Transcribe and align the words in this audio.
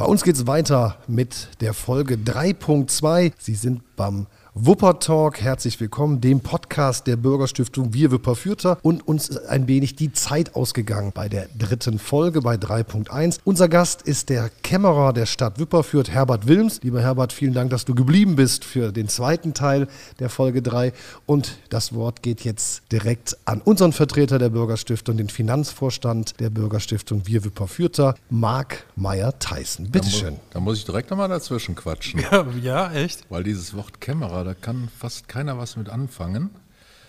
Bei 0.00 0.06
uns 0.06 0.24
geht 0.24 0.36
es 0.36 0.46
weiter 0.46 0.96
mit 1.08 1.48
der 1.60 1.74
Folge 1.74 2.14
3.2. 2.14 3.32
Sie 3.38 3.54
sind 3.54 3.82
beim 3.96 4.28
Wuppertalk. 4.54 5.40
Herzlich 5.40 5.78
willkommen, 5.78 6.20
dem 6.20 6.40
Podcast 6.40 7.06
der 7.06 7.14
Bürgerstiftung 7.14 7.94
Wir 7.94 8.10
Wipperfürther. 8.10 8.78
Und 8.82 9.06
uns 9.06 9.28
ist 9.28 9.46
ein 9.46 9.68
wenig 9.68 9.94
die 9.94 10.12
Zeit 10.12 10.56
ausgegangen 10.56 11.12
bei 11.14 11.28
der 11.28 11.46
dritten 11.56 12.00
Folge 12.00 12.42
bei 12.42 12.56
3.1. 12.56 13.38
Unser 13.44 13.68
Gast 13.68 14.02
ist 14.02 14.28
der 14.28 14.50
Kämmerer 14.64 15.12
der 15.12 15.26
Stadt 15.26 15.60
Wipperfürth, 15.60 16.10
Herbert 16.10 16.48
Wilms. 16.48 16.80
Lieber 16.82 17.00
Herbert, 17.00 17.32
vielen 17.32 17.54
Dank, 17.54 17.70
dass 17.70 17.84
du 17.84 17.94
geblieben 17.94 18.34
bist 18.34 18.64
für 18.64 18.90
den 18.90 19.06
zweiten 19.06 19.54
Teil 19.54 19.86
der 20.18 20.28
Folge 20.28 20.62
3. 20.62 20.92
Und 21.26 21.58
das 21.68 21.94
Wort 21.94 22.20
geht 22.22 22.40
jetzt 22.40 22.82
direkt 22.90 23.36
an 23.44 23.60
unseren 23.60 23.92
Vertreter 23.92 24.40
der 24.40 24.48
Bürgerstiftung, 24.48 25.16
den 25.16 25.28
Finanzvorstand 25.28 26.40
der 26.40 26.50
Bürgerstiftung 26.50 27.22
Wir 27.24 27.44
Wipperfürther, 27.44 28.16
Marc 28.30 28.84
Meyer-Tyson. 28.96 29.92
Bitte 29.92 30.10
schön. 30.10 30.38
Da 30.50 30.58
muss 30.58 30.78
ich 30.78 30.84
direkt 30.84 31.10
nochmal 31.10 31.28
dazwischen 31.28 31.76
quatschen. 31.76 32.20
Ja, 32.20 32.44
ja, 32.62 32.92
echt? 32.92 33.24
Weil 33.30 33.44
dieses 33.44 33.76
Wort 33.76 34.00
Kämmerer, 34.00 34.39
da 34.44 34.54
kann 34.54 34.88
fast 34.88 35.28
keiner 35.28 35.58
was 35.58 35.76
mit 35.76 35.88
anfangen. 35.88 36.50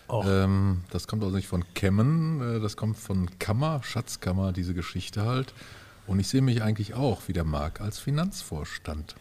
Ähm, 0.09 0.83
das 0.89 1.07
kommt 1.07 1.23
also 1.23 1.35
nicht 1.35 1.47
von 1.47 1.63
Kämmen, 1.73 2.57
äh, 2.57 2.59
das 2.59 2.75
kommt 2.75 2.97
von 2.97 3.29
Kammer, 3.39 3.81
Schatzkammer, 3.83 4.51
diese 4.51 4.73
Geschichte 4.73 5.25
halt. 5.25 5.53
Und 6.07 6.19
ich 6.19 6.27
sehe 6.27 6.41
mich 6.41 6.61
eigentlich 6.61 6.95
auch, 6.95 7.21
wie 7.27 7.33
der 7.33 7.45
Marc, 7.45 7.79
als 7.79 7.99
Finanzvorstand. 7.99 9.15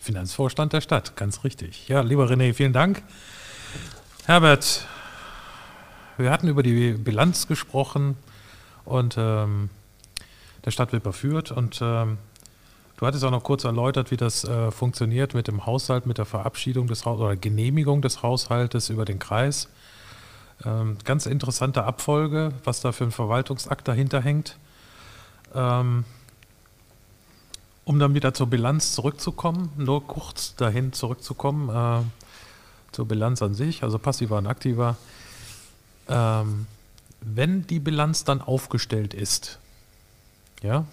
Finanzvorstand 0.00 0.72
der 0.72 0.80
Stadt, 0.80 1.16
ganz 1.16 1.44
richtig. 1.44 1.88
Ja, 1.88 2.00
lieber 2.00 2.26
René, 2.28 2.54
vielen 2.54 2.72
Dank. 2.72 3.02
Herbert, 4.26 4.86
wir 6.16 6.30
hatten 6.30 6.48
über 6.48 6.62
die 6.62 6.92
Bilanz 6.92 7.46
gesprochen 7.46 8.16
und 8.84 9.14
ähm, 9.18 9.70
der 10.64 10.72
Stadt 10.72 10.92
Wipperfürth 10.92 11.52
und 11.52 11.78
ähm, 11.80 12.18
du 12.96 13.06
hattest 13.06 13.24
auch 13.24 13.30
noch 13.30 13.42
kurz 13.42 13.64
erläutert, 13.64 14.10
wie 14.10 14.16
das 14.16 14.44
äh, 14.44 14.70
funktioniert 14.70 15.34
mit 15.34 15.48
dem 15.48 15.66
Haushalt, 15.66 16.06
mit 16.06 16.18
der 16.18 16.24
Verabschiedung 16.24 16.86
des 16.86 17.04
Haus 17.04 17.20
oder 17.20 17.36
Genehmigung 17.36 18.02
des 18.02 18.22
Haushaltes 18.22 18.90
über 18.90 19.04
den 19.04 19.18
Kreis. 19.18 19.68
Ähm, 20.64 20.96
ganz 21.04 21.26
interessante 21.26 21.84
Abfolge, 21.84 22.52
was 22.64 22.80
da 22.80 22.92
für 22.92 23.04
ein 23.04 23.12
Verwaltungsakt 23.12 23.86
dahinter 23.86 24.20
hängt. 24.20 24.56
Ähm, 25.54 26.04
um 27.84 27.98
dann 28.00 28.14
wieder 28.14 28.34
zur 28.34 28.48
Bilanz 28.48 28.92
zurückzukommen, 28.92 29.70
nur 29.76 30.06
kurz 30.06 30.56
dahin 30.56 30.92
zurückzukommen, 30.92 31.68
äh, 31.68 32.02
zur 32.92 33.06
Bilanz 33.06 33.42
an 33.42 33.54
sich, 33.54 33.82
also 33.82 33.98
passiver 33.98 34.38
und 34.38 34.46
aktiver. 34.46 34.96
Ähm, 36.08 36.66
wenn 37.20 37.66
die 37.66 37.78
Bilanz 37.78 38.24
dann 38.24 38.40
aufgestellt 38.40 39.14
ist, 39.14 39.58
ja, 40.62 40.84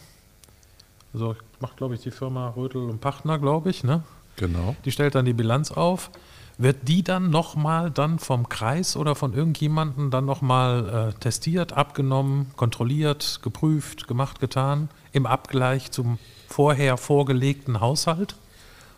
also 1.14 1.36
macht, 1.60 1.78
glaube 1.78 1.96
ich, 1.96 2.02
die 2.02 2.12
Firma 2.12 2.50
Rötel 2.50 2.90
und 2.90 3.00
Partner, 3.00 3.38
glaube 3.40 3.70
ich, 3.70 3.84
ne? 3.84 4.04
Genau. 4.36 4.76
Die 4.84 4.92
stellt 4.92 5.16
dann 5.16 5.26
die 5.26 5.34
Bilanz 5.34 5.72
auf. 5.72 6.10
Wird 6.58 6.88
die 6.88 7.04
dann 7.04 7.32
nochmal 7.32 7.90
dann 7.90 8.20
vom 8.20 8.48
Kreis 8.48 8.96
oder 8.96 9.16
von 9.16 9.34
irgendjemandem 9.34 10.12
dann 10.12 10.26
nochmal 10.26 11.14
äh, 11.14 11.20
testiert, 11.20 11.74
abgenommen, 11.74 12.52
kontrolliert, 12.56 13.40
geprüft, 13.42 14.08
gemacht, 14.08 14.40
getan, 14.40 14.90
im 15.14 15.26
Abgleich 15.26 15.92
zum 15.92 16.20
vorher 16.48 16.98
vorgelegten 16.98 17.80
Haushalt? 17.80 18.36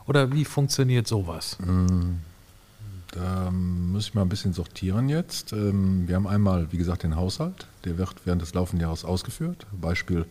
Oder 0.05 0.31
wie 0.33 0.45
funktioniert 0.45 1.07
sowas? 1.07 1.57
Da 3.11 3.49
muss 3.51 4.07
ich 4.07 4.13
mal 4.13 4.23
ein 4.23 4.29
bisschen 4.29 4.53
sortieren 4.53 5.07
jetzt. 5.07 5.53
Ähm, 5.53 6.07
Wir 6.07 6.15
haben 6.15 6.27
einmal, 6.27 6.71
wie 6.71 6.77
gesagt, 6.77 7.03
den 7.03 7.15
Haushalt. 7.15 7.67
Der 7.85 7.97
wird 7.97 8.13
während 8.25 8.41
des 8.41 8.53
laufenden 8.53 8.85
Jahres 8.85 9.05
ausgeführt. 9.05 9.65
Beispiel 9.71 10.25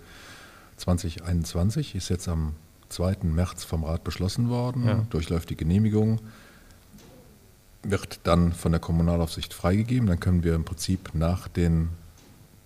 2021 0.77 1.94
ist 1.94 2.08
jetzt 2.08 2.28
am 2.28 2.55
2. 2.89 3.17
März 3.25 3.64
vom 3.64 3.84
Rat 3.84 4.05
beschlossen 4.05 4.48
worden, 4.48 4.86
Ja. 4.86 5.06
durchläuft 5.11 5.50
die 5.50 5.56
Genehmigung, 5.56 6.20
wird 7.83 8.20
dann 8.25 8.53
von 8.53 8.72
der 8.72 8.81
Kommunalaufsicht 8.81 9.53
freigegeben. 9.53 10.08
Dann 10.08 10.20
können 10.20 10.42
wir 10.44 10.54
im 10.54 10.65
Prinzip 10.65 11.10
nach 11.15 11.48
den 11.48 11.91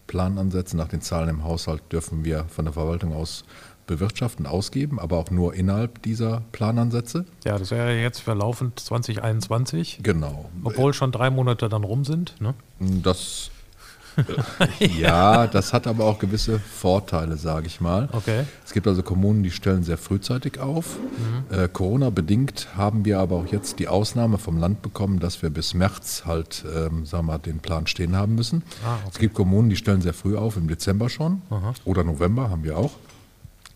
Planansätzen, 0.06 0.78
nach 0.78 0.88
den 0.88 1.00
Zahlen 1.00 1.28
im 1.28 1.44
Haushalt, 1.44 1.82
dürfen 1.93 2.25
wir 2.25 2.44
von 2.49 2.65
der 2.65 2.75
Verwaltung 2.75 3.12
aus 3.12 3.44
bewirtschaften, 3.87 4.47
ausgeben, 4.47 4.99
aber 5.00 5.16
auch 5.16 5.31
nur 5.31 5.55
innerhalb 5.55 6.03
dieser 6.03 6.43
Planansätze. 6.53 7.25
Ja, 7.44 7.59
das 7.59 7.71
wäre 7.71 7.99
jetzt 7.99 8.21
verlaufend 8.21 8.78
2021, 8.78 10.00
Genau. 10.03 10.50
obwohl 10.62 10.93
schon 10.93 11.11
drei 11.11 11.31
Monate 11.31 11.69
dann 11.71 11.84
rum 11.84 12.05
sind. 12.05 12.38
Ne? 12.41 12.55
Das, 12.78 13.50
ja, 14.79 15.47
das 15.47 15.73
hat 15.73 15.87
aber 15.87 16.05
auch 16.05 16.19
gewisse 16.19 16.59
Vorteile, 16.59 17.37
sage 17.37 17.67
ich 17.67 17.81
mal. 17.81 18.09
Okay. 18.12 18.45
Es 18.65 18.73
gibt 18.73 18.87
also 18.87 19.03
Kommunen, 19.03 19.43
die 19.43 19.51
stellen 19.51 19.83
sehr 19.83 19.99
frühzeitig 19.99 20.61
auf. 20.61 20.97
Äh, 21.51 21.69
Corona-bedingt 21.69 22.69
haben 22.77 23.05
wir 23.05 23.19
aber 23.19 23.37
auch 23.37 23.47
jetzt 23.47 23.79
die 23.79 23.89
Ausnahme 23.89 24.39
vom 24.39 24.59
Land 24.59 24.83
bekommen, 24.83 25.21
dass 25.21 25.43
wir 25.43 25.51
bis 25.51 25.75
März 25.75 26.23
halt, 26.27 26.65
ähm, 26.67 27.06
sagen 27.06 27.27
wir 27.27 27.33
mal, 27.34 27.39
den 27.39 27.61
Plan 27.61 27.87
stehen 27.87 28.17
haben 28.17 28.34
müssen. 28.34 28.62
Ah, 28.84 28.95
okay. 28.95 29.09
Es 29.12 29.19
gibt 29.19 29.34
Kommunen, 29.34 29.71
die 29.71 29.77
stellen 29.77 30.03
sehr 30.03 30.15
früh 30.15 30.37
auf, 30.37 30.56
im 30.56 30.69
Dezember 30.69 31.09
schon 31.09 31.43
oder 31.85 32.05
November 32.05 32.50
haben 32.50 32.65
wir 32.65 32.77
auch. 32.77 32.93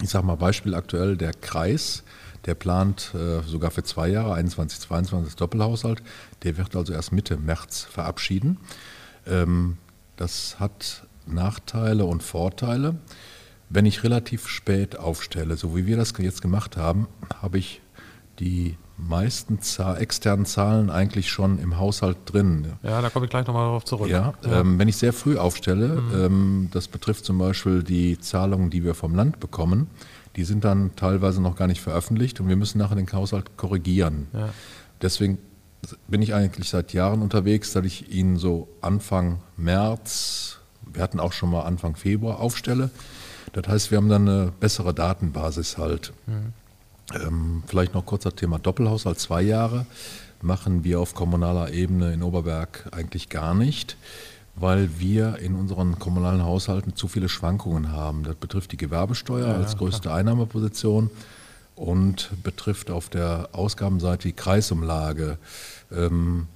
Ich 0.03 0.11
sage 0.11 0.27
mal 0.27 0.37
Beispiel 0.37 0.75
aktuell 0.75 1.17
der 1.17 1.33
Kreis, 1.33 2.03
der 2.47 2.55
plant 2.55 3.13
äh, 3.15 3.43
sogar 3.47 3.71
für 3.71 3.85
zwei 3.85 4.09
Jahre, 4.09 4.35
21, 4.35 4.81
22 4.81 5.29
das 5.29 5.37
Doppelhaushalt. 5.37 6.03
Der 6.43 6.57
wird 6.57 6.75
also 6.75 6.93
erst 6.93 7.13
Mitte 7.13 7.37
März 7.37 7.83
verabschieden. 7.83 8.59
Ähm, 9.27 9.79
das 10.23 10.61
hat 10.61 11.03
Nachteile 11.27 12.05
und 12.05 12.23
Vorteile. 12.23 12.95
Wenn 13.69 13.87
ich 13.87 14.05
relativ 14.05 14.47
spät 14.47 14.97
aufstelle, 14.97 15.57
so 15.57 15.77
wie 15.77 15.87
wir 15.87 15.97
das 15.97 16.15
jetzt 16.17 16.43
gemacht 16.43 16.77
haben, 16.77 17.09
habe 17.41 17.59
ich 17.59 17.81
die 18.39 18.77
meisten 18.97 19.59
externen 19.99 20.47
Zahlen 20.47 20.91
eigentlich 20.91 21.29
schon 21.31 21.59
im 21.59 21.79
Haushalt 21.79 22.19
drin. 22.27 22.75
Ja, 22.85 23.03
da 23.03 23.11
komme 23.11 23.25
ich 23.25 23.31
gleich 23.31 23.47
nochmal 23.47 23.65
darauf 23.65 23.85
zurück. 23.85 24.09
Ja, 24.09 24.35
Ähm, 24.45 24.79
wenn 24.79 24.87
ich 24.87 24.97
sehr 24.97 25.13
früh 25.13 25.37
aufstelle, 25.39 26.01
ähm, 26.15 26.69
das 26.71 26.87
betrifft 26.87 27.25
zum 27.25 27.39
Beispiel 27.39 27.83
die 27.83 28.21
Zahlungen, 28.21 28.71
die 28.71 28.85
wir 28.85 28.95
vom 28.95 29.17
Land 29.17 29.41
bekommen, 29.41 29.89
die 30.37 30.45
sind 30.45 30.65
dann 30.65 30.95
teilweise 30.95 31.43
noch 31.43 31.57
gar 31.57 31.67
nicht 31.67 31.81
veröffentlicht 31.81 32.39
und 32.39 32.49
wir 32.49 32.57
müssen 32.57 32.79
nachher 32.79 32.95
den 32.95 33.11
Haushalt 33.11 33.57
korrigieren. 33.57 34.29
Ja. 34.33 34.51
Deswegen 35.01 35.39
bin 36.09 36.23
ich 36.23 36.35
eigentlich 36.35 36.69
seit 36.69 36.93
Jahren 36.93 37.23
unterwegs, 37.23 37.73
dass 37.73 37.85
ich 37.85 38.11
ihn 38.11 38.37
so 38.37 38.69
Anfang 38.81 39.41
März, 39.57 40.59
wir 40.93 41.03
hatten 41.03 41.21
auch 41.21 41.33
schon 41.33 41.51
mal 41.51 41.63
Anfang 41.63 41.97
Februar 41.97 42.41
aufstelle. 42.41 42.91
Das 43.53 43.67
heißt, 43.67 43.91
wir 43.91 43.99
haben 43.99 44.09
dann 44.09 44.29
eine 44.29 44.53
bessere 44.61 44.95
Datenbasis 44.95 45.79
halt. 45.79 46.13
Ähm, 47.15 47.63
vielleicht 47.67 47.95
noch 47.95 48.07
kurzer 48.07 48.35
Thema 48.35 48.59
Doppelhaushalt, 48.59 49.19
zwei 49.19 49.43
Jahre 49.43 49.87
machen 50.43 50.85
wir 50.85 51.01
auf 51.01 51.15
kommunaler 51.15 51.73
Ebene 51.73 52.13
in 52.13 52.23
Oberberg 52.23 52.89
eigentlich 52.91 53.29
gar 53.29 53.55
nicht, 53.55 53.97
weil 54.55 54.99
wir 54.99 55.39
in 55.39 55.55
unseren 55.55 55.99
kommunalen 55.99 56.45
Haushalten 56.45 56.95
zu 56.97 57.09
viele 57.09 57.29
Schwankungen 57.29 57.93
haben. 57.93 58.25
Das 58.25 58.35
betrifft 58.35 58.73
die 58.73 58.77
Gewerbesteuer 58.77 59.55
als 59.55 59.77
größte 59.77 60.13
Einnahmeposition 60.13 61.11
und 61.77 62.31
betrifft 62.43 62.91
auf 62.91 63.09
der 63.09 63.49
Ausgabenseite 63.53 64.29
die 64.29 64.35
Kreisumlage. 64.35 65.39
Ähm, 65.91 66.49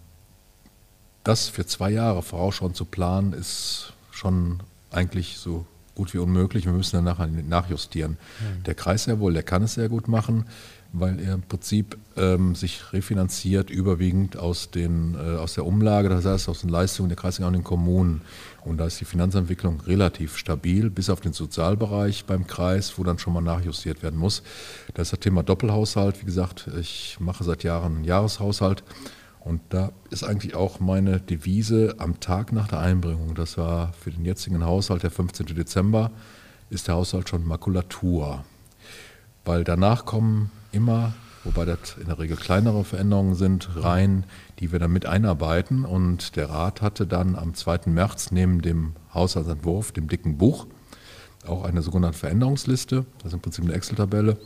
das 1.25 1.49
für 1.49 1.67
zwei 1.67 1.91
Jahre 1.91 2.23
vorausschauend 2.23 2.77
zu 2.77 2.85
planen, 2.85 3.33
ist 3.33 3.93
schon 4.13 4.61
eigentlich 4.91 5.39
so 5.39 5.67
gut 5.97 6.15
wie 6.15 6.19
unmöglich. 6.19 6.67
Wir 6.67 6.73
müssen 6.73 6.97
dann 6.97 7.05
nachher 7.05 7.27
nachjustieren. 7.27 8.19
Der 8.65 8.75
Kreis 8.75 9.05
sehr 9.05 9.19
wohl, 9.19 9.33
der 9.33 9.43
kann 9.43 9.63
es 9.63 9.75
sehr 9.75 9.89
gut 9.89 10.07
machen, 10.07 10.45
weil 10.93 11.21
er 11.21 11.35
im 11.35 11.43
Prinzip 11.43 11.99
ähm, 12.17 12.55
sich 12.55 12.93
refinanziert 12.93 13.71
überwiegend 13.71 14.37
aus, 14.37 14.71
den, 14.71 15.15
äh, 15.15 15.37
aus 15.37 15.55
der 15.55 15.67
Umlage, 15.67 16.09
das 16.09 16.25
heißt 16.25 16.49
aus 16.49 16.61
den 16.61 16.71
Leistungen 16.71 17.09
der 17.09 17.17
Kreisliga 17.17 17.47
und 17.47 17.55
den 17.55 17.65
Kommunen. 17.65 18.23
Und 18.65 18.79
da 18.79 18.87
ist 18.87 19.01
die 19.01 19.05
Finanzentwicklung 19.05 19.81
relativ 19.81 20.37
stabil, 20.37 20.91
bis 20.91 21.11
auf 21.11 21.21
den 21.21 21.33
Sozialbereich 21.33 22.25
beim 22.25 22.47
Kreis, 22.47 22.99
wo 22.99 23.05
dann 23.05 23.19
schon 23.19 23.33
mal 23.33 23.41
nachjustiert 23.41 24.03
werden 24.03 24.19
muss. 24.19 24.43
Das 24.95 25.09
ist 25.09 25.13
das 25.13 25.21
Thema 25.21 25.43
Doppelhaushalt. 25.43 26.21
Wie 26.21 26.27
gesagt, 26.27 26.69
ich 26.79 27.19
mache 27.21 27.45
seit 27.45 27.63
Jahren 27.63 27.97
einen 27.97 28.05
Jahreshaushalt. 28.05 28.83
Und 29.47 29.61
da 29.69 29.93
ist 30.11 30.25
eigentlich 30.25 30.57
auch 30.57 30.81
meine 30.81 31.21
Devise 31.21 31.95
am 31.99 32.19
Tag 32.19 32.53
nach 32.53 32.67
der 32.67 32.81
Einbringung, 32.81 33.37
das 33.37 33.57
war 33.57 33.93
für 33.93 34.11
den 34.11 34.25
jetzigen 34.25 34.65
Haushalt 34.65 35.05
der 35.05 35.13
15. 35.13 35.47
Dezember, 35.55 36.11
ist 36.69 36.89
der 36.89 36.97
Haushalt 36.97 37.29
schon 37.29 37.47
Makulatur. 37.47 38.45
Weil 39.45 39.63
danach 39.63 40.05
kommen 40.05 40.51
immer, 40.77 41.15
wobei 41.45 41.65
das 41.65 41.97
in 41.99 42.07
der 42.07 42.19
Regel 42.19 42.37
kleinere 42.37 42.85
Veränderungen 42.85 43.35
sind, 43.35 43.69
rein, 43.77 44.25
die 44.59 44.71
wir 44.73 44.79
dann 44.79 44.93
mit 44.93 45.07
einarbeiten. 45.07 45.85
Und 45.85 46.37
der 46.37 46.51
Rat 46.51 46.83
hatte 46.83 47.07
dann 47.07 47.35
am 47.35 47.55
2. 47.55 47.81
März 47.87 48.31
neben 48.31 48.63
dem 48.63 48.93
Haushaltsentwurf, 49.13 49.93
dem 49.93 50.09
dicken 50.09 50.39
Buch, 50.39 50.67
auch 51.47 51.65
eine 51.65 51.83
sogenannte 51.83 52.19
Veränderungsliste, 52.19 53.07
das 53.19 53.29
ist 53.29 53.33
im 53.35 53.41
Prinzip 53.41 53.65
eine 53.65 53.75
Excel-Tabelle, 53.75 54.37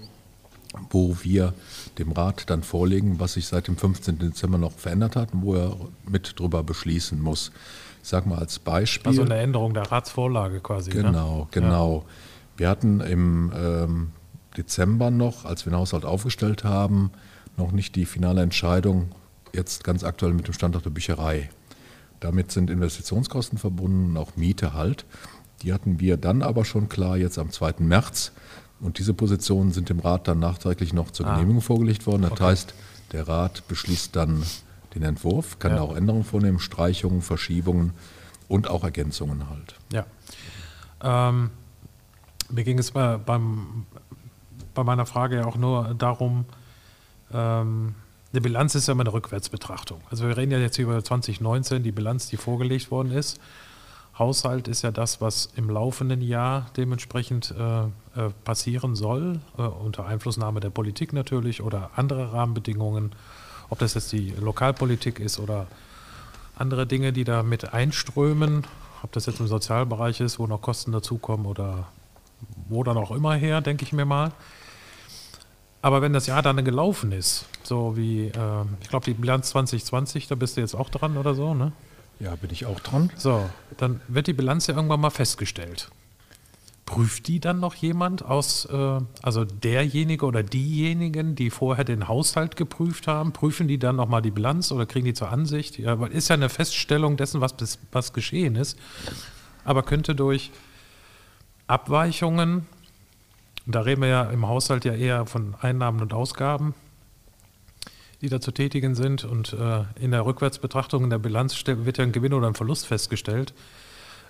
wo 0.91 1.17
wir 1.23 1.55
dem 1.99 2.13
Rat 2.13 2.49
dann 2.49 2.63
vorlegen, 2.63 3.19
was 3.19 3.35
sich 3.35 3.47
seit 3.47 3.67
dem 3.67 3.77
15. 3.77 4.19
Dezember 4.19 4.59
noch 4.59 4.73
verändert 4.73 5.17
hat 5.17 5.33
und 5.33 5.43
wo 5.43 5.55
er 5.55 5.77
mit 6.09 6.39
drüber 6.39 6.63
beschließen 6.63 7.21
muss. 7.21 7.51
Ich 8.03 8.09
sage 8.09 8.29
mal 8.29 8.39
als 8.39 8.59
Beispiel. 8.59 9.09
Also 9.09 9.23
eine 9.23 9.37
Änderung 9.37 9.75
der 9.75 9.91
Ratsvorlage 9.91 10.61
quasi. 10.61 10.91
Ne? 10.91 11.03
Genau, 11.03 11.49
genau. 11.51 12.05
Wir 12.57 12.69
hatten 12.69 13.01
im, 13.01 13.53
ähm, 13.55 14.13
Dezember 14.57 15.11
noch, 15.11 15.45
als 15.45 15.65
wir 15.65 15.71
den 15.71 15.79
Haushalt 15.79 16.05
aufgestellt 16.05 16.65
haben, 16.65 17.11
noch 17.57 17.73
nicht 17.73 17.97
die 17.97 18.07
finale 18.07 18.43
Entscheidung, 18.43 19.11
jetzt 19.53 19.85
ganz 19.85 20.05
aktuell 20.05 20.33
mit 20.33 20.47
dem 20.47 20.55
Standort 20.55 20.85
der 20.85 20.91
Bücherei. 20.91 21.51
Damit 22.21 22.53
sind 22.53 22.71
Investitionskosten 22.71 23.59
verbunden, 23.59 24.17
auch 24.17 24.37
Miete 24.37 24.75
halt. 24.75 25.07
Die 25.63 25.73
hatten 25.73 26.01
wir 26.01 26.17
dann 26.17 26.43
aber 26.43 26.65
schon 26.65 26.89
klar 26.89 27.17
jetzt 27.17 27.39
am 27.39 27.51
2. 27.51 27.75
März. 27.79 28.33
Und 28.81 28.99
diese 28.99 29.13
Positionen 29.15 29.73
sind 29.73 29.89
dem 29.89 30.01
Rat 30.01 30.27
dann 30.29 30.39
nachträglich 30.39 30.93
noch 30.93 31.11
zur 31.11 31.27
ah. 31.27 31.35
Genehmigung 31.35 31.61
vorgelegt 31.61 32.07
worden. 32.07 32.23
Das 32.23 32.33
okay. 32.33 32.45
heißt, 32.45 32.75
der 33.13 33.29
Rat 33.29 33.67
beschließt 33.69 34.17
dann 34.17 34.43
den 34.95 35.03
Entwurf, 35.03 35.59
kann 35.59 35.73
ja. 35.73 35.81
auch 35.81 35.95
Änderungen 35.95 36.25
vornehmen, 36.25 36.59
Streichungen, 36.59 37.23
Verschiebungen 37.23 37.93
und 38.49 38.69
auch 38.69 38.85
Ergänzungen 38.85 39.49
halt. 39.49 39.77
Ja. 39.93 40.07
Ähm, 41.03 41.51
mir 42.51 42.65
ging 42.65 42.79
es 42.79 42.91
bei, 42.91 43.17
beim, 43.17 43.87
bei 44.75 44.85
meiner 44.85 45.07
Frage 45.07 45.37
ja 45.37 45.47
auch 45.47 45.57
nur 45.57 45.95
darum, 45.95 46.45
ähm, 47.33 47.95
eine 48.33 48.41
Bilanz 48.41 48.75
ist 48.75 48.87
ja 48.87 48.93
immer 48.93 49.03
eine 49.03 49.13
Rückwärtsbetrachtung. 49.13 50.01
Also 50.11 50.29
wir 50.29 50.37
reden 50.37 50.53
ja 50.53 50.59
jetzt 50.59 50.79
über 50.79 51.03
2019, 51.03 51.83
die 51.83 51.91
Bilanz, 51.93 52.29
die 52.29 52.37
vorgelegt 52.37 52.91
worden 52.91 53.11
ist. 53.11 53.41
Haushalt 54.19 54.69
ist 54.69 54.83
ja 54.83 54.91
das, 54.91 55.21
was 55.21 55.49
im 55.57 55.71
laufenden 55.71 56.21
Jahr 56.21 56.67
dementsprechend 56.77 57.55
äh, 57.59 57.85
äh, 57.85 58.31
passieren 58.45 58.95
soll, 58.95 59.41
äh, 59.57 59.63
unter 59.63 60.07
Einflussnahme 60.07 60.61
der 60.61 60.71
Politik 60.71 61.13
natürlich 61.13 61.63
oder 61.63 61.91
andere 61.97 62.33
Rahmenbedingungen, 62.33 63.13
ob 63.69 63.79
das 63.79 63.95
jetzt 63.95 64.13
die 64.13 64.31
Lokalpolitik 64.39 65.19
ist 65.19 65.39
oder 65.39 65.67
andere 66.55 66.87
Dinge, 66.87 67.13
die 67.13 67.25
da 67.25 67.43
mit 67.43 67.73
einströmen, 67.73 68.67
ob 69.03 69.13
das 69.13 69.27
jetzt 69.27 69.41
im 69.41 69.47
Sozialbereich 69.47 70.21
ist, 70.21 70.39
wo 70.39 70.47
noch 70.47 70.61
Kosten 70.61 70.93
dazukommen 70.93 71.47
oder 71.47 71.89
wo 72.69 72.85
dann 72.85 72.99
auch 72.99 73.11
immer 73.11 73.35
her, 73.35 73.61
denke 73.61 73.85
ich 73.85 73.93
mir 73.93 74.05
mal. 74.05 74.33
Aber 75.83 76.03
wenn 76.03 76.13
das 76.13 76.27
Jahr 76.27 76.43
dann 76.43 76.63
gelaufen 76.65 77.13
ist, 77.13 77.47
so 77.63 77.97
wie, 77.97 78.27
äh, 78.27 78.65
ich 78.83 78.89
glaube, 78.89 79.05
die 79.07 79.15
Bilanz 79.15 79.51
2020, 79.51 80.29
da 80.29 80.35
bist 80.35 80.57
du 80.57 80.61
jetzt 80.61 80.75
auch 80.75 80.91
dran 80.91 81.17
oder 81.17 81.35
so, 81.35 81.55
ne? 81.55 81.73
Ja, 82.19 82.37
bin 82.37 82.51
ich 82.51 82.67
auch 82.67 82.81
dran. 82.81 83.11
So, 83.17 83.49
dann 83.79 84.03
wird 84.07 84.27
die 84.27 84.35
Bilanz 84.35 84.67
ja 84.67 84.75
irgendwann 84.75 85.01
mal 85.01 85.11
festgestellt. 85.11 85.91
Prüft 86.85 87.29
die 87.29 87.41
dann 87.41 87.61
noch 87.61 87.75
jemand 87.77 88.23
aus, 88.23 88.67
äh, 88.67 89.01
also 89.23 89.45
derjenige 89.45 90.27
oder 90.27 90.43
diejenigen, 90.43 91.35
die 91.35 91.49
vorher 91.49 91.85
den 91.85 92.09
Haushalt 92.09 92.57
geprüft 92.57 93.07
haben, 93.07 93.33
prüfen 93.33 93.69
die 93.69 93.79
dann 93.79 93.97
nochmal 93.97 94.21
die 94.21 94.33
Bilanz 94.33 94.71
oder 94.73 94.85
kriegen 94.85 95.07
die 95.07 95.15
zur 95.15 95.31
Ansicht? 95.31 95.79
Ja, 95.79 95.99
weil 95.99 96.13
ist 96.13 96.29
ja 96.29 96.35
eine 96.35 96.51
Feststellung 96.51 97.17
dessen, 97.17 97.41
was, 97.41 97.55
was 97.91 98.13
geschehen 98.13 98.55
ist, 98.55 98.79
aber 99.65 99.83
könnte 99.83 100.15
durch 100.15 100.51
Abweichungen 101.69 102.67
da 103.67 103.81
reden 103.81 104.03
wir 104.03 104.09
ja 104.09 104.23
im 104.25 104.47
Haushalt 104.47 104.85
ja 104.85 104.95
eher 104.95 105.27
von 105.27 105.55
Einnahmen 105.61 106.01
und 106.01 106.13
Ausgaben, 106.13 106.75
die 108.21 108.29
da 108.29 108.41
zu 108.41 108.53
tätigen 108.53 108.95
sind. 108.95 109.25
Und 109.25 109.53
äh, 109.53 109.85
in 110.01 110.11
der 110.11 110.25
Rückwärtsbetrachtung, 110.25 111.05
in 111.05 111.11
der 111.11 111.19
Bilanz 111.19 111.63
wird 111.67 111.99
ja 111.99 112.05
ein 112.05 112.13
Gewinn 112.13 112.33
oder 112.33 112.47
ein 112.47 112.55
Verlust 112.55 112.87
festgestellt. 112.87 113.55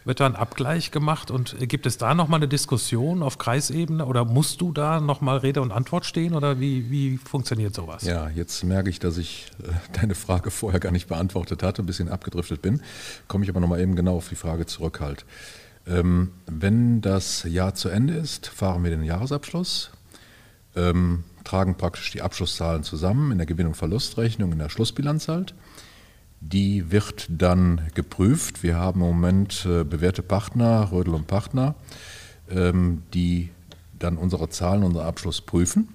Wird 0.05 0.19
da 0.19 0.25
ein 0.25 0.35
Abgleich 0.35 0.93
gemacht 0.93 1.31
und 1.31 1.57
gibt 1.69 1.85
es 1.85 1.99
da 1.99 2.15
nochmal 2.15 2.39
eine 2.39 2.49
Diskussion 2.49 3.23
auf 3.23 3.37
Kreisebene 3.37 4.07
oder 4.07 4.25
musst 4.25 4.63
du 4.63 4.73
da 4.73 4.99
nochmal 4.99 5.37
Rede 5.39 5.61
und 5.61 5.73
Antwort 5.73 6.07
stehen 6.07 6.35
oder 6.35 6.59
wie, 6.59 6.91
wie 6.91 7.19
funktioniert 7.19 7.75
sowas? 7.75 8.05
Ja, 8.05 8.31
jetzt 8.31 8.65
merke 8.65 8.89
ich, 8.89 8.99
dass 8.99 9.19
ich 9.19 9.49
äh, 9.63 9.73
deine 10.01 10.15
Frage 10.15 10.51
vorher 10.51 10.81
gar 10.81 10.91
nicht 10.91 11.07
beantwortet 11.07 11.63
hatte, 11.63 11.83
ein 11.83 11.87
bisschen 11.87 12.09
abgedriftet 12.09 12.63
bin. 12.63 12.81
Komme 13.29 13.45
ich 13.45 13.51
aber 13.51 13.61
nochmal 13.61 13.81
eben 13.81 13.95
genau 13.95 14.17
auf 14.17 14.31
die 14.31 14.37
Frage 14.37 14.65
zurück 14.65 15.01
halt. 15.01 15.27
Ähm, 15.87 16.33
wenn 16.47 17.01
das 17.01 17.45
Jahr 17.45 17.75
zu 17.75 17.89
Ende 17.89 18.15
ist, 18.15 18.47
fahren 18.47 18.85
wir 18.85 18.91
den 18.91 19.03
Jahresabschluss, 19.03 19.91
ähm, 20.77 21.25
tragen 21.45 21.77
praktisch 21.77 22.11
die 22.11 22.23
Abschlusszahlen 22.23 22.83
zusammen 22.83 23.33
in 23.33 23.39
der 23.39 23.47
Gewinn- 23.47 23.67
und 23.67 23.77
Verlustrechnung, 23.77 24.53
in 24.53 24.59
der 24.59 24.69
Schlussbilanz 24.69 25.29
halt. 25.29 25.55
Die 26.41 26.91
wird 26.91 27.27
dann 27.29 27.83
geprüft. 27.95 28.63
Wir 28.63 28.77
haben 28.77 29.01
im 29.01 29.09
Moment 29.09 29.67
äh, 29.67 29.85
bewährte 29.85 30.23
Partner, 30.23 30.91
Rödel 30.91 31.15
und 31.15 31.27
Partner, 31.27 31.75
ähm, 32.51 33.03
die 33.13 33.51
dann 33.99 34.17
unsere 34.17 34.49
Zahlen, 34.49 34.83
unseren 34.83 35.07
Abschluss 35.07 35.41
prüfen. 35.41 35.89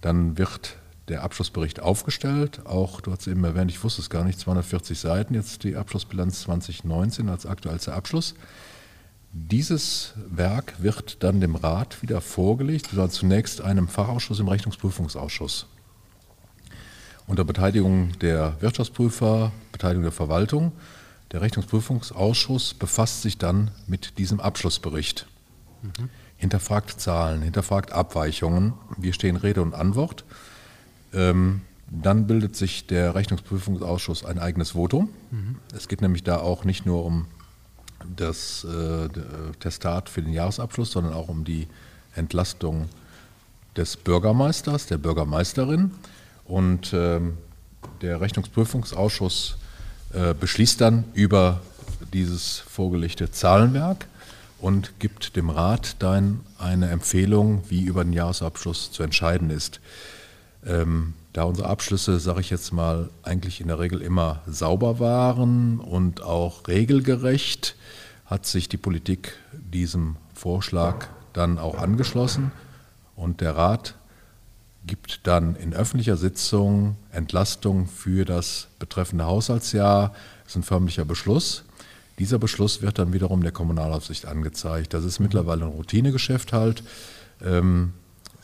Dann 0.00 0.38
wird 0.38 0.76
der 1.08 1.22
Abschlussbericht 1.22 1.80
aufgestellt. 1.80 2.64
Auch, 2.64 3.00
du 3.00 3.12
hast 3.12 3.26
eben 3.26 3.44
erwähnt, 3.44 3.70
ich 3.70 3.82
wusste 3.82 4.00
es 4.00 4.10
gar 4.10 4.24
nicht, 4.24 4.38
240 4.38 4.98
Seiten, 4.98 5.34
jetzt 5.34 5.64
die 5.64 5.76
Abschlussbilanz 5.76 6.42
2019 6.42 7.28
als 7.28 7.46
aktuellster 7.46 7.94
Abschluss. 7.94 8.34
Dieses 9.32 10.14
Werk 10.28 10.82
wird 10.82 11.22
dann 11.22 11.40
dem 11.40 11.54
Rat 11.54 12.02
wieder 12.02 12.20
vorgelegt, 12.20 12.92
oder 12.92 13.08
zunächst 13.08 13.60
einem 13.60 13.86
Fachausschuss 13.86 14.40
im 14.40 14.48
Rechnungsprüfungsausschuss. 14.48 15.66
Unter 17.28 17.44
Beteiligung 17.44 18.18
der 18.18 18.60
Wirtschaftsprüfer, 18.60 19.52
Beteiligung 19.70 20.02
der 20.02 20.10
Verwaltung. 20.12 20.72
Der 21.30 21.42
Rechnungsprüfungsausschuss 21.42 22.74
befasst 22.74 23.22
sich 23.22 23.38
dann 23.38 23.70
mit 23.86 24.18
diesem 24.18 24.40
Abschlussbericht. 24.40 25.28
Mhm. 25.82 26.10
Hinterfragt 26.36 27.00
Zahlen, 27.00 27.42
hinterfragt 27.42 27.92
Abweichungen. 27.92 28.72
Wir 28.96 29.12
stehen 29.12 29.36
Rede 29.36 29.62
und 29.62 29.74
Antwort. 29.74 30.24
Ähm, 31.12 31.60
dann 31.88 32.26
bildet 32.26 32.56
sich 32.56 32.88
der 32.88 33.14
Rechnungsprüfungsausschuss 33.14 34.24
ein 34.24 34.40
eigenes 34.40 34.72
Votum. 34.72 35.10
Mhm. 35.30 35.56
Es 35.72 35.86
geht 35.86 36.02
nämlich 36.02 36.24
da 36.24 36.38
auch 36.38 36.64
nicht 36.64 36.84
nur 36.84 37.04
um 37.04 37.26
das 38.16 38.64
äh, 38.64 39.08
Testat 39.60 40.08
für 40.08 40.22
den 40.22 40.32
Jahresabschluss, 40.32 40.92
sondern 40.92 41.12
auch 41.12 41.28
um 41.28 41.44
die 41.44 41.68
Entlastung 42.14 42.88
des 43.76 43.96
Bürgermeisters, 43.96 44.86
der 44.86 44.98
Bürgermeisterin. 44.98 45.92
Und 46.44 46.92
ähm, 46.92 47.38
der 48.02 48.20
Rechnungsprüfungsausschuss 48.20 49.56
äh, 50.12 50.34
beschließt 50.34 50.80
dann 50.80 51.04
über 51.14 51.60
dieses 52.12 52.58
vorgelegte 52.58 53.30
Zahlenwerk 53.30 54.06
und 54.58 54.98
gibt 54.98 55.36
dem 55.36 55.50
Rat 55.50 55.96
dann 56.00 56.40
eine 56.58 56.90
Empfehlung, 56.90 57.62
wie 57.68 57.84
über 57.84 58.04
den 58.04 58.12
Jahresabschluss 58.12 58.90
zu 58.90 59.02
entscheiden 59.02 59.50
ist. 59.50 59.80
Ähm, 60.64 61.14
da 61.32 61.44
unsere 61.44 61.68
Abschlüsse, 61.68 62.18
sage 62.18 62.40
ich 62.40 62.50
jetzt 62.50 62.72
mal, 62.72 63.08
eigentlich 63.22 63.60
in 63.60 63.68
der 63.68 63.78
Regel 63.78 64.02
immer 64.02 64.42
sauber 64.46 64.98
waren 64.98 65.78
und 65.78 66.22
auch 66.22 66.66
regelgerecht, 66.66 67.76
hat 68.26 68.46
sich 68.46 68.68
die 68.68 68.76
Politik 68.76 69.36
diesem 69.52 70.16
Vorschlag 70.34 71.06
dann 71.32 71.58
auch 71.58 71.78
angeschlossen 71.78 72.50
und 73.14 73.40
der 73.40 73.56
Rat 73.56 73.94
gibt 74.86 75.26
dann 75.26 75.56
in 75.56 75.74
öffentlicher 75.74 76.16
Sitzung 76.16 76.96
Entlastung 77.12 77.86
für 77.86 78.24
das 78.24 78.68
betreffende 78.78 79.26
Haushaltsjahr. 79.26 80.12
Das 80.44 80.52
ist 80.52 80.56
ein 80.56 80.62
förmlicher 80.62 81.04
Beschluss. 81.04 81.64
Dieser 82.18 82.38
Beschluss 82.38 82.82
wird 82.82 82.98
dann 82.98 83.12
wiederum 83.12 83.42
der 83.42 83.52
Kommunalaufsicht 83.52 84.26
angezeigt. 84.26 84.94
Das 84.94 85.04
ist 85.04 85.20
mittlerweile 85.20 85.64
ein 85.64 85.70
Routinegeschäft 85.70 86.52
halt. 86.52 86.82
Ähm, 87.42 87.92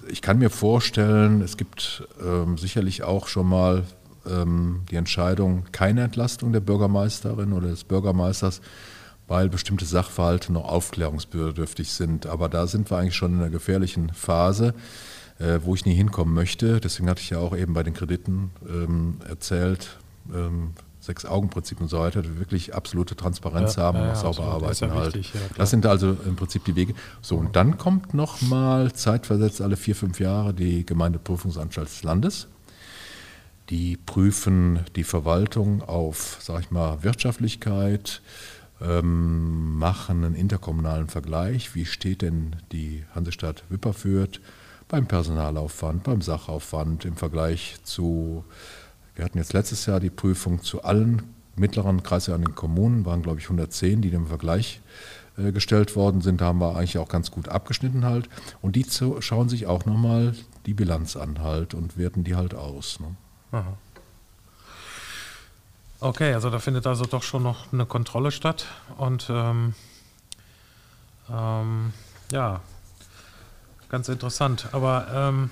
ich 0.08 0.22
kann 0.22 0.38
mir 0.38 0.50
vorstellen, 0.50 1.40
es 1.40 1.56
gibt 1.56 2.06
ähm, 2.22 2.58
sicherlich 2.58 3.02
auch 3.02 3.28
schon 3.28 3.48
mal 3.48 3.84
ähm, 4.28 4.82
die 4.90 4.96
Entscheidung, 4.96 5.64
keine 5.72 6.02
Entlastung 6.02 6.52
der 6.52 6.60
Bürgermeisterin 6.60 7.52
oder 7.52 7.68
des 7.68 7.84
Bürgermeisters, 7.84 8.60
weil 9.28 9.48
bestimmte 9.48 9.84
Sachverhalte 9.84 10.52
noch 10.52 10.64
aufklärungsbedürftig 10.64 11.92
sind. 11.92 12.26
Aber 12.26 12.48
da 12.48 12.66
sind 12.66 12.90
wir 12.90 12.98
eigentlich 12.98 13.16
schon 13.16 13.34
in 13.34 13.40
einer 13.40 13.50
gefährlichen 13.50 14.10
Phase, 14.10 14.74
äh, 15.38 15.60
wo 15.62 15.74
ich 15.74 15.84
nie 15.84 15.94
hinkommen 15.94 16.34
möchte. 16.34 16.80
Deswegen 16.80 17.08
hatte 17.08 17.22
ich 17.22 17.30
ja 17.30 17.38
auch 17.38 17.56
eben 17.56 17.74
bei 17.74 17.82
den 17.82 17.94
Krediten 17.94 18.50
ähm, 18.68 19.18
erzählt, 19.28 19.98
ähm, 20.32 20.72
Sechs-Augen-Prinzip 21.06 21.80
und 21.80 21.88
so 21.88 22.00
weiter, 22.00 22.22
wirklich 22.38 22.74
absolute 22.74 23.16
Transparenz 23.16 23.76
ja, 23.76 23.84
haben 23.84 24.00
und 24.00 24.16
sauber 24.16 24.44
absolut. 24.44 24.62
arbeiten 24.62 24.92
halt. 24.92 25.14
Wichtig, 25.14 25.34
ja, 25.34 25.40
das 25.56 25.70
sind 25.70 25.86
also 25.86 26.16
im 26.26 26.36
Prinzip 26.36 26.64
die 26.64 26.76
Wege. 26.76 26.94
So, 27.22 27.36
und 27.36 27.56
dann 27.56 27.78
kommt 27.78 28.14
nochmal 28.14 28.92
zeitversetzt 28.92 29.60
alle 29.60 29.76
vier, 29.76 29.96
fünf 29.96 30.20
Jahre 30.20 30.52
die 30.52 30.84
Gemeindeprüfungsanstalt 30.84 31.88
des 31.88 32.02
Landes. 32.02 32.48
Die 33.70 33.96
prüfen 33.96 34.80
die 34.94 35.04
Verwaltung 35.04 35.82
auf, 35.82 36.38
sag 36.40 36.60
ich 36.60 36.70
mal, 36.70 37.02
Wirtschaftlichkeit, 37.02 38.22
ähm, 38.80 39.76
machen 39.78 40.24
einen 40.24 40.34
interkommunalen 40.34 41.08
Vergleich. 41.08 41.74
Wie 41.74 41.84
steht 41.84 42.22
denn 42.22 42.56
die 42.72 43.04
Hansestadt 43.14 43.64
Wipperfürth 43.68 44.40
beim 44.88 45.06
Personalaufwand, 45.06 46.04
beim 46.04 46.20
Sachaufwand 46.20 47.04
im 47.04 47.16
Vergleich 47.16 47.76
zu 47.82 48.44
wir 49.16 49.24
hatten 49.24 49.38
jetzt 49.38 49.52
letztes 49.52 49.86
Jahr 49.86 49.98
die 49.98 50.10
Prüfung 50.10 50.62
zu 50.62 50.84
allen 50.84 51.22
mittleren 51.56 52.02
kreisjährigen 52.02 52.54
Kommunen, 52.54 53.06
waren 53.06 53.22
glaube 53.22 53.38
ich 53.38 53.46
110, 53.46 54.02
die 54.02 54.10
dem 54.10 54.26
Vergleich 54.26 54.80
äh, 55.38 55.52
gestellt 55.52 55.96
worden 55.96 56.20
sind. 56.20 56.40
Da 56.40 56.46
haben 56.46 56.60
wir 56.60 56.76
eigentlich 56.76 56.98
auch 56.98 57.08
ganz 57.08 57.30
gut 57.30 57.48
abgeschnitten 57.48 58.04
halt. 58.04 58.28
Und 58.62 58.76
die 58.76 58.86
schauen 59.20 59.48
sich 59.48 59.66
auch 59.66 59.84
nochmal 59.84 60.34
die 60.66 60.74
Bilanz 60.74 61.16
an 61.16 61.40
halt 61.40 61.74
und 61.74 61.96
werten 61.96 62.24
die 62.24 62.36
halt 62.36 62.54
aus. 62.54 63.00
Ne? 63.00 63.64
Okay, 66.00 66.34
also 66.34 66.50
da 66.50 66.58
findet 66.58 66.86
also 66.86 67.06
doch 67.06 67.22
schon 67.22 67.42
noch 67.42 67.72
eine 67.72 67.86
Kontrolle 67.86 68.30
statt. 68.30 68.66
Und 68.98 69.28
ähm, 69.30 69.74
ähm, 71.30 71.92
ja, 72.32 72.60
ganz 73.88 74.08
interessant. 74.08 74.68
Aber 74.72 75.06
ähm, 75.12 75.50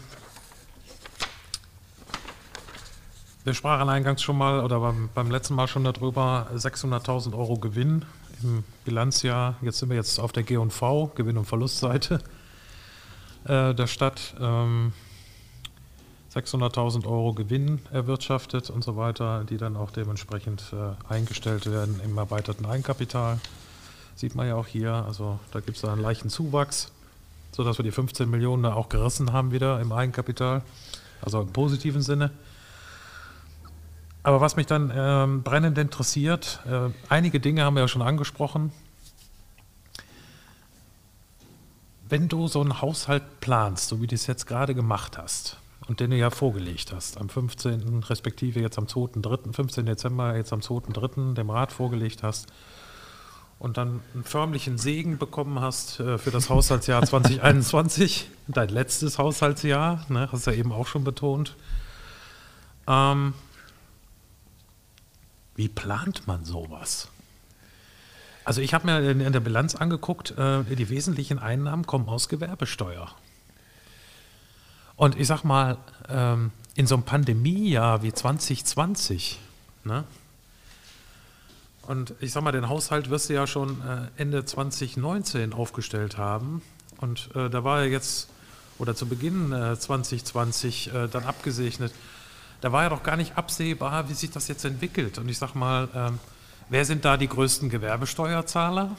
wir 3.45 3.53
sprachen 3.53 3.89
eingangs 3.89 4.23
schon 4.23 4.39
mal 4.39 4.65
oder 4.65 4.81
beim, 4.81 5.11
beim 5.15 5.31
letzten 5.31 5.55
Mal 5.55 5.69
schon 5.69 5.85
darüber, 5.85 6.49
600.000 6.55 7.37
Euro 7.37 7.57
Gewinn 7.59 8.05
im 8.43 8.65
Bilanzjahr. 8.85 9.57
Jetzt 9.61 9.79
sind 9.79 9.91
wir 9.91 9.97
jetzt 9.97 10.19
auf 10.19 10.33
der 10.33 10.43
G&V, 10.43 11.13
Gewinn- 11.15 11.37
und 11.37 11.45
Verlustseite 11.45 12.21
äh, 13.45 13.75
der 13.75 13.87
Stadt. 13.87 14.35
Ähm, 14.41 14.93
600.000 16.35 17.07
Euro 17.07 17.33
Gewinn 17.33 17.81
erwirtschaftet 17.93 18.71
und 18.71 18.83
so 18.83 18.97
weiter, 18.97 19.45
die 19.45 19.57
dann 19.57 19.77
auch 19.77 19.93
dementsprechend 19.93 20.65
äh, 20.73 21.13
eingestellt 21.13 21.71
werden 21.71 22.01
im 22.03 22.19
erweiterten 22.19 22.67
Eigenkapital. 22.67 23.39
Sieht 24.17 24.35
man 24.35 24.49
ja 24.49 24.57
auch 24.57 24.67
hier, 24.67 24.93
also 24.93 25.39
da 25.53 25.61
gibt 25.61 25.77
es 25.77 25.85
einen 25.85 26.03
leichten 26.03 26.31
Zuwachs, 26.31 26.91
sodass 27.53 27.79
wir 27.79 27.85
die 27.85 27.93
15 27.93 28.29
Millionen 28.29 28.65
da 28.65 28.75
auch 28.75 28.89
gerissen 28.89 29.33
haben 29.33 29.53
wieder 29.53 29.81
im 29.81 29.93
Eigenkapital, 29.93 30.63
also 31.23 31.43
im 31.43 31.53
positiven 31.53 32.03
Sinne. 32.03 32.31
Aber 34.25 34.41
was 34.41 34.57
mich 34.57 34.67
dann 34.67 34.91
ähm, 34.95 35.43
brennend 35.43 35.79
interessiert, 35.79 36.61
äh, 36.67 36.91
einige 37.09 37.41
Dinge 37.41 37.63
haben 37.63 37.75
wir 37.75 37.83
ja 37.83 37.89
schon 37.89 38.03
angesprochen. 38.03 38.73
Wenn 42.09 42.29
du 42.29 42.49
so 42.49 42.61
einen 42.61 42.81
Haushalt 42.81 43.41
planst, 43.41 43.89
so 43.89 44.01
wie 44.01 44.07
du 44.07 44.15
es 44.15 44.27
jetzt 44.27 44.47
gerade 44.47 44.75
gemacht 44.75 45.19
hast, 45.19 45.59
und 45.87 46.01
den 46.01 46.11
du 46.11 46.17
ja 46.17 46.31
vorgelegt 46.31 46.93
hast, 46.95 47.19
am 47.19 47.29
15. 47.29 48.05
respektive 48.05 48.61
jetzt 48.61 48.79
am 48.79 48.87
2.3., 48.87 49.53
15. 49.53 49.85
Dezember, 49.85 50.35
jetzt 50.35 50.53
am 50.53 50.61
2.3. 50.61 51.35
dem 51.35 51.51
Rat 51.51 51.73
vorgelegt 51.73 52.23
hast 52.23 52.47
und 53.59 53.77
dann 53.77 54.01
einen 54.15 54.25
förmlichen 54.25 54.79
Segen 54.79 55.19
bekommen 55.19 55.61
hast 55.61 56.01
äh, 56.01 56.17
für 56.17 56.31
das 56.31 56.49
Haushaltsjahr 56.49 57.03
2021, 57.07 58.31
dein 58.49 58.71
letztes 58.71 59.19
Haushaltsjahr, 59.19 60.07
ne, 60.09 60.29
hast 60.33 60.47
du 60.47 60.53
ja 60.53 60.57
eben 60.57 60.73
auch 60.73 60.87
schon 60.87 61.05
betont. 61.05 61.55
Ähm, 62.87 63.35
wie 65.57 65.69
plant 65.69 66.27
man 66.27 66.45
sowas? 66.45 67.09
Also 68.45 68.61
ich 68.61 68.75
habe 68.75 68.87
mir 68.87 69.11
in 69.11 69.33
der 69.33 69.41
Bilanz 69.41 69.75
angeguckt, 69.75 70.33
äh, 70.37 70.65
die 70.65 70.91
wesentlichen 70.91 71.39
Einnahmen 71.39 71.87
kommen 71.87 72.09
aus 72.09 72.29
Gewerbesteuer. 72.29 73.11
Und 74.97 75.19
ich 75.19 75.27
sag 75.27 75.45
mal, 75.45 75.79
ähm, 76.09 76.53
in 76.75 76.87
so 76.87 76.95
einem 76.95 77.05
Pandemiejahr 77.05 78.03
wie 78.03 78.13
2020, 78.13 79.41
ne? 79.85 80.05
Und 81.87 82.15
ich 82.21 82.33
sag 82.33 82.43
mal, 82.43 82.53
den 82.53 82.69
Haushalt 82.69 83.11
wirst 83.11 83.29
du 83.29 83.35
ja 83.35 83.47
schon 83.47 83.81
äh, 83.83 84.09
Ende 84.17 84.45
2019 84.45 85.53
aufgestellt 85.53 86.17
haben. 86.17 86.63
Und 86.99 87.29
äh, 87.35 87.51
da 87.51 87.63
war 87.63 87.85
ja 87.85 87.91
jetzt, 87.91 88.29
oder 88.79 88.95
zu 88.95 89.07
Beginn 89.07 89.53
äh, 89.53 89.79
2020 89.79 90.95
äh, 90.95 91.09
dann 91.09 91.25
abgesegnet. 91.25 91.93
Da 92.65 92.73
war 92.73 92.85
ja 92.85 92.89
doch 92.89 93.03
gar 93.03 93.19
nicht 93.19 93.37
absehbar, 93.37 94.09
wie 94.09 94.15
sich 94.15 94.31
das 94.31 94.49
jetzt 94.49 94.65
entwickelt. 94.65 95.19
Und 95.19 95.29
ich 95.29 95.37
sag 95.37 95.55
mal, 95.55 95.87
ähm, 95.95 96.19
wer 96.71 96.87
sind 96.87 97.05
da 97.05 97.19
die 97.19 97.29
größten 97.29 97.69
Gewerbesteuerzahler? 97.69 98.97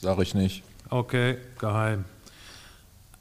Sag 0.00 0.18
ich 0.20 0.34
nicht. 0.34 0.62
Okay, 0.88 1.36
geheim. 1.58 2.06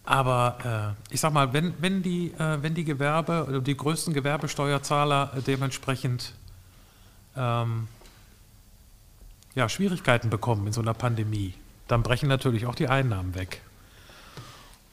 Aber 0.05 0.95
äh, 1.11 1.13
ich 1.13 1.19
sag 1.19 1.33
mal, 1.33 1.51
wenn, 1.51 1.73
wenn, 1.81 2.01
die, 2.01 2.27
äh, 2.27 2.63
wenn 2.63 2.75
die 2.75 2.85
Gewerbe, 2.85 3.45
oder 3.45 3.59
die 3.59 3.75
größten 3.75 4.13
Gewerbesteuerzahler 4.13 5.33
äh, 5.35 5.41
dementsprechend 5.41 6.31
ähm, 7.35 7.89
ja, 9.53 9.67
Schwierigkeiten 9.67 10.29
bekommen 10.29 10.65
in 10.65 10.71
so 10.71 10.79
einer 10.79 10.93
Pandemie, 10.93 11.55
dann 11.89 12.03
brechen 12.03 12.29
natürlich 12.29 12.67
auch 12.67 12.75
die 12.75 12.87
Einnahmen 12.87 13.35
weg. 13.35 13.61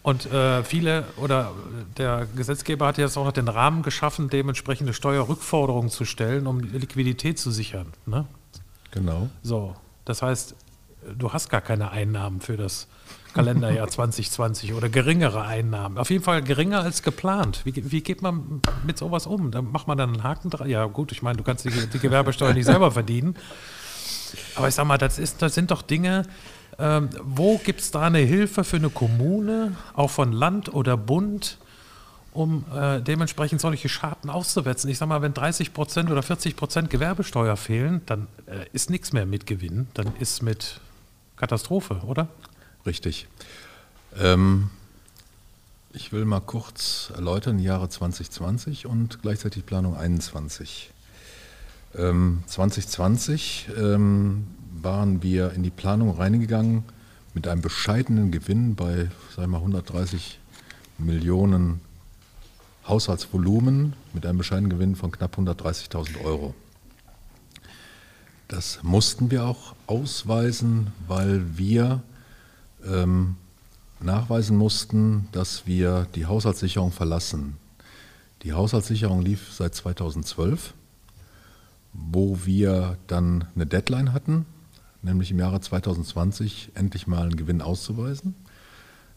Und 0.02 0.32
äh, 0.32 0.64
viele 0.64 1.04
oder 1.16 1.52
der 1.98 2.26
Gesetzgeber 2.34 2.86
hat 2.86 2.96
jetzt 2.96 3.18
auch 3.18 3.24
noch 3.24 3.32
den 3.32 3.48
Rahmen 3.48 3.82
geschaffen, 3.82 4.30
dementsprechende 4.30 4.94
Steuerrückforderungen 4.94 5.90
zu 5.90 6.06
stellen, 6.06 6.46
um 6.46 6.60
Liquidität 6.60 7.38
zu 7.38 7.50
sichern. 7.50 7.86
Ne? 8.06 8.24
Genau. 8.92 9.28
So, 9.42 9.76
das 10.06 10.22
heißt, 10.22 10.54
du 11.18 11.32
hast 11.32 11.50
gar 11.50 11.60
keine 11.60 11.90
Einnahmen 11.90 12.40
für 12.40 12.56
das 12.56 12.88
Kalenderjahr 13.34 13.88
2020 13.90 14.72
oder 14.72 14.88
geringere 14.88 15.42
Einnahmen. 15.42 15.98
Auf 15.98 16.08
jeden 16.08 16.24
Fall 16.24 16.42
geringer 16.42 16.80
als 16.80 17.02
geplant. 17.02 17.60
Wie, 17.64 17.90
wie 17.90 18.00
geht 18.00 18.22
man 18.22 18.62
mit 18.86 18.96
sowas 18.96 19.26
um? 19.26 19.50
Da 19.50 19.60
macht 19.60 19.86
man 19.86 19.98
dann 19.98 20.14
einen 20.14 20.22
Haken 20.22 20.48
dran. 20.48 20.68
Ja, 20.68 20.86
gut, 20.86 21.12
ich 21.12 21.20
meine, 21.20 21.36
du 21.36 21.44
kannst 21.44 21.66
die, 21.66 21.70
die 21.70 21.98
Gewerbesteuer 21.98 22.54
nicht 22.54 22.66
selber 22.66 22.90
verdienen. 22.90 23.36
Aber 24.54 24.68
ich 24.68 24.74
sag 24.74 24.86
mal, 24.86 24.98
das, 24.98 25.18
ist, 25.18 25.42
das 25.42 25.54
sind 25.54 25.70
doch 25.70 25.82
Dinge, 25.82 26.22
ähm, 26.80 27.10
wo 27.22 27.58
gibt 27.58 27.80
es 27.80 27.90
da 27.90 28.02
eine 28.02 28.18
Hilfe 28.18 28.64
für 28.64 28.76
eine 28.76 28.90
Kommune, 28.90 29.76
auch 29.94 30.10
von 30.10 30.32
Land 30.32 30.72
oder 30.72 30.96
Bund, 30.96 31.58
um 32.32 32.64
äh, 32.74 33.00
dementsprechend 33.02 33.60
solche 33.60 33.88
Schaden 33.88 34.30
auszuwetzen? 34.30 34.88
Ich 34.88 34.98
sag 34.98 35.08
mal, 35.08 35.20
wenn 35.20 35.34
30 35.34 35.74
Prozent 35.74 36.10
oder 36.10 36.22
40 36.22 36.56
Prozent 36.56 36.88
Gewerbesteuer 36.90 37.56
fehlen, 37.56 38.00
dann 38.06 38.28
äh, 38.46 38.66
ist 38.72 38.88
nichts 38.88 39.12
mehr 39.12 39.26
mit 39.26 39.46
Gewinn, 39.46 39.88
dann 39.94 40.14
ist 40.18 40.42
mit 40.42 40.80
Katastrophe, 41.36 42.00
oder? 42.06 42.28
Richtig. 42.86 43.28
Ähm, 44.18 44.70
ich 45.92 46.12
will 46.12 46.24
mal 46.24 46.40
kurz 46.40 47.12
erläutern, 47.14 47.58
die 47.58 47.64
Jahre 47.64 47.88
2020 47.88 48.86
und 48.86 49.20
gleichzeitig 49.22 49.66
Planung 49.66 49.96
21. 49.96 50.92
Ähm, 51.96 52.42
2020 52.46 53.68
ähm, 53.76 54.46
waren 54.82 55.22
wir 55.22 55.52
in 55.52 55.62
die 55.62 55.70
Planung 55.70 56.10
reingegangen 56.16 56.84
mit 57.34 57.46
einem 57.46 57.62
bescheidenen 57.62 58.30
Gewinn 58.30 58.74
bei, 58.74 59.10
sagen 59.34 59.52
wir 59.52 59.58
mal, 59.58 59.58
130 59.58 60.38
Millionen 60.98 61.80
Haushaltsvolumen 62.86 63.94
mit 64.12 64.26
einem 64.26 64.38
bescheidenen 64.38 64.70
Gewinn 64.70 64.96
von 64.96 65.12
knapp 65.12 65.38
130.000 65.38 66.24
Euro. 66.24 66.54
Das 68.48 68.82
mussten 68.82 69.30
wir 69.30 69.44
auch 69.44 69.74
ausweisen, 69.86 70.88
weil 71.06 71.56
wir 71.56 72.02
ähm, 72.84 73.36
nachweisen 74.00 74.56
mussten, 74.56 75.28
dass 75.32 75.66
wir 75.66 76.08
die 76.14 76.26
Haushaltssicherung 76.26 76.90
verlassen. 76.90 77.56
Die 78.42 78.52
Haushaltssicherung 78.52 79.22
lief 79.22 79.52
seit 79.52 79.74
2012, 79.74 80.74
wo 81.92 82.38
wir 82.44 82.96
dann 83.06 83.44
eine 83.54 83.66
Deadline 83.66 84.12
hatten, 84.12 84.46
nämlich 85.02 85.30
im 85.30 85.38
Jahre 85.38 85.60
2020 85.60 86.72
endlich 86.74 87.06
mal 87.06 87.22
einen 87.22 87.36
Gewinn 87.36 87.62
auszuweisen. 87.62 88.34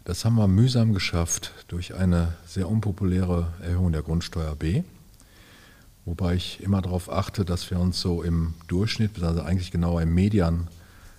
Das 0.06 0.26
haben 0.26 0.36
wir 0.36 0.48
mühsam 0.48 0.94
geschafft 0.94 1.54
durch 1.68 1.96
eine 1.96 2.34
sehr 2.46 2.70
unpopuläre 2.70 3.54
Erhöhung 3.62 3.92
der 3.92 4.02
Grundsteuer 4.02 4.56
B, 4.56 4.84
wobei 6.04 6.36
ich 6.36 6.62
immer 6.62 6.82
darauf 6.82 7.10
achte, 7.10 7.46
dass 7.46 7.70
wir 7.72 7.80
uns 7.80 8.02
so 8.02 8.22
im 8.22 8.54
Durchschnitt, 8.68 9.22
also 9.24 9.42
eigentlich 9.42 9.72
genauer 9.72 10.02
im 10.02 10.14
Median 10.14 10.68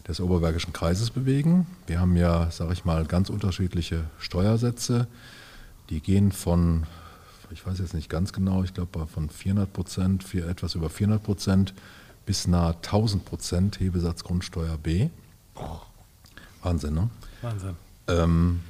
des 0.06 0.20
Oberbergischen 0.20 0.74
Kreises 0.74 1.10
bewegen. 1.10 1.66
Wir 1.86 1.98
haben 1.98 2.16
ja, 2.16 2.50
sage 2.50 2.74
ich 2.74 2.84
mal, 2.84 3.06
ganz 3.06 3.30
unterschiedliche 3.30 4.04
Steuersätze. 4.18 5.06
Die 5.88 6.00
gehen 6.00 6.30
von, 6.30 6.84
ich 7.50 7.66
weiß 7.66 7.78
jetzt 7.78 7.94
nicht 7.94 8.10
ganz 8.10 8.34
genau, 8.34 8.64
ich 8.64 8.74
glaube 8.74 9.06
von 9.06 9.30
400 9.30 9.72
Prozent, 9.72 10.34
etwas 10.34 10.74
über 10.74 10.90
400 10.90 11.22
Prozent 11.22 11.74
bis 12.26 12.46
nahe 12.46 12.74
1000 12.74 13.24
Prozent 13.24 13.80
Hebesatz 13.80 14.24
Grundsteuer 14.24 14.78
B. 14.78 15.08
Wahnsinn, 16.62 16.94
ne? 16.94 17.10
Wahnsinn. 17.42 17.76
Ähm, 18.08 18.60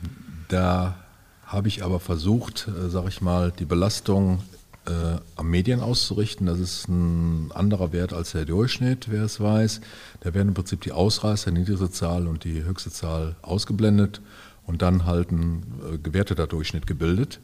da 0.48 0.96
habe 1.44 1.68
ich 1.68 1.84
aber 1.84 2.00
versucht, 2.00 2.68
äh, 2.68 2.90
sage 2.90 3.08
ich 3.08 3.20
mal, 3.20 3.52
die 3.52 3.64
Belastung 3.64 4.42
äh, 4.86 5.18
am 5.36 5.50
Medien 5.50 5.80
auszurichten. 5.80 6.46
Das 6.46 6.58
ist 6.58 6.88
ein 6.88 7.52
anderer 7.52 7.92
Wert 7.92 8.12
als 8.12 8.32
der 8.32 8.44
Durchschnitt, 8.44 9.10
wer 9.10 9.24
es 9.24 9.40
weiß. 9.40 9.80
Da 10.20 10.34
werden 10.34 10.48
im 10.48 10.54
Prinzip 10.54 10.80
die 10.82 10.92
Ausreißer, 10.92 11.50
die 11.50 11.60
niedrigste 11.60 11.90
Zahl 11.90 12.26
und 12.26 12.44
die 12.44 12.64
höchste 12.64 12.90
Zahl 12.90 13.36
ausgeblendet 13.42 14.20
und 14.66 14.82
dann 14.82 15.04
halt 15.04 15.30
ein 15.30 15.62
äh, 15.92 15.98
gewerteter 15.98 16.46
Durchschnitt 16.46 16.86
gebildet. 16.86 17.40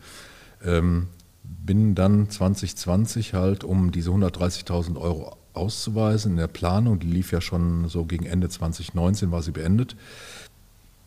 Ähm, 0.62 1.08
bin 1.42 1.94
dann 1.94 2.30
2020 2.30 3.34
halt, 3.34 3.64
um 3.64 3.90
diese 3.90 4.10
130.000 4.10 4.98
Euro 4.98 5.36
auszuweisen 5.54 6.32
in 6.32 6.36
der 6.38 6.46
Planung, 6.46 6.98
die 6.98 7.06
lief 7.06 7.32
ja 7.32 7.40
schon 7.40 7.88
so 7.88 8.04
gegen 8.04 8.26
Ende 8.26 8.48
2019, 8.48 9.30
war 9.30 9.42
sie 9.42 9.52
beendet, 9.52 9.96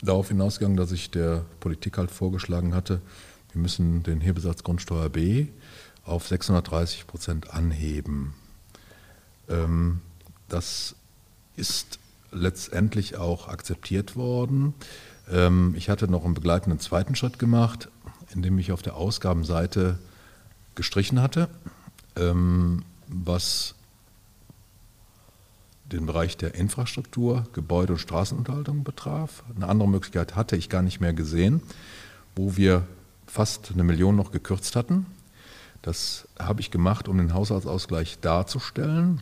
darauf 0.02 0.28
hinausgegangen, 0.28 0.78
dass 0.78 0.92
ich 0.92 1.12
der 1.12 1.46
Politik 1.60 1.98
halt 1.98 2.12
vorgeschlagen 2.12 2.76
hatte, 2.76 3.02
wir 3.54 3.62
müssen 3.62 4.02
den 4.02 4.20
Hebesatz 4.20 4.64
Grundsteuer 4.64 5.10
B 5.10 5.48
auf 6.06 6.28
630 6.28 7.06
Prozent 7.08 7.54
anheben. 7.54 8.34
Ähm, 9.48 10.02
das 10.50 10.96
ist 11.56 12.00
letztendlich 12.32 13.18
auch 13.18 13.48
akzeptiert 13.48 14.16
worden. 14.16 14.74
Ähm, 15.32 15.76
ich 15.78 15.90
hatte 15.90 16.08
noch 16.08 16.26
einen 16.26 16.34
begleitenden 16.34 16.80
zweiten 16.80 17.16
Schritt 17.16 17.38
gemacht, 17.38 17.90
indem 18.34 18.58
ich 18.58 18.72
auf 18.72 18.82
der 18.82 18.96
Ausgabenseite 18.96 20.00
gestrichen 20.74 21.22
hatte, 21.22 21.48
ähm, 22.16 22.84
was 23.08 23.76
den 25.94 26.06
Bereich 26.06 26.38
der 26.38 26.56
Infrastruktur, 26.56 27.46
Gebäude 27.54 27.94
und 27.94 28.00
Straßenunterhaltung 28.00 28.84
betraf. 28.84 29.44
Eine 29.56 29.68
andere 29.68 29.88
Möglichkeit 29.88 30.36
hatte 30.36 30.56
ich 30.56 30.70
gar 30.70 30.82
nicht 30.82 31.00
mehr 31.00 31.14
gesehen, 31.14 31.62
wo 32.36 32.58
wir 32.58 32.86
fast 33.28 33.72
eine 33.72 33.84
Million 33.84 34.16
noch 34.16 34.32
gekürzt 34.32 34.76
hatten. 34.76 35.06
Das 35.82 36.28
habe 36.40 36.62
ich 36.62 36.72
gemacht, 36.72 37.08
um 37.08 37.18
den 37.18 37.34
Haushaltsausgleich 37.34 38.20
darzustellen, 38.20 39.22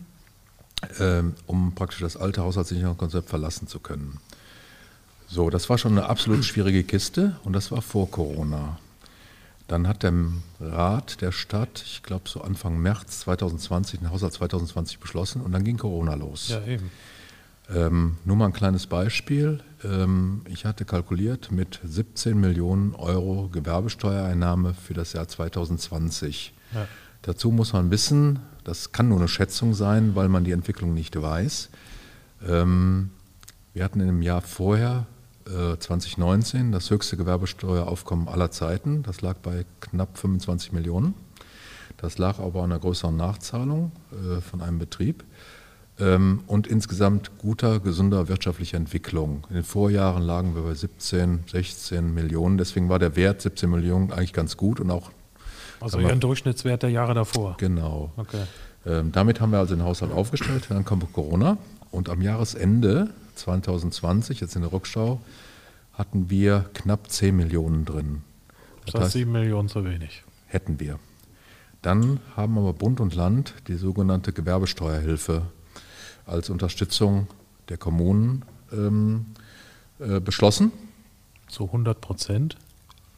ähm, 0.99 1.35
um 1.47 1.73
praktisch 1.75 2.01
das 2.01 2.17
alte 2.17 2.41
Haushaltssicherungskonzept 2.41 3.29
verlassen 3.29 3.67
zu 3.67 3.79
können. 3.79 4.19
So, 5.27 5.49
das 5.49 5.69
war 5.69 5.77
schon 5.77 5.93
eine 5.97 6.09
absolut 6.09 6.43
schwierige 6.43 6.83
Kiste 6.83 7.37
und 7.43 7.53
das 7.53 7.71
war 7.71 7.81
vor 7.81 8.11
Corona. 8.11 8.77
Dann 9.71 9.87
hat 9.87 10.03
der 10.03 10.13
Rat 10.59 11.21
der 11.21 11.31
Stadt, 11.31 11.81
ich 11.85 12.03
glaube 12.03 12.27
so 12.27 12.41
Anfang 12.41 12.77
März 12.79 13.21
2020, 13.21 14.01
den 14.01 14.11
Haushalt 14.11 14.33
2020 14.33 14.99
beschlossen 14.99 15.41
und 15.41 15.53
dann 15.53 15.63
ging 15.63 15.77
Corona 15.77 16.15
los. 16.15 16.49
Ja, 16.49 16.61
eben. 16.65 16.91
Ähm, 17.73 18.17
nur 18.25 18.35
mal 18.35 18.47
ein 18.47 18.53
kleines 18.53 18.85
Beispiel. 18.87 19.61
Ähm, 19.85 20.41
ich 20.49 20.65
hatte 20.65 20.83
kalkuliert 20.83 21.53
mit 21.53 21.79
17 21.85 22.37
Millionen 22.37 22.95
Euro 22.95 23.47
Gewerbesteuereinnahme 23.47 24.73
für 24.73 24.93
das 24.93 25.13
Jahr 25.13 25.29
2020. 25.29 26.53
Ja. 26.73 26.85
Dazu 27.21 27.49
muss 27.49 27.71
man 27.71 27.91
wissen, 27.91 28.39
das 28.65 28.91
kann 28.91 29.07
nur 29.07 29.19
eine 29.19 29.29
Schätzung 29.29 29.73
sein, 29.73 30.15
weil 30.15 30.27
man 30.27 30.43
die 30.43 30.51
Entwicklung 30.51 30.93
nicht 30.93 31.21
weiß. 31.21 31.69
Ähm, 32.45 33.11
wir 33.73 33.85
hatten 33.85 34.01
im 34.01 34.21
Jahr 34.21 34.41
vorher, 34.41 35.05
äh, 35.47 35.77
2019, 35.77 36.71
das 36.71 36.89
höchste 36.89 37.17
Gewerbesteueraufkommen 37.17 38.27
aller 38.27 38.51
Zeiten. 38.51 39.03
Das 39.03 39.21
lag 39.21 39.37
bei 39.37 39.65
knapp 39.79 40.17
25 40.17 40.71
Millionen. 40.71 41.13
Das 41.97 42.17
lag 42.17 42.39
aber 42.39 42.63
an 42.63 42.71
einer 42.71 42.79
größeren 42.79 43.15
Nachzahlung 43.15 43.91
äh, 44.11 44.41
von 44.41 44.61
einem 44.61 44.79
Betrieb. 44.79 45.23
Ähm, 45.99 46.41
und 46.47 46.67
insgesamt 46.67 47.37
guter, 47.37 47.79
gesunder 47.79 48.27
wirtschaftlicher 48.27 48.77
Entwicklung. 48.77 49.45
In 49.49 49.55
den 49.55 49.63
Vorjahren 49.63 50.23
lagen 50.23 50.55
wir 50.55 50.63
bei 50.63 50.73
17, 50.73 51.43
16 51.51 52.13
Millionen. 52.13 52.57
Deswegen 52.57 52.89
war 52.89 52.97
der 52.97 53.15
Wert 53.15 53.41
17 53.41 53.69
Millionen 53.69 54.11
eigentlich 54.11 54.33
ganz 54.33 54.57
gut 54.57 54.79
und 54.79 54.89
auch. 54.89 55.11
Also 55.79 55.99
Ihren 55.99 56.19
Durchschnittswert 56.19 56.83
der 56.83 56.89
Jahre 56.89 57.13
davor. 57.13 57.55
Genau. 57.57 58.11
Okay. 58.17 58.43
Ähm, 58.85 59.11
damit 59.11 59.41
haben 59.41 59.51
wir 59.51 59.59
also 59.59 59.75
den 59.75 59.83
Haushalt 59.83 60.11
aufgestellt. 60.11 60.65
Dann 60.69 60.85
kam 60.85 61.01
Corona 61.11 61.57
und 61.91 62.09
am 62.09 62.21
Jahresende 62.21 63.09
2020, 63.35 64.39
jetzt 64.39 64.55
in 64.55 64.61
der 64.61 64.71
Rückschau, 64.71 65.21
hatten 65.93 66.29
wir 66.29 66.69
knapp 66.73 67.09
10 67.09 67.35
Millionen 67.35 67.85
drin. 67.85 68.21
Das, 68.85 68.93
das 68.93 69.01
heißt 69.03 69.11
7 69.13 69.31
Millionen 69.31 69.69
zu 69.69 69.85
wenig. 69.85 70.23
Hätten 70.47 70.79
wir. 70.79 70.99
Dann 71.81 72.19
haben 72.35 72.57
aber 72.57 72.73
Bund 72.73 72.99
und 72.99 73.15
Land 73.15 73.53
die 73.67 73.75
sogenannte 73.75 74.33
Gewerbesteuerhilfe 74.33 75.43
als 76.25 76.49
Unterstützung 76.49 77.27
der 77.69 77.77
Kommunen 77.77 78.43
ähm, 78.71 79.27
äh, 79.99 80.19
beschlossen. 80.19 80.71
Zu 81.47 81.65
100 81.65 81.99
Prozent? 81.99 82.57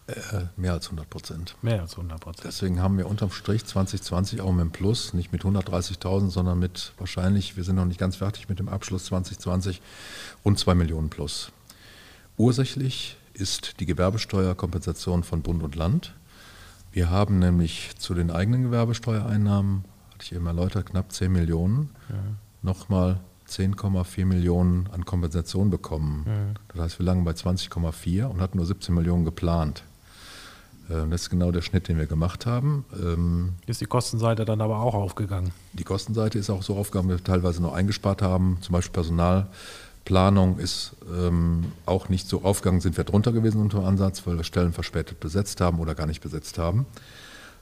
Äh, 0.08 0.46
mehr 0.58 0.74
als 0.74 0.88
100 0.88 1.10
Prozent. 1.10 1.56
Mehr 1.62 1.82
als 1.82 1.94
100 1.94 2.20
Prozent. 2.20 2.46
Deswegen 2.46 2.82
haben 2.82 2.98
wir 2.98 3.08
unterm 3.08 3.32
Strich 3.32 3.66
2020 3.66 4.42
auch 4.42 4.52
mit 4.52 4.62
dem 4.62 4.72
Plus, 4.72 5.14
nicht 5.14 5.32
mit 5.32 5.44
130.000, 5.44 6.30
sondern 6.30 6.60
mit 6.60 6.94
wahrscheinlich, 6.98 7.56
wir 7.56 7.64
sind 7.64 7.78
noch 7.78 7.86
nicht 7.86 8.00
ganz 8.00 8.18
fertig 8.18 8.50
mit 8.50 8.60
dem 8.60 8.68
Abschluss 8.68 9.06
2020, 9.06 9.82
rund 10.44 10.60
2 10.60 10.76
Millionen 10.76 11.10
Plus. 11.10 11.52
Ursächlich 12.38 13.18
ist 13.34 13.80
die 13.80 13.86
Gewerbesteuerkompensation 13.86 15.24
von 15.24 15.42
Bund 15.42 15.64
und 15.64 15.76
Land. 15.76 16.14
Wir 16.92 17.10
haben 17.10 17.40
nämlich 17.40 17.92
zu 17.98 18.14
den 18.14 18.30
eigenen 18.30 18.64
Gewerbesteuereinnahmen, 18.64 19.86
hatte 20.14 20.24
ich 20.24 20.34
eben 20.34 20.46
erläutert, 20.46 20.88
knapp 20.88 21.12
10 21.12 21.32
Millionen. 21.32 21.90
Ja 22.10 22.16
nochmal 22.64 23.20
10,4 23.48 24.26
Millionen 24.26 24.88
an 24.92 25.06
Kompensation 25.06 25.70
bekommen. 25.70 26.24
Mhm. 26.26 26.54
Das 26.70 26.82
heißt, 26.82 27.00
wir 27.00 27.06
lagen 27.06 27.24
bei 27.24 27.32
20,4 27.32 28.26
und 28.26 28.42
hatten 28.42 28.58
nur 28.58 28.66
17 28.66 28.96
Millionen 28.96 29.26
geplant. 29.26 29.84
Ähm, 30.90 31.12
das 31.12 31.24
ist 31.24 31.30
genau 31.30 31.52
der 31.52 31.62
Schnitt, 31.62 31.88
den 31.88 31.98
wir 31.98 32.06
gemacht 32.06 32.46
haben. 32.46 32.86
Ähm, 33.02 33.54
ist 33.68 33.82
die 33.82 33.86
Kostenseite 33.86 34.46
dann 34.46 34.62
aber 34.62 34.80
auch 34.80 34.94
aufgegangen? 34.94 35.52
Die 35.74 35.84
Kostenseite 35.84 36.38
ist 36.38 36.50
auch 36.50 36.64
so 36.64 36.76
aufgegangen, 36.76 37.10
dass 37.10 37.20
wir 37.20 37.24
teilweise 37.24 37.62
noch 37.62 37.74
eingespart 37.74 38.22
haben. 38.22 38.58
Zum 38.62 38.74
Beispiel 38.74 38.94
Personalplanung 38.94 40.60
ist 40.60 40.96
ähm, 41.12 41.66
auch 41.86 42.10
nicht 42.10 42.28
so 42.28 42.44
aufgegangen, 42.44 42.82
sind 42.82 42.98
wir 42.98 43.04
drunter 43.04 43.32
gewesen 43.32 43.62
unter 43.62 43.80
dem 43.80 43.86
Ansatz, 43.86 44.26
weil 44.26 44.38
wir 44.38 44.44
Stellen 44.44 44.74
verspätet 44.74 45.20
besetzt 45.20 45.62
haben 45.62 45.80
oder 45.80 45.96
gar 45.96 46.08
nicht 46.08 46.22
besetzt 46.22 46.58
haben. 46.58 46.86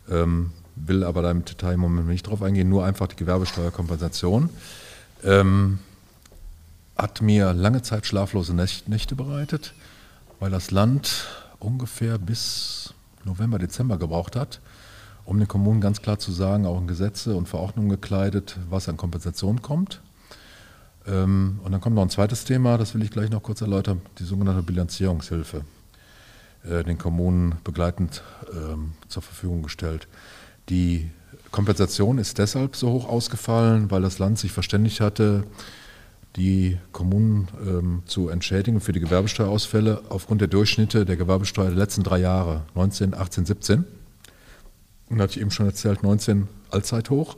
will 0.08 1.04
aber 1.04 1.22
da 1.22 1.32
im 1.32 1.46
Detail 1.46 1.74
im 1.74 1.82
Moment 1.82 2.08
nicht 2.08 2.24
drauf 2.24 2.42
eingehen, 2.42 2.70
nur 2.70 2.84
einfach 2.86 3.08
die 3.08 3.16
Gewerbesteuerkompensation 3.16 4.50
hat 6.98 7.22
mir 7.22 7.54
lange 7.54 7.82
Zeit 7.82 8.06
schlaflose 8.06 8.54
Nächte 8.54 9.16
bereitet, 9.16 9.74
weil 10.40 10.52
das 10.52 10.72
Land 10.72 11.28
ungefähr 11.60 12.18
bis 12.18 12.94
November, 13.26 13.60
Dezember 13.60 13.98
gebraucht 13.98 14.36
hat, 14.36 14.60
um 15.26 15.38
den 15.38 15.48
Kommunen 15.48 15.82
ganz 15.82 16.02
klar 16.02 16.20
zu 16.20 16.32
sagen, 16.32 16.66
auch 16.66 16.80
in 16.80 16.88
Gesetze 16.88 17.36
und 17.36 17.48
Verordnungen 17.48 17.90
gekleidet, 17.90 18.58
was 18.70 18.90
an 18.90 18.98
Kompensation 18.98 19.62
kommt. 19.62 20.02
Ähm, 21.08 21.60
und 21.64 21.72
dann 21.72 21.82
kommt 21.82 21.96
noch 21.96 22.04
ein 22.04 22.10
zweites 22.10 22.46
Thema, 22.46 22.78
das 22.78 22.94
will 22.94 23.04
ich 23.04 23.12
gleich 23.12 23.30
noch 23.30 23.44
kurz 23.44 23.62
erläutern, 23.62 24.02
die 24.20 24.24
sogenannte 24.24 24.64
Bilanzierungshilfe, 24.64 25.64
äh, 26.64 26.84
den 26.84 26.98
Kommunen 26.98 27.56
begleitend 27.64 28.24
ähm, 28.54 28.94
zur 29.08 29.22
Verfügung 29.22 29.64
gestellt. 29.64 30.08
Die 30.70 31.10
Kompensation 31.52 32.18
ist 32.18 32.38
deshalb 32.38 32.76
so 32.76 32.92
hoch 32.92 33.10
ausgefallen, 33.10 33.92
weil 33.92 34.02
das 34.02 34.20
Land 34.20 34.40
sich 34.40 34.52
verständigt 34.52 35.02
hatte, 35.02 35.44
die 36.36 36.78
Kommunen 36.92 37.50
ähm, 37.66 38.04
zu 38.06 38.30
entschädigen 38.30 38.80
für 38.80 38.94
die 38.94 39.00
Gewerbesteuerausfälle 39.02 40.04
aufgrund 40.10 40.42
der 40.42 40.48
Durchschnitte 40.48 41.06
der 41.06 41.18
Gewerbesteuer 41.18 41.70
der 41.70 41.78
letzten 41.78 42.04
drei 42.04 42.20
Jahre, 42.20 42.64
19, 42.76 43.14
18, 43.14 43.46
17. 43.46 43.86
Und 45.10 45.22
hatte 45.22 45.34
ich 45.34 45.42
eben 45.42 45.52
schon 45.52 45.66
erzählt, 45.66 46.04
19 46.04 46.48
Allzeithoch, 46.70 47.36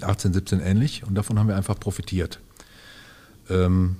18, 0.00 0.32
17 0.32 0.60
ähnlich. 0.60 1.04
Und 1.06 1.14
davon 1.14 1.38
haben 1.38 1.46
wir 1.46 1.56
einfach 1.56 1.78
profitiert. 1.78 2.40
Ähm, 3.48 3.96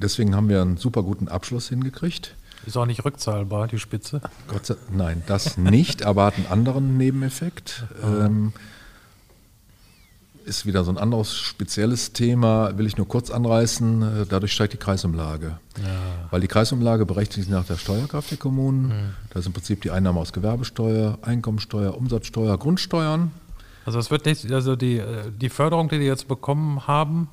deswegen 0.00 0.34
haben 0.34 0.48
wir 0.48 0.60
einen 0.60 0.76
super 0.76 1.04
guten 1.04 1.28
Abschluss 1.28 1.68
hingekriegt. 1.68 2.34
Ist 2.66 2.76
auch 2.76 2.86
nicht 2.86 3.04
rückzahlbar, 3.04 3.68
die 3.68 3.78
Spitze? 3.78 4.20
Gott 4.48 4.66
sei, 4.66 4.74
nein, 4.90 5.22
das 5.26 5.56
nicht, 5.56 6.02
aber 6.02 6.26
hat 6.26 6.36
einen 6.36 6.46
anderen 6.46 6.96
Nebeneffekt. 6.96 7.84
Ähm, 8.02 8.52
ist 10.48 10.66
wieder 10.66 10.82
so 10.84 10.90
ein 10.90 10.98
anderes 10.98 11.36
spezielles 11.36 12.12
Thema, 12.12 12.76
will 12.78 12.86
ich 12.86 12.96
nur 12.96 13.06
kurz 13.06 13.30
anreißen. 13.30 14.26
Dadurch 14.28 14.52
steigt 14.52 14.72
die 14.72 14.78
Kreisumlage. 14.78 15.58
Ja. 15.76 15.84
Weil 16.30 16.40
die 16.40 16.48
Kreisumlage 16.48 17.06
berechnet 17.06 17.34
sich 17.34 17.48
nach 17.48 17.64
der 17.64 17.76
Steuerkraft 17.76 18.30
der 18.30 18.38
Kommunen. 18.38 18.88
Mhm. 18.88 19.14
Das 19.30 19.40
ist 19.40 19.46
im 19.46 19.52
Prinzip 19.52 19.82
die 19.82 19.90
Einnahme 19.90 20.18
aus 20.18 20.32
Gewerbesteuer, 20.32 21.18
Einkommensteuer, 21.22 21.96
Umsatzsteuer, 21.96 22.58
Grundsteuern. 22.58 23.30
Also 23.84 23.98
es 23.98 24.10
wird 24.10 24.26
nicht, 24.26 24.50
also 24.50 24.76
die, 24.76 24.98
äh, 24.98 25.30
die 25.30 25.48
Förderung, 25.48 25.88
die 25.88 25.98
die 25.98 26.04
jetzt 26.04 26.28
bekommen 26.28 26.86
haben, 26.86 27.28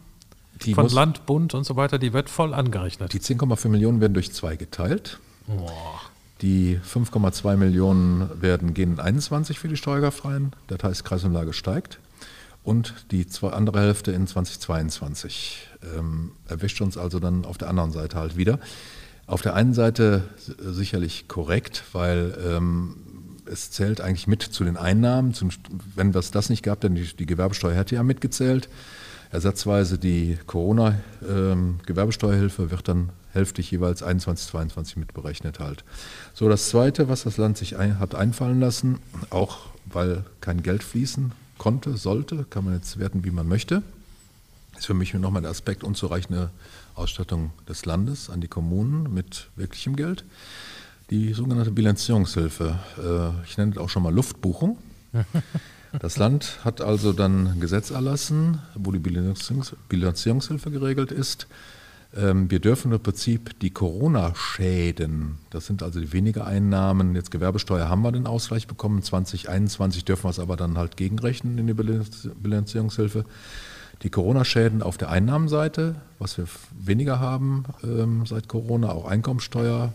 die 0.63 0.73
von 0.73 0.87
Land, 0.89 1.25
Bund 1.25 1.53
und 1.53 1.65
so 1.65 1.75
weiter, 1.75 1.97
die 1.97 2.13
wird 2.13 2.29
voll 2.29 2.53
angerechnet. 2.53 3.13
Die 3.13 3.19
10,4 3.19 3.69
Millionen 3.69 3.99
werden 3.99 4.13
durch 4.13 4.31
zwei 4.31 4.55
geteilt. 4.55 5.19
Boah. 5.47 6.01
Die 6.41 6.79
5,2 6.79 7.55
Millionen 7.55 8.29
werden 8.41 8.73
gehen 8.73 8.93
in 8.93 8.99
21 8.99 9.57
für 9.57 9.67
die 9.67 9.77
Steuerfreien, 9.77 10.53
das 10.67 10.83
heißt 10.83 11.05
Kreisumlage 11.05 11.53
steigt. 11.53 11.99
Und 12.65 12.93
die 13.11 13.27
zwei, 13.27 13.51
andere 13.51 13.79
Hälfte 13.79 14.11
in 14.11 14.25
2022 14.25 15.67
ähm, 15.95 16.31
erwischt 16.47 16.81
uns 16.81 16.97
also 16.97 17.19
dann 17.19 17.45
auf 17.45 17.59
der 17.59 17.69
anderen 17.69 17.91
Seite 17.91 18.17
halt 18.17 18.37
wieder. 18.37 18.57
Auf 19.27 19.43
der 19.43 19.53
einen 19.53 19.75
Seite 19.75 20.23
sicherlich 20.59 21.27
korrekt, 21.27 21.83
weil 21.93 22.35
ähm, 22.43 22.95
es 23.45 23.69
zählt 23.69 24.01
eigentlich 24.01 24.25
mit 24.25 24.41
zu 24.41 24.63
den 24.63 24.77
Einnahmen. 24.77 25.35
Zum, 25.35 25.49
wenn 25.95 26.09
es 26.15 26.31
das 26.31 26.49
nicht 26.49 26.63
gab, 26.63 26.81
dann 26.81 26.95
die, 26.95 27.03
die 27.03 27.27
Gewerbesteuer 27.27 27.75
hätte 27.75 27.93
ja 27.93 28.01
mitgezählt. 28.01 28.67
Ersatzweise 29.29 29.99
die 29.99 30.39
Corona-Gewerbesteuerhilfe 30.47 32.63
ähm, 32.63 32.71
wird 32.71 32.87
dann 32.87 33.09
hälftig 33.31 33.69
jeweils 33.69 34.01
21, 34.01 34.49
22 34.49 34.97
mitberechnet 34.97 35.59
halt. 35.59 35.83
So, 36.33 36.49
das 36.49 36.69
Zweite, 36.69 37.09
was 37.09 37.25
das 37.25 37.37
Land 37.37 37.59
sich 37.59 37.77
ein, 37.77 37.99
hat 37.99 38.15
einfallen 38.15 38.59
lassen, 38.59 38.97
auch 39.29 39.67
weil 39.85 40.23
kein 40.41 40.63
Geld 40.63 40.83
fließen 40.83 41.44
konnte, 41.57 41.97
sollte, 41.97 42.45
kann 42.49 42.65
man 42.65 42.73
jetzt 42.73 42.99
werten, 42.99 43.23
wie 43.23 43.31
man 43.31 43.47
möchte, 43.47 43.81
ist 44.77 44.85
für 44.85 44.93
mich 44.93 45.13
nochmal 45.13 45.41
der 45.41 45.51
Aspekt 45.51 45.83
unzureichende 45.83 46.49
Ausstattung 46.95 47.51
des 47.67 47.85
Landes 47.85 48.29
an 48.29 48.41
die 48.41 48.47
Kommunen 48.47 49.13
mit 49.13 49.49
wirklichem 49.55 49.95
Geld. 49.95 50.25
Die 51.09 51.33
sogenannte 51.33 51.71
Bilanzierungshilfe, 51.71 52.79
äh, 52.97 53.45
ich 53.45 53.57
nenne 53.57 53.73
es 53.73 53.77
auch 53.77 53.89
schon 53.89 54.03
mal 54.03 54.13
Luftbuchung. 54.13 54.77
Das 56.01 56.17
Land 56.17 56.59
hat 56.65 56.81
also 56.81 57.13
dann 57.13 57.47
ein 57.47 57.59
Gesetz 57.61 57.89
erlassen, 57.89 58.59
wo 58.73 58.91
die 58.91 58.99
Bilanzierungshilfe 58.99 60.69
geregelt 60.69 61.11
ist. 61.11 61.47
Ähm, 62.15 62.49
wir 62.49 62.59
dürfen 62.59 62.91
im 62.91 62.99
Prinzip 62.99 63.59
die 63.59 63.71
Corona-Schäden, 63.71 65.37
das 65.49 65.65
sind 65.65 65.83
also 65.83 65.99
die 65.99 66.13
weniger 66.13 66.45
Einnahmen, 66.45 67.15
jetzt 67.15 67.31
Gewerbesteuer 67.31 67.89
haben 67.89 68.03
wir 68.03 68.11
den 68.11 68.27
Ausgleich 68.27 68.67
bekommen, 68.67 69.01
2021 69.01 70.05
dürfen 70.05 70.25
wir 70.25 70.29
es 70.29 70.39
aber 70.39 70.55
dann 70.55 70.77
halt 70.77 70.95
gegenrechnen 70.97 71.57
in 71.57 71.67
die 71.67 71.73
Bilanzierungshilfe. 71.73 73.25
Die 74.01 74.09
Corona-Schäden 74.09 74.81
auf 74.81 74.97
der 74.97 75.09
Einnahmenseite, 75.09 75.95
was 76.19 76.37
wir 76.37 76.47
weniger 76.77 77.19
haben 77.19 77.63
ähm, 77.83 78.25
seit 78.25 78.47
Corona, 78.47 78.89
auch 78.89 79.05
Einkommensteuer, 79.05 79.93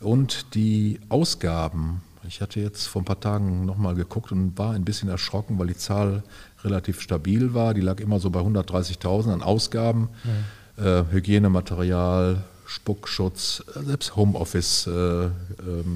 Und 0.00 0.54
die 0.54 1.00
Ausgaben, 1.08 2.02
ich 2.26 2.40
hatte 2.40 2.60
jetzt 2.60 2.86
vor 2.86 3.02
ein 3.02 3.04
paar 3.04 3.20
Tagen 3.20 3.64
nochmal 3.64 3.94
geguckt 3.94 4.32
und 4.32 4.58
war 4.58 4.74
ein 4.74 4.84
bisschen 4.84 5.08
erschrocken, 5.08 5.58
weil 5.58 5.68
die 5.68 5.76
Zahl 5.76 6.22
relativ 6.62 7.00
stabil 7.00 7.54
war. 7.54 7.74
Die 7.74 7.80
lag 7.80 8.00
immer 8.00 8.20
so 8.20 8.30
bei 8.30 8.40
130.000 8.40 9.32
an 9.32 9.42
Ausgaben. 9.42 10.08
Mhm. 10.24 10.44
Äh, 10.78 11.04
Hygienematerial, 11.10 12.44
Spuckschutz, 12.66 13.64
selbst 13.84 14.14
Homeoffice, 14.14 14.86
äh, 14.86 14.90
äh, 14.90 15.30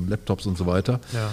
Laptops 0.08 0.46
und 0.46 0.58
so 0.58 0.66
weiter. 0.66 1.00
Ja. 1.12 1.30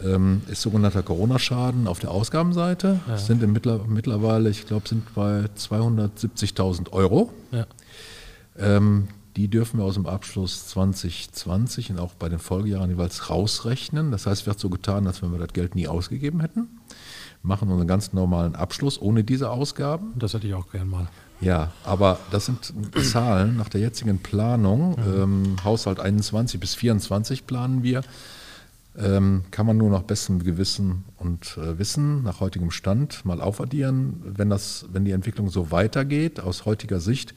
Ähm, 0.00 0.42
ist 0.46 0.62
sogenannter 0.62 1.02
Corona-Schaden 1.02 1.88
auf 1.88 1.98
der 1.98 2.12
Ausgabenseite. 2.12 3.00
Ja. 3.08 3.18
Sind 3.18 3.42
im 3.42 3.52
Mittler, 3.52 3.80
mittlerweile, 3.86 4.48
ich 4.48 4.66
glaube, 4.66 4.88
sind 4.88 5.12
bei 5.14 5.46
270.000 5.58 6.92
Euro. 6.92 7.32
Ja. 7.50 7.66
Ähm, 8.56 9.08
die 9.36 9.48
dürfen 9.48 9.78
wir 9.78 9.84
aus 9.84 9.94
dem 9.94 10.06
Abschluss 10.06 10.68
2020 10.68 11.90
und 11.90 11.98
auch 11.98 12.14
bei 12.14 12.28
den 12.28 12.38
Folgejahren 12.38 12.90
jeweils 12.90 13.28
rausrechnen. 13.28 14.10
Das 14.10 14.26
heißt, 14.26 14.42
es 14.42 14.46
wird 14.46 14.58
so 14.58 14.70
getan, 14.70 15.06
als 15.06 15.22
wenn 15.22 15.32
wir 15.32 15.38
das 15.38 15.52
Geld 15.52 15.74
nie 15.74 15.88
ausgegeben 15.88 16.40
hätten. 16.40 16.68
Machen 17.42 17.68
unseren 17.68 17.86
ganz 17.86 18.12
normalen 18.12 18.56
Abschluss 18.56 19.00
ohne 19.00 19.24
diese 19.24 19.50
Ausgaben. 19.50 20.12
Das 20.16 20.34
hätte 20.34 20.46
ich 20.46 20.54
auch 20.54 20.70
gern 20.70 20.88
mal. 20.88 21.08
Ja, 21.40 21.72
aber 21.84 22.18
das 22.30 22.46
sind 22.46 22.72
Zahlen 23.04 23.56
nach 23.56 23.68
der 23.68 23.80
jetzigen 23.80 24.18
Planung. 24.18 24.90
Mhm. 24.90 25.22
Ähm, 25.22 25.56
Haushalt 25.64 26.00
21 26.00 26.58
bis 26.58 26.74
24 26.74 27.46
planen 27.46 27.82
wir. 27.82 28.02
Ähm, 28.96 29.44
kann 29.52 29.64
man 29.64 29.76
nur 29.76 29.90
nach 29.90 30.02
bestem 30.02 30.42
Gewissen 30.42 31.04
und 31.18 31.56
äh, 31.56 31.78
Wissen 31.78 32.24
nach 32.24 32.40
heutigem 32.40 32.72
Stand 32.72 33.24
mal 33.24 33.40
aufaddieren. 33.40 34.20
Wenn, 34.24 34.50
das, 34.50 34.86
wenn 34.92 35.04
die 35.04 35.12
Entwicklung 35.12 35.50
so 35.50 35.70
weitergeht, 35.70 36.40
aus 36.40 36.64
heutiger 36.64 36.98
Sicht, 36.98 37.34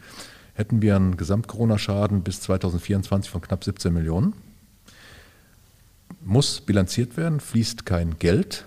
hätten 0.56 0.82
wir 0.82 0.96
einen 0.96 1.18
Gesamt-Corona-Schaden 1.18 2.24
bis 2.24 2.42
2024 2.42 3.30
von 3.30 3.42
knapp 3.42 3.64
17 3.64 3.94
Millionen. 3.94 4.34
Muss 6.24 6.62
bilanziert 6.62 7.16
werden, 7.16 7.40
fließt 7.40 7.86
kein 7.86 8.18
Geld 8.18 8.66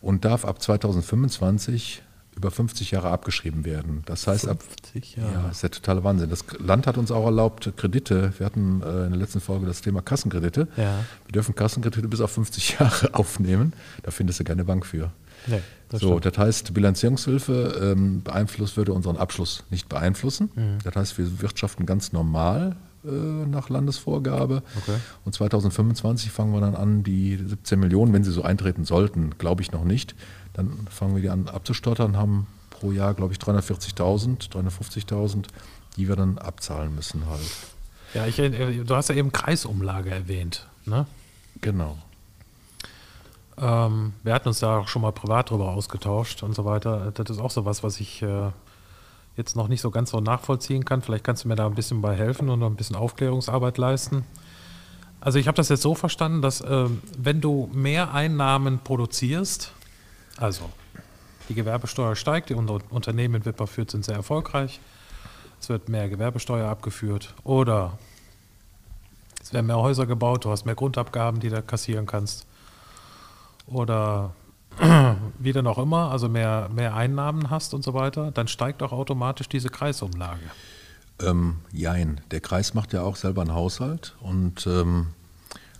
und 0.00 0.24
darf 0.24 0.44
ab 0.44 0.60
2025 0.60 2.02
über 2.38 2.52
50 2.52 2.92
Jahre 2.92 3.10
abgeschrieben 3.10 3.64
werden. 3.64 4.02
Das 4.06 4.28
heißt, 4.28 4.46
50 4.46 5.16
Jahre. 5.16 5.32
Ja, 5.32 5.42
das 5.42 5.56
ist 5.56 5.62
der 5.64 5.70
totale 5.72 6.04
Wahnsinn. 6.04 6.30
Das 6.30 6.44
Land 6.60 6.86
hat 6.86 6.96
uns 6.96 7.10
auch 7.10 7.24
erlaubt, 7.24 7.72
Kredite, 7.76 8.32
wir 8.38 8.46
hatten 8.46 8.80
äh, 8.80 9.04
in 9.06 9.10
der 9.10 9.18
letzten 9.18 9.40
Folge 9.40 9.66
das 9.66 9.80
Thema 9.80 10.02
Kassenkredite. 10.02 10.68
Ja. 10.76 11.04
Wir 11.26 11.32
dürfen 11.32 11.56
Kassenkredite 11.56 12.06
bis 12.06 12.20
auf 12.20 12.30
50 12.30 12.70
Jahre 12.78 13.14
aufnehmen. 13.14 13.72
Da 14.04 14.12
findest 14.12 14.38
du 14.38 14.44
keine 14.44 14.64
Bank 14.64 14.86
für. 14.86 15.10
Nee, 15.46 15.60
das 15.88 16.00
so, 16.00 16.20
das 16.20 16.36
heißt, 16.38 16.74
Bilanzierungshilfe 16.74 17.94
ähm, 17.96 18.22
beeinflusst 18.22 18.76
würde 18.76 18.92
unseren 18.92 19.16
Abschluss 19.16 19.64
nicht 19.70 19.88
beeinflussen. 19.88 20.50
Mhm. 20.54 20.78
Das 20.84 20.94
heißt, 20.94 21.18
wir 21.18 21.40
wirtschaften 21.40 21.86
ganz 21.86 22.12
normal 22.12 22.76
äh, 23.04 23.10
nach 23.10 23.68
Landesvorgabe. 23.68 24.62
Okay. 24.76 24.98
Und 25.24 25.32
2025 25.32 26.30
fangen 26.30 26.52
wir 26.52 26.60
dann 26.60 26.74
an, 26.74 27.02
die 27.02 27.36
17 27.36 27.78
Millionen, 27.78 28.12
wenn 28.12 28.24
sie 28.24 28.32
so 28.32 28.42
eintreten 28.42 28.84
sollten, 28.84 29.38
glaube 29.38 29.62
ich 29.62 29.72
noch 29.72 29.84
nicht, 29.84 30.14
dann 30.58 30.88
fangen 30.90 31.14
wir 31.14 31.22
die 31.22 31.30
an 31.30 31.48
abzustottern, 31.48 32.16
haben 32.16 32.48
pro 32.70 32.90
Jahr, 32.90 33.14
glaube 33.14 33.32
ich, 33.32 33.38
340.000, 33.38 34.50
350.000, 34.50 35.46
die 35.96 36.08
wir 36.08 36.16
dann 36.16 36.38
abzahlen 36.38 36.94
müssen 36.94 37.26
halt. 37.26 37.40
Ja, 38.12 38.26
ich, 38.26 38.38
äh, 38.40 38.84
du 38.84 38.94
hast 38.96 39.08
ja 39.08 39.14
eben 39.14 39.30
Kreisumlage 39.30 40.10
erwähnt, 40.10 40.66
ne? 40.84 41.06
Genau. 41.60 41.96
Ähm, 43.56 44.14
wir 44.24 44.34
hatten 44.34 44.48
uns 44.48 44.58
da 44.58 44.78
auch 44.78 44.88
schon 44.88 45.02
mal 45.02 45.12
privat 45.12 45.50
drüber 45.50 45.70
ausgetauscht 45.70 46.42
und 46.42 46.54
so 46.54 46.64
weiter. 46.64 47.12
Das 47.12 47.30
ist 47.30 47.40
auch 47.40 47.50
so 47.50 47.64
was, 47.64 47.84
was 47.84 48.00
ich 48.00 48.22
äh, 48.22 48.50
jetzt 49.36 49.54
noch 49.54 49.68
nicht 49.68 49.80
so 49.80 49.92
ganz 49.92 50.10
so 50.10 50.18
nachvollziehen 50.18 50.84
kann. 50.84 51.02
Vielleicht 51.02 51.22
kannst 51.22 51.44
du 51.44 51.48
mir 51.48 51.56
da 51.56 51.66
ein 51.66 51.74
bisschen 51.76 52.02
bei 52.02 52.16
helfen 52.16 52.48
und 52.48 52.64
ein 52.64 52.74
bisschen 52.74 52.96
Aufklärungsarbeit 52.96 53.78
leisten. 53.78 54.24
Also 55.20 55.38
ich 55.38 55.46
habe 55.46 55.56
das 55.56 55.68
jetzt 55.68 55.82
so 55.82 55.94
verstanden, 55.94 56.42
dass 56.42 56.60
äh, 56.60 56.86
wenn 57.16 57.40
du 57.40 57.70
mehr 57.72 58.12
Einnahmen 58.12 58.80
produzierst, 58.80 59.72
also, 60.38 60.70
die 61.48 61.54
Gewerbesteuer 61.54 62.14
steigt, 62.16 62.50
die 62.50 62.54
Unternehmen 62.54 63.36
in 63.36 63.44
Wipperfürth 63.44 63.90
sind 63.90 64.04
sehr 64.04 64.16
erfolgreich. 64.16 64.80
Es 65.60 65.68
wird 65.68 65.88
mehr 65.88 66.08
Gewerbesteuer 66.08 66.68
abgeführt 66.68 67.34
oder 67.42 67.98
es 69.42 69.52
werden 69.52 69.66
mehr 69.66 69.78
Häuser 69.78 70.06
gebaut, 70.06 70.44
du 70.44 70.50
hast 70.50 70.66
mehr 70.66 70.74
Grundabgaben, 70.74 71.40
die 71.40 71.48
du 71.48 71.62
kassieren 71.62 72.06
kannst. 72.06 72.46
Oder 73.66 74.34
wie 75.38 75.52
dann 75.52 75.66
auch 75.66 75.78
immer, 75.78 76.10
also 76.10 76.28
mehr, 76.28 76.68
mehr 76.72 76.94
Einnahmen 76.94 77.50
hast 77.50 77.74
und 77.74 77.82
so 77.82 77.94
weiter, 77.94 78.30
dann 78.30 78.46
steigt 78.46 78.82
auch 78.82 78.92
automatisch 78.92 79.48
diese 79.48 79.70
Kreisumlage. 79.70 80.50
Ähm, 81.20 81.56
jein, 81.72 82.20
der 82.30 82.40
Kreis 82.40 82.74
macht 82.74 82.92
ja 82.92 83.02
auch 83.02 83.16
selber 83.16 83.42
einen 83.42 83.54
Haushalt 83.54 84.14
und 84.20 84.66
ähm, 84.66 85.08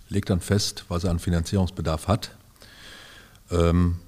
legt 0.09 0.29
dann 0.29 0.41
fest, 0.41 0.85
was 0.89 1.03
er 1.03 1.11
an 1.11 1.19
Finanzierungsbedarf 1.19 2.07
hat. 2.07 2.35
Ähm, 3.51 3.99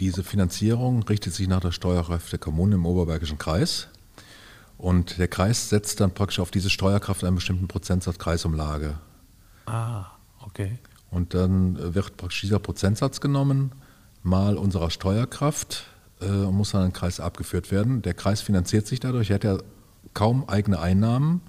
diese 0.00 0.22
Finanzierung 0.22 1.02
richtet 1.02 1.34
sich 1.34 1.48
nach 1.48 1.60
der 1.60 1.72
Steuerkraft 1.72 2.30
der 2.30 2.38
Kommunen 2.38 2.74
im 2.74 2.86
Oberbergischen 2.86 3.38
Kreis. 3.38 3.88
Und 4.76 5.18
der 5.18 5.28
Kreis 5.28 5.68
setzt 5.68 6.00
dann 6.00 6.12
praktisch 6.12 6.38
auf 6.38 6.50
diese 6.50 6.70
Steuerkraft 6.70 7.24
einen 7.24 7.34
bestimmten 7.34 7.66
Prozentsatz 7.66 8.18
Kreisumlage. 8.18 8.98
Ah, 9.66 10.06
okay. 10.40 10.78
Und 11.10 11.34
dann 11.34 11.94
wird 11.94 12.16
praktisch 12.16 12.42
dieser 12.42 12.60
Prozentsatz 12.60 13.20
genommen, 13.20 13.72
mal 14.22 14.56
unserer 14.56 14.90
Steuerkraft, 14.90 15.84
äh, 16.20 16.26
und 16.26 16.54
muss 16.54 16.72
dann 16.72 16.82
an 16.82 16.88
den 16.88 16.92
Kreis 16.92 17.18
abgeführt 17.18 17.70
werden. 17.70 18.02
Der 18.02 18.14
Kreis 18.14 18.40
finanziert 18.40 18.86
sich 18.86 19.00
dadurch, 19.00 19.30
er 19.30 19.34
hat 19.34 19.44
ja 19.44 19.58
kaum 20.14 20.48
eigene 20.48 20.78
Einnahmen 20.78 21.40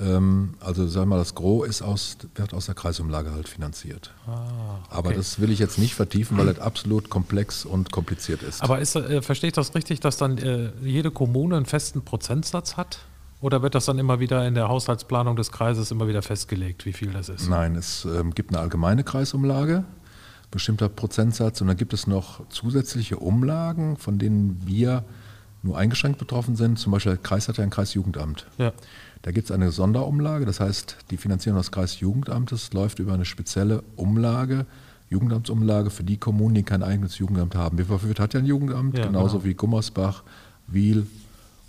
also 0.00 0.86
sagen 0.86 1.10
wir 1.10 1.16
mal, 1.16 1.18
das 1.18 1.34
Gros 1.34 1.66
ist 1.66 1.82
aus, 1.82 2.16
wird 2.36 2.54
aus 2.54 2.66
der 2.66 2.76
Kreisumlage 2.76 3.32
halt 3.32 3.48
finanziert. 3.48 4.14
Ah, 4.26 4.78
okay. 4.86 4.96
Aber 4.96 5.12
das 5.12 5.40
will 5.40 5.50
ich 5.50 5.58
jetzt 5.58 5.76
nicht 5.78 5.94
vertiefen, 5.94 6.38
weil 6.38 6.48
es 6.48 6.60
absolut 6.60 7.10
komplex 7.10 7.64
und 7.64 7.90
kompliziert 7.90 8.42
ist. 8.42 8.62
Aber 8.62 8.78
ist, 8.78 8.94
äh, 8.94 9.22
verstehe 9.22 9.48
ich 9.48 9.54
das 9.54 9.74
richtig, 9.74 9.98
dass 9.98 10.16
dann 10.16 10.38
äh, 10.38 10.70
jede 10.82 11.10
Kommune 11.10 11.56
einen 11.56 11.66
festen 11.66 12.02
Prozentsatz 12.04 12.76
hat? 12.76 13.00
Oder 13.40 13.62
wird 13.62 13.74
das 13.74 13.86
dann 13.86 13.98
immer 13.98 14.20
wieder 14.20 14.46
in 14.46 14.54
der 14.54 14.68
Haushaltsplanung 14.68 15.36
des 15.36 15.52
Kreises 15.52 15.90
immer 15.90 16.08
wieder 16.08 16.22
festgelegt, 16.22 16.86
wie 16.86 16.92
viel 16.92 17.10
das 17.10 17.28
ist? 17.28 17.48
Nein, 17.48 17.76
es 17.76 18.04
ähm, 18.04 18.34
gibt 18.34 18.50
eine 18.50 18.60
allgemeine 18.60 19.04
Kreisumlage, 19.04 19.84
bestimmter 20.50 20.88
Prozentsatz, 20.88 21.60
und 21.60 21.68
dann 21.68 21.76
gibt 21.76 21.92
es 21.92 22.06
noch 22.06 22.48
zusätzliche 22.48 23.16
Umlagen, 23.16 23.96
von 23.96 24.18
denen 24.18 24.60
wir 24.64 25.04
nur 25.62 25.76
eingeschränkt 25.76 26.18
betroffen 26.18 26.56
sind. 26.56 26.78
Zum 26.78 26.92
Beispiel 26.92 27.12
der 27.12 27.22
Kreis 27.22 27.48
hat 27.48 27.58
ja 27.58 27.64
ein 27.64 27.70
Kreisjugendamt. 27.70 28.46
Ja. 28.58 28.72
Da 29.22 29.32
gibt 29.32 29.50
es 29.50 29.54
eine 29.54 29.72
Sonderumlage, 29.72 30.46
das 30.46 30.60
heißt, 30.60 30.96
die 31.10 31.16
Finanzierung 31.16 31.58
des 31.58 31.70
Kreisjugendamtes 31.70 32.72
läuft 32.72 32.98
über 32.98 33.14
eine 33.14 33.24
spezielle 33.24 33.82
Umlage, 33.96 34.66
Jugendamtsumlage 35.10 35.90
für 35.90 36.04
die 36.04 36.18
Kommunen, 36.18 36.54
die 36.54 36.62
kein 36.62 36.82
eigenes 36.82 37.18
Jugendamt 37.18 37.54
haben. 37.54 37.78
Wipperfürth 37.78 38.20
hat 38.20 38.34
ja 38.34 38.40
ein 38.40 38.46
Jugendamt, 38.46 38.96
ja, 38.96 39.06
genauso 39.06 39.38
genau. 39.38 39.44
wie 39.44 39.54
Gummersbach, 39.54 40.22
Wiel 40.66 41.06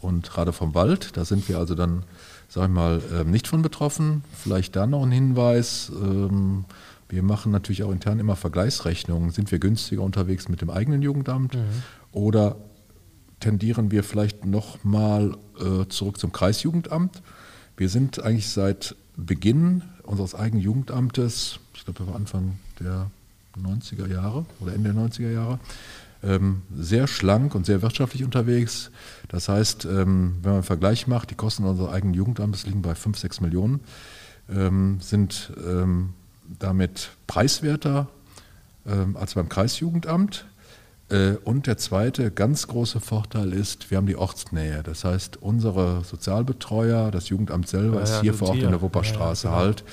und 0.02 0.38
Rade 0.38 0.54
vom 0.54 0.76
Wald. 0.76 1.16
Da 1.18 1.26
sind 1.26 1.48
wir 1.50 1.58
also 1.58 1.76
dann, 1.76 2.04
sag 2.50 2.66
ich 2.66 2.74
mal, 2.74 3.02
ähm, 3.14 3.32
nicht 3.32 3.48
von 3.48 3.62
betroffen. 3.62 4.24
Vielleicht 4.34 4.76
da 4.76 4.88
noch 4.88 5.04
ein 5.04 5.12
Hinweis. 5.12 5.92
Ähm, 6.02 6.66
wir 7.08 7.24
machen 7.24 7.52
natürlich 7.52 7.84
auch 7.84 7.92
intern 7.92 8.20
immer 8.20 8.36
Vergleichsrechnungen. 8.36 9.32
Sind 9.32 9.52
wir 9.52 9.60
günstiger 9.60 10.04
unterwegs 10.04 10.48
mit 10.48 10.62
dem 10.62 10.70
eigenen 10.70 11.02
Jugendamt 11.02 11.56
mhm. 11.56 11.84
oder 12.12 12.58
tendieren 13.40 13.90
wir 13.90 14.04
vielleicht 14.04 14.46
nochmal 14.46 15.36
äh, 15.60 15.88
zurück 15.88 16.20
zum 16.20 16.32
Kreisjugendamt? 16.32 17.22
Wir 17.80 17.88
sind 17.88 18.22
eigentlich 18.22 18.50
seit 18.50 18.98
Beginn 19.16 19.84
unseres 20.04 20.36
eigenen 20.36 20.62
Jugendamtes, 20.62 21.60
ich 21.74 21.86
glaube, 21.86 22.00
das 22.00 22.08
war 22.10 22.16
Anfang 22.18 22.60
der 22.82 23.10
90er 23.58 24.06
Jahre 24.06 24.46
oder 24.60 24.74
Ende 24.74 24.92
der 24.92 25.02
90er 25.02 25.32
Jahre, 25.32 25.60
ähm, 26.22 26.64
sehr 26.76 27.08
schlank 27.08 27.56
und 27.56 27.66
sehr 27.66 27.82
wirtschaftlich 27.82 28.26
unterwegs. 28.26 28.92
Das 29.30 29.48
heißt, 29.48 29.86
ähm, 29.86 30.40
wenn 30.42 30.52
man 30.52 30.54
einen 30.56 30.64
Vergleich 30.64 31.08
macht, 31.08 31.32
die 31.32 31.36
Kosten 31.36 31.64
unseres 31.64 31.90
eigenen 31.90 32.16
Jugendamtes 32.16 32.66
liegen 32.66 32.82
bei 32.82 32.96
5, 32.96 33.18
6 33.18 33.40
Millionen, 33.40 33.80
ähm, 34.50 34.98
sind 35.00 35.54
damit 36.60 37.12
preiswerter 37.28 38.10
als 39.14 39.36
beim 39.36 39.48
Kreisjugendamt. 39.48 40.49
Äh, 41.10 41.34
und 41.44 41.68
der 41.68 41.78
zweite 41.78 42.32
ganz 42.32 42.68
große 42.68 43.00
Vorteil 43.00 43.54
ist, 43.54 43.90
wir 43.90 43.98
haben 43.98 44.06
die 44.06 44.16
Ortsnähe. 44.16 44.84
Das 44.84 45.04
heißt, 45.04 45.38
unsere 45.42 46.04
Sozialbetreuer, 46.04 47.12
das 47.12 47.30
Jugendamt 47.30 47.68
selber 47.68 47.98
ja, 47.98 48.04
ist 48.04 48.12
ja, 48.12 48.22
hier 48.22 48.34
vor 48.34 48.50
Ort 48.50 48.58
hier. 48.58 48.66
in 48.66 48.72
der 48.72 48.82
Wupperstraße 48.82 49.48
ja, 49.48 49.54
genau. 49.54 49.66
halt. 49.66 49.84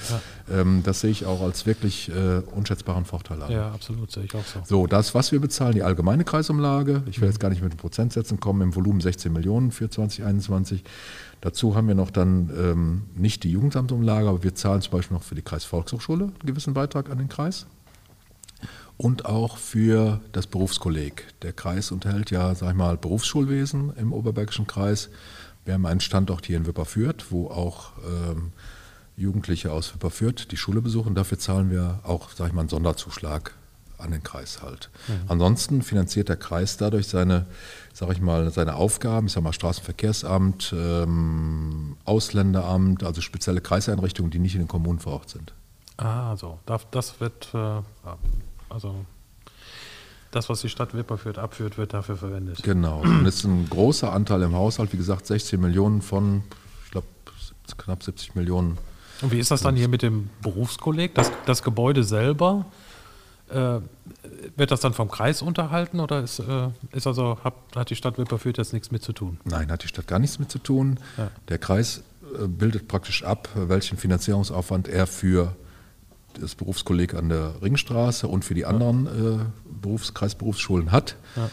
Das 0.85 1.00
sehe 1.00 1.11
ich 1.11 1.26
auch 1.26 1.42
als 1.42 1.66
wirklich 1.66 2.09
äh, 2.09 2.40
unschätzbaren 2.55 3.05
Vorteil 3.05 3.42
an. 3.42 3.50
Ja, 3.50 3.72
absolut, 3.72 4.12
sehe 4.12 4.24
ich 4.24 4.35
auch 4.35 4.44
so. 4.44 4.61
So, 4.64 4.87
das, 4.87 5.12
was 5.12 5.33
wir 5.33 5.40
bezahlen, 5.40 5.74
die 5.74 5.83
allgemeine 5.83 6.22
Kreisumlage. 6.24 7.02
Ich 7.07 7.20
will 7.20 7.29
jetzt 7.29 7.40
gar 7.40 7.48
nicht 7.48 7.62
mit 7.62 7.72
den 7.72 7.79
Prozentsätzen 7.79 8.38
kommen, 8.38 8.62
im 8.62 8.74
Volumen 8.74 9.00
16 9.00 9.33
Millionen 9.33 9.72
für 9.72 9.90
2021. 9.90 10.85
Dazu 11.40 11.74
haben 11.74 11.88
wir 11.88 11.94
noch 11.94 12.11
dann 12.11 12.50
ähm, 12.57 13.02
nicht 13.16 13.42
die 13.42 13.50
Jugendamtsumlage, 13.50 14.29
aber 14.29 14.42
wir 14.42 14.55
zahlen 14.55 14.83
zum 14.83 14.92
Beispiel 14.92 15.16
noch 15.16 15.24
für 15.24 15.35
die 15.35 15.42
Kreisvolkshochschule 15.42 16.24
einen 16.24 16.35
gewissen 16.44 16.74
Beitrag 16.74 17.11
an 17.11 17.18
den 17.18 17.29
Kreis 17.29 17.66
und 18.97 19.27
auch 19.27 19.57
für 19.59 20.21
das 20.33 20.47
Berufskolleg. 20.47 21.27
Der 21.42 21.53
Kreis 21.53 21.90
unterhält 21.90 22.31
ja, 22.31 22.55
sag 22.55 22.71
ich 22.71 22.77
mal, 22.77 22.97
Berufsschulwesen 22.97 23.92
im 23.97 24.12
Oberbergischen 24.12 24.66
Kreis. 24.66 25.11
Wir 25.64 25.75
haben 25.75 25.87
einen 25.87 26.01
Standort 26.01 26.47
hier 26.47 26.57
in 26.57 26.66
Wipperfürth, 26.66 27.27
wo 27.31 27.49
auch 27.49 27.92
ähm, 28.07 28.53
Jugendliche 29.16 29.73
aus 29.73 29.95
Wipperfürth 29.95 30.51
die 30.51 30.57
Schule 30.57 30.81
besuchen. 30.81 31.14
Dafür 31.14 31.38
zahlen 31.38 31.71
wir 31.71 32.01
auch, 32.05 32.31
sage 32.31 32.49
ich 32.49 32.55
mal, 32.55 32.61
einen 32.61 32.69
Sonderzuschlag 32.69 33.53
an 33.99 34.11
den 34.11 34.23
Kreis 34.23 34.62
halt. 34.62 34.90
Mhm. 35.09 35.14
Ansonsten 35.29 35.83
finanziert 35.83 36.29
der 36.29 36.37
Kreis 36.37 36.77
dadurch 36.77 37.09
seine, 37.09 37.47
sage 37.92 38.12
ich 38.12 38.21
mal, 38.21 38.51
seine 38.51 38.77
Aufgaben, 38.77 39.27
ich 39.27 39.33
sage 39.33 39.45
mal 39.45 39.53
Straßenverkehrsamt, 39.53 40.75
ähm, 40.77 41.97
Ausländeramt, 42.05 43.03
also 43.05 43.21
spezielle 43.21 43.61
Kreiseinrichtungen, 43.61 44.31
die 44.31 44.38
nicht 44.38 44.55
in 44.55 44.62
den 44.62 44.69
Kommunen 44.69 44.99
vor 44.99 45.14
Ort 45.14 45.31
sind. 45.31 45.53
Ah, 45.96 46.37
so. 46.37 46.59
Das 46.64 47.20
wird, 47.20 47.48
äh, 47.54 47.80
also 48.68 49.04
das, 50.30 50.48
was 50.48 50.61
die 50.61 50.68
Stadt 50.68 50.94
Wipperfürth 50.94 51.38
abführt, 51.38 51.78
wird 51.78 51.94
dafür 51.94 52.16
verwendet. 52.16 52.62
Genau. 52.62 53.00
Und 53.00 53.24
es 53.26 53.37
ist 53.37 53.44
ein 53.44 53.68
großer 53.70 54.12
Anteil 54.12 54.42
im 54.42 54.54
Haushalt, 54.54 54.92
wie 54.92 54.98
gesagt, 54.98 55.26
16 55.26 55.61
Millionen 55.61 56.02
von, 56.02 56.42
ich 56.85 56.90
glaube, 56.90 57.06
knapp 57.78 58.02
70 58.02 58.35
Millionen. 58.35 58.76
Und 59.22 59.32
wie 59.32 59.38
ist 59.38 59.50
das 59.50 59.62
dann 59.62 59.76
hier 59.76 59.88
mit 59.88 60.02
dem 60.02 60.28
Berufskolleg? 60.42 61.14
Das, 61.14 61.32
das 61.46 61.62
Gebäude 61.62 62.04
selber, 62.04 62.66
äh, 63.48 63.80
wird 64.56 64.70
das 64.70 64.80
dann 64.80 64.92
vom 64.92 65.11
Kreis 65.11 65.40
unterhalten 65.40 66.00
oder 66.00 66.22
ist, 66.22 66.40
äh, 66.40 66.68
ist 66.92 67.06
also, 67.06 67.38
hat, 67.42 67.54
hat, 67.74 67.90
die 67.90 67.96
Stadt 67.96 68.18
Wipperfürth 68.18 68.59
jetzt 68.59 68.72
nichts 68.72 68.90
mit 68.90 69.02
zu 69.02 69.12
tun? 69.12 69.38
Nein, 69.44 69.70
hat 69.70 69.85
die 69.85 69.88
Stadt 69.88 70.06
gar 70.06 70.18
nichts 70.18 70.38
mit 70.38 70.50
zu 70.50 70.59
tun. 70.59 70.98
Ja. 71.16 71.30
Der 71.48 71.59
Kreis 71.59 72.02
äh, 72.38 72.46
bildet 72.46 72.88
praktisch 72.88 73.22
ab, 73.22 73.48
welchen 73.54 73.96
Finanzierungsaufwand 73.96 74.88
er 74.88 75.06
für 75.06 75.56
das 76.40 76.55
Berufskolleg 76.55 77.14
an 77.14 77.29
der 77.29 77.55
Ringstraße 77.62 78.29
und 78.29 78.44
für 78.44 78.55
die 78.55 78.64
anderen 78.64 79.07
äh, 79.07 79.44
Berufs-, 79.83 80.14
Kreisberufsschulen 80.14 80.92
hat, 80.92 81.16
ja. 81.37 81.51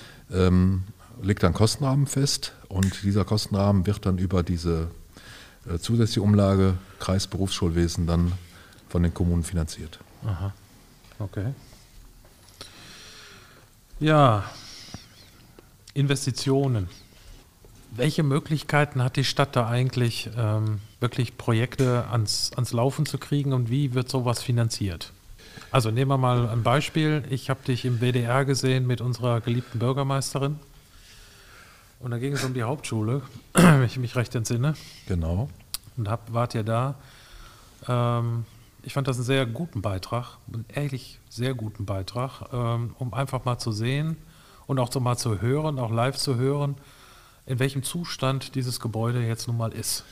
ähm, 0.48 0.84
legt 1.22 1.43
dann 1.43 1.54
Kostenrahmen 1.54 2.08
fest 2.08 2.54
und 2.67 3.04
dieser 3.04 3.26
Kostenrahmen 3.26 3.86
wird 3.86 4.06
dann 4.06 4.17
über 4.17 4.43
diese 4.43 4.89
äh, 5.69 5.78
zusätzliche 5.78 6.22
Umlage 6.22 6.76
Kreisberufsschulwesen 7.00 8.08
dann 8.08 8.34
von 8.89 9.04
den 9.04 9.13
Kommunen 9.13 9.43
finanziert. 9.43 10.00
Aha. 10.26 10.54
Okay. 11.19 11.54
Ja, 14.00 14.43
Investitionen. 15.93 16.89
Welche 17.95 18.23
Möglichkeiten 18.23 19.03
hat 19.03 19.17
die 19.17 19.23
Stadt 19.23 19.56
da 19.56 19.67
eigentlich, 19.67 20.29
ähm, 20.36 20.79
wirklich 20.99 21.38
Projekte 21.38 22.06
ans, 22.10 22.51
ans 22.56 22.73
Laufen 22.73 23.06
zu 23.06 23.19
kriegen 23.19 23.53
und 23.53 23.69
wie 23.69 23.93
wird 23.93 24.10
sowas 24.10 24.41
finanziert? 24.41 25.12
Also 25.69 25.91
nehmen 25.91 26.10
wir 26.10 26.17
mal 26.17 26.49
ein 26.49 26.63
Beispiel. 26.63 27.23
Ich 27.29 27.51
habe 27.51 27.60
dich 27.63 27.86
im 27.86 27.99
WDR 27.99 28.45
gesehen 28.45 28.88
mit 28.88 28.99
unserer 28.99 29.41
geliebten 29.41 29.77
Bürgermeisterin. 29.77 30.60
Und 31.99 32.12
da 32.12 32.17
ging 32.17 32.34
es 32.34 32.43
um 32.43 32.56
die 32.56 32.63
Hauptschule, 32.63 33.21
wenn 33.53 33.84
ich 33.84 33.99
mich 33.99 34.15
recht 34.15 34.34
entsinne. 34.34 34.73
Genau. 35.08 35.49
Und 35.95 36.10
hab, 36.10 36.34
wart 36.34 36.56
ihr 36.56 36.63
da. 36.63 36.95
Ähm, 37.88 38.45
ich 38.82 38.93
fand 38.93 39.08
das 39.08 39.17
einen 39.17 39.25
sehr 39.25 39.45
guten 39.45 39.82
Beitrag, 39.82 40.38
einen 40.51 40.65
ehrlich 40.73 41.19
sehr 41.29 41.53
guten 41.53 41.86
Beitrag, 41.86 42.51
ähm, 42.51 42.95
um 42.97 43.13
einfach 43.13 43.45
mal 43.45 43.60
zu 43.60 43.71
sehen 43.71 44.17
und 44.65 44.79
auch 44.79 44.91
so 44.91 44.99
mal 44.99 45.15
zu 45.15 45.41
hören, 45.41 45.77
auch 45.77 45.91
live 45.91 46.17
zu 46.17 46.36
hören, 46.36 46.75
in 47.45 47.60
welchem 47.60 47.84
Zustand 47.84 48.56
dieses 48.56 48.79
Gebäude 48.79 49.21
jetzt 49.25 49.47
nun 49.47 49.58
mal 49.58 49.71
ist. 49.71 50.03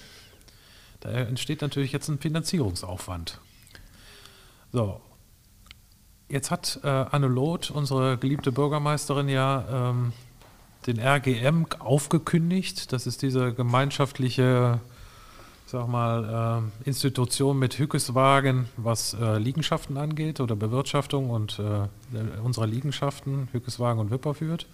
Da 1.00 1.10
entsteht 1.10 1.62
natürlich 1.62 1.92
jetzt 1.92 2.10
ein 2.10 2.20
Finanzierungsaufwand. 2.20 3.40
So, 4.72 5.02
jetzt 6.30 6.52
hat 6.52 6.80
äh, 6.84 6.88
Anne 6.88 7.28
Loth, 7.28 7.72
unsere 7.72 8.18
geliebte 8.18 8.52
Bürgermeisterin, 8.52 9.30
ja 9.30 9.90
ähm, 9.90 10.14
den 10.88 11.00
RGM 11.00 11.68
aufgekündigt. 11.80 12.92
Das 12.92 13.08
ist 13.08 13.22
diese 13.22 13.54
gemeinschaftliche 13.54 14.80
sag 15.72 15.88
mal, 15.88 16.62
äh, 16.84 16.88
Institution 16.90 17.58
mit 17.58 17.80
Hückeswagen, 17.80 18.68
was 18.76 19.14
äh, 19.14 19.38
Liegenschaften 19.38 19.98
angeht 19.98 20.42
oder 20.42 20.56
Bewirtschaftung 20.56 21.30
und 21.30 21.60
äh, 21.60 22.40
unserer 22.44 22.68
Liegenschaften, 22.68 23.48
Hückeswagen 23.54 24.02
und 24.02 24.12
Wipperfürth. 24.12 24.66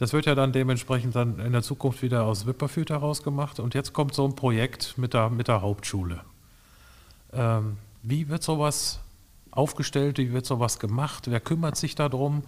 Das 0.00 0.14
wird 0.14 0.24
ja 0.24 0.34
dann 0.34 0.50
dementsprechend 0.50 1.14
dann 1.14 1.38
in 1.40 1.52
der 1.52 1.62
Zukunft 1.62 2.00
wieder 2.00 2.24
aus 2.24 2.46
Wipperfürth 2.46 2.88
heraus 2.88 3.22
gemacht. 3.22 3.60
Und 3.60 3.74
jetzt 3.74 3.92
kommt 3.92 4.14
so 4.14 4.24
ein 4.24 4.34
Projekt 4.34 4.96
mit 4.96 5.12
der, 5.12 5.28
mit 5.28 5.46
der 5.46 5.60
Hauptschule. 5.60 6.22
Ähm, 7.34 7.76
wie 8.02 8.30
wird 8.30 8.42
sowas 8.42 9.00
aufgestellt? 9.50 10.16
Wie 10.16 10.32
wird 10.32 10.46
sowas 10.46 10.78
gemacht? 10.78 11.30
Wer 11.30 11.38
kümmert 11.38 11.76
sich 11.76 11.96
darum? 11.96 12.44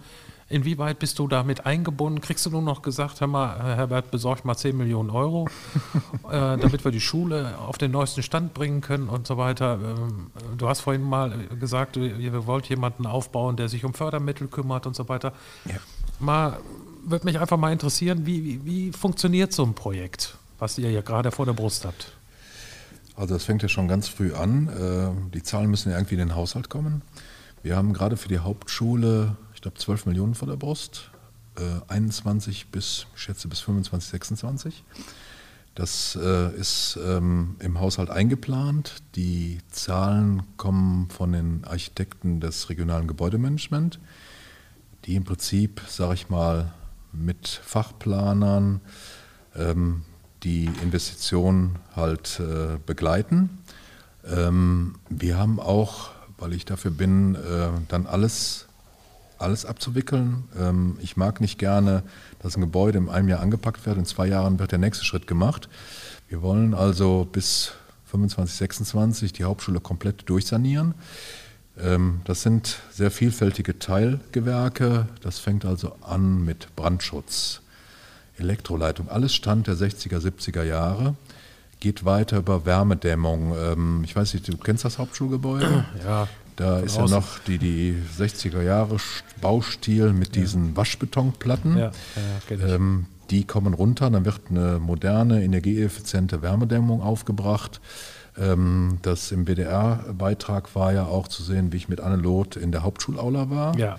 Inwieweit 0.49 0.97
bist 0.97 1.19
du 1.19 1.27
damit 1.27 1.67
eingebunden? 1.67 2.21
Kriegst 2.21 2.43
du 2.47 2.49
nur 2.49 2.63
noch 2.63 2.81
gesagt, 2.81 3.21
hör 3.21 3.27
mal, 3.27 3.61
Herbert, 3.61 4.09
besorgt 4.09 4.45
mal 4.45 4.57
10 4.57 4.75
Millionen 4.75 5.11
Euro, 5.11 5.47
äh, 6.31 6.57
damit 6.57 6.83
wir 6.83 6.91
die 6.91 7.01
Schule 7.01 7.59
auf 7.59 7.77
den 7.77 7.91
neuesten 7.91 8.23
Stand 8.23 8.55
bringen 8.55 8.81
können 8.81 9.09
und 9.09 9.27
so 9.27 9.37
weiter. 9.37 9.77
Ähm, 9.79 10.31
du 10.57 10.67
hast 10.67 10.81
vorhin 10.81 11.03
mal 11.03 11.37
gesagt, 11.59 11.97
ihr 11.97 12.47
wollt 12.47 12.67
jemanden 12.67 13.05
aufbauen, 13.05 13.57
der 13.57 13.69
sich 13.69 13.85
um 13.85 13.93
Fördermittel 13.93 14.47
kümmert 14.47 14.87
und 14.87 14.95
so 14.95 15.07
weiter. 15.07 15.33
Ja. 15.65 15.75
Mal 16.19 16.57
würde 17.03 17.25
mich 17.25 17.39
einfach 17.39 17.57
mal 17.57 17.71
interessieren, 17.71 18.25
wie, 18.25 18.43
wie, 18.43 18.65
wie 18.65 18.91
funktioniert 18.91 19.53
so 19.53 19.63
ein 19.63 19.73
Projekt, 19.73 20.37
was 20.59 20.77
ihr 20.77 20.91
ja 20.91 21.01
gerade 21.01 21.31
vor 21.31 21.45
der 21.45 21.53
Brust 21.53 21.85
habt? 21.85 22.11
Also 23.15 23.35
das 23.35 23.43
fängt 23.43 23.61
ja 23.61 23.69
schon 23.69 23.87
ganz 23.87 24.07
früh 24.07 24.33
an. 24.33 24.67
Äh, 24.67 25.31
die 25.33 25.43
Zahlen 25.43 25.69
müssen 25.69 25.91
ja 25.91 25.97
irgendwie 25.97 26.15
in 26.15 26.19
den 26.19 26.35
Haushalt 26.35 26.69
kommen. 26.69 27.01
Wir 27.61 27.75
haben 27.75 27.93
gerade 27.93 28.17
für 28.17 28.27
die 28.27 28.39
Hauptschule, 28.39 29.37
ich 29.53 29.61
glaube, 29.61 29.77
12 29.77 30.07
Millionen 30.07 30.35
vor 30.35 30.47
der 30.47 30.57
Brust, 30.57 31.11
21 31.87 32.61
äh, 32.61 32.65
bis, 32.71 33.05
ich 33.15 33.21
schätze, 33.21 33.47
bis 33.47 33.59
25, 33.61 34.09
26. 34.09 34.83
Das 35.75 36.17
äh, 36.21 36.55
ist 36.55 36.99
ähm, 37.03 37.55
im 37.59 37.79
Haushalt 37.79 38.09
eingeplant. 38.09 38.95
Die 39.15 39.59
Zahlen 39.71 40.43
kommen 40.57 41.09
von 41.09 41.31
den 41.31 41.63
Architekten 41.63 42.39
des 42.39 42.69
regionalen 42.69 43.07
Gebäudemanagement, 43.07 43.99
die 45.05 45.15
im 45.15 45.23
Prinzip, 45.23 45.81
sage 45.87 46.13
ich 46.13 46.29
mal, 46.29 46.73
mit 47.13 47.47
Fachplanern 47.47 48.81
ähm, 49.55 50.03
die 50.43 50.65
Investition 50.81 51.77
halt 51.95 52.39
äh, 52.39 52.77
begleiten. 52.85 53.63
Ähm, 54.25 54.95
wir 55.09 55.37
haben 55.37 55.59
auch, 55.59 56.09
weil 56.37 56.53
ich 56.53 56.65
dafür 56.65 56.91
bin, 56.91 57.35
äh, 57.35 57.69
dann 57.87 58.07
alles, 58.07 58.67
alles 59.37 59.65
abzuwickeln. 59.65 60.45
Ähm, 60.59 60.97
ich 61.01 61.15
mag 61.17 61.39
nicht 61.39 61.57
gerne, 61.59 62.03
dass 62.41 62.55
ein 62.55 62.61
Gebäude 62.61 62.97
in 62.97 63.09
einem 63.09 63.29
Jahr 63.29 63.39
angepackt 63.39 63.85
wird, 63.85 63.97
in 63.97 64.05
zwei 64.05 64.27
Jahren 64.27 64.59
wird 64.59 64.71
der 64.71 64.79
nächste 64.79 65.05
Schritt 65.05 65.27
gemacht. 65.27 65.69
Wir 66.27 66.41
wollen 66.41 66.73
also 66.73 67.27
bis 67.31 67.73
25, 68.05 68.57
26 68.57 69.33
die 69.33 69.43
Hauptschule 69.43 69.79
komplett 69.79 70.29
durchsanieren. 70.29 70.93
Ähm, 71.79 72.21
das 72.25 72.41
sind 72.43 72.79
sehr 72.91 73.11
vielfältige 73.11 73.79
Teilgewerke. 73.79 75.07
Das 75.21 75.39
fängt 75.39 75.65
also 75.65 75.95
an 76.01 76.43
mit 76.45 76.75
Brandschutz, 76.75 77.61
Elektroleitung, 78.37 79.09
alles 79.09 79.33
Stand 79.33 79.67
der 79.67 79.75
60er, 79.75 80.19
70er 80.19 80.63
Jahre. 80.63 81.15
Geht 81.79 82.05
weiter 82.05 82.37
über 82.37 82.65
Wärmedämmung. 82.65 83.55
Ähm, 83.57 84.01
ich 84.03 84.15
weiß 84.15 84.33
nicht, 84.33 84.47
du 84.47 84.57
kennst 84.57 84.85
das 84.85 84.97
Hauptschulgebäude? 84.99 85.85
Ja. 86.03 86.27
Da 86.55 86.79
ist 86.79 86.97
ja 86.97 87.07
noch 87.07 87.39
die, 87.39 87.57
die 87.57 87.95
60er 88.17 88.61
Jahre 88.61 88.97
Baustil 89.41 90.13
mit 90.13 90.35
diesen 90.35 90.75
Waschbetonplatten. 90.77 91.77
Ja, 91.77 91.91
ja, 92.49 92.75
ähm, 92.75 93.07
die 93.31 93.45
kommen 93.45 93.73
runter, 93.73 94.11
dann 94.11 94.25
wird 94.25 94.41
eine 94.49 94.79
moderne, 94.79 95.43
energieeffiziente 95.43 96.41
Wärmedämmung 96.41 97.01
aufgebracht. 97.01 97.81
Ähm, 98.37 98.99
das 99.01 99.31
im 99.31 99.45
BDR-Beitrag 99.45 100.75
war 100.75 100.93
ja 100.93 101.05
auch 101.05 101.27
zu 101.27 101.43
sehen, 101.43 101.71
wie 101.71 101.77
ich 101.77 101.89
mit 101.89 102.01
Anne 102.01 102.15
Loth 102.15 102.55
in 102.55 102.71
der 102.71 102.83
Hauptschulaula 102.83 103.49
war. 103.49 103.77
Ja. 103.77 103.97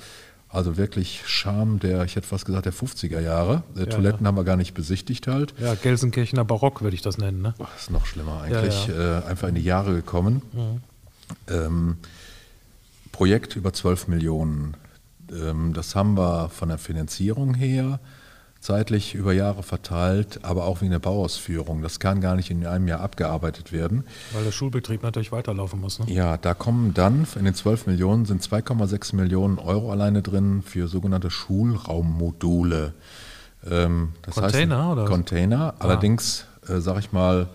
Also 0.48 0.76
wirklich 0.76 1.22
Charme 1.26 1.80
der, 1.80 2.04
ich 2.04 2.14
hätte 2.14 2.28
fast 2.28 2.44
gesagt, 2.44 2.66
der 2.66 2.72
50er 2.72 3.20
Jahre. 3.20 3.64
Ja, 3.74 3.86
Toiletten 3.86 4.22
ja. 4.22 4.28
haben 4.28 4.36
wir 4.36 4.44
gar 4.44 4.56
nicht 4.56 4.72
besichtigt 4.74 5.26
halt. 5.26 5.52
Ja, 5.58 5.74
Gelsenkirchener 5.74 6.44
Barock 6.44 6.80
würde 6.80 6.94
ich 6.94 7.02
das 7.02 7.18
nennen. 7.18 7.42
Ne? 7.42 7.54
Ach, 7.58 7.76
ist 7.76 7.90
noch 7.90 8.06
schlimmer 8.06 8.42
eigentlich. 8.42 8.86
Ja, 8.86 9.20
äh, 9.20 9.24
einfach 9.24 9.48
in 9.48 9.56
die 9.56 9.64
Jahre 9.64 9.94
gekommen. 9.94 10.42
Mhm. 10.52 10.80
Ähm, 11.48 11.96
Projekt 13.10 13.56
über 13.56 13.72
12 13.72 14.08
Millionen. 14.08 14.76
Ähm, 15.30 15.72
das 15.74 15.96
haben 15.96 16.16
wir 16.16 16.50
von 16.50 16.68
der 16.68 16.78
Finanzierung 16.78 17.54
her 17.54 17.98
zeitlich 18.64 19.14
über 19.14 19.34
Jahre 19.34 19.62
verteilt, 19.62 20.40
aber 20.42 20.64
auch 20.64 20.80
wie 20.80 20.86
eine 20.86 20.98
Bauausführung. 20.98 21.82
Das 21.82 22.00
kann 22.00 22.22
gar 22.22 22.34
nicht 22.34 22.50
in 22.50 22.66
einem 22.66 22.88
Jahr 22.88 23.00
abgearbeitet 23.00 23.72
werden. 23.72 24.04
Weil 24.32 24.42
der 24.42 24.52
Schulbetrieb 24.52 25.02
natürlich 25.02 25.32
weiterlaufen 25.32 25.82
muss. 25.82 25.98
Ne? 25.98 26.06
Ja, 26.10 26.38
da 26.38 26.54
kommen 26.54 26.94
dann, 26.94 27.26
in 27.36 27.44
den 27.44 27.54
12 27.54 27.86
Millionen 27.86 28.24
sind 28.24 28.42
2,6 28.42 29.16
Millionen 29.16 29.58
Euro 29.58 29.92
alleine 29.92 30.22
drin 30.22 30.62
für 30.62 30.88
sogenannte 30.88 31.30
Schulraummodule. 31.30 32.94
Ähm, 33.70 34.14
Container? 34.30 34.78
Heißt, 34.78 34.92
oder? 34.92 35.04
Container, 35.04 35.74
ah. 35.78 35.84
allerdings, 35.84 36.46
äh, 36.66 36.78
sage 36.80 37.00
ich 37.00 37.12
mal, 37.12 37.50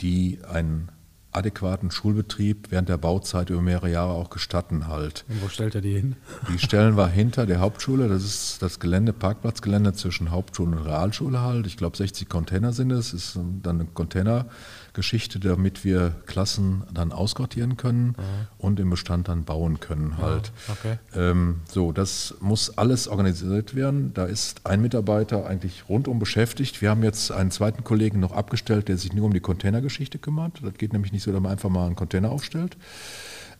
die 0.00 0.40
ein 0.52 0.88
adäquaten 1.34 1.90
Schulbetrieb 1.90 2.70
während 2.70 2.88
der 2.88 2.96
Bauzeit 2.96 3.50
über 3.50 3.60
mehrere 3.60 3.90
Jahre 3.90 4.12
auch 4.12 4.30
gestatten 4.30 4.86
halt. 4.86 5.24
Und 5.28 5.42
wo 5.42 5.48
stellt 5.48 5.74
er 5.74 5.80
die 5.80 5.94
hin? 5.94 6.16
Die 6.48 6.58
stellen 6.58 6.96
wir 6.96 7.08
hinter 7.08 7.46
der 7.46 7.60
Hauptschule. 7.60 8.08
Das 8.08 8.24
ist 8.24 8.62
das 8.62 8.80
Gelände, 8.80 9.12
Parkplatzgelände 9.12 9.92
zwischen 9.92 10.30
Hauptschule 10.30 10.76
und 10.76 10.84
Realschule 10.84 11.40
halt. 11.40 11.66
Ich 11.66 11.76
glaube 11.76 11.96
60 11.96 12.28
Container 12.28 12.72
sind 12.72 12.90
es. 12.92 13.12
Ist 13.12 13.36
dann 13.36 13.80
eine 13.80 13.86
Container 13.86 14.46
Geschichte, 14.94 15.40
damit 15.40 15.84
wir 15.84 16.14
Klassen 16.26 16.84
dann 16.92 17.12
ausquartieren 17.12 17.76
können 17.76 18.06
mhm. 18.06 18.14
und 18.58 18.80
im 18.80 18.90
Bestand 18.90 19.28
dann 19.28 19.44
bauen 19.44 19.80
können 19.80 20.18
halt. 20.18 20.52
Ja, 20.68 20.72
okay. 20.72 20.98
ähm, 21.14 21.60
so, 21.68 21.92
das 21.92 22.34
muss 22.40 22.78
alles 22.78 23.08
organisiert 23.08 23.74
werden. 23.74 24.14
Da 24.14 24.24
ist 24.24 24.66
ein 24.66 24.80
Mitarbeiter 24.80 25.46
eigentlich 25.46 25.88
rundum 25.88 26.18
beschäftigt. 26.18 26.80
Wir 26.80 26.90
haben 26.90 27.02
jetzt 27.02 27.30
einen 27.32 27.50
zweiten 27.50 27.84
Kollegen 27.84 28.20
noch 28.20 28.32
abgestellt, 28.32 28.88
der 28.88 28.96
sich 28.96 29.12
nur 29.12 29.26
um 29.26 29.34
die 29.34 29.40
Containergeschichte 29.40 30.18
kümmert. 30.18 30.60
Das 30.62 30.74
geht 30.74 30.92
nämlich 30.92 31.12
nicht 31.12 31.24
so, 31.24 31.32
dass 31.32 31.40
man 31.40 31.52
einfach 31.52 31.70
mal 31.70 31.86
einen 31.86 31.96
Container 31.96 32.30
aufstellt. 32.30 32.76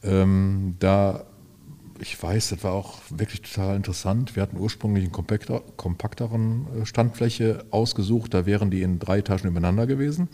Ähm, 0.02 0.76
da 0.78 1.24
ich 2.00 2.20
weiß, 2.20 2.50
das 2.50 2.64
war 2.64 2.72
auch 2.72 2.98
wirklich 3.10 3.42
total 3.42 3.76
interessant. 3.76 4.36
Wir 4.36 4.42
hatten 4.42 4.56
ursprünglich 4.58 5.04
eine 5.04 5.62
kompakteren 5.76 6.66
äh, 6.82 6.86
Standfläche 6.86 7.64
ausgesucht. 7.70 8.34
Da 8.34 8.46
wären 8.46 8.70
die 8.70 8.82
in 8.82 8.98
drei 8.98 9.18
Etagen 9.18 9.48
übereinander 9.48 9.86
gewesen. 9.86 10.28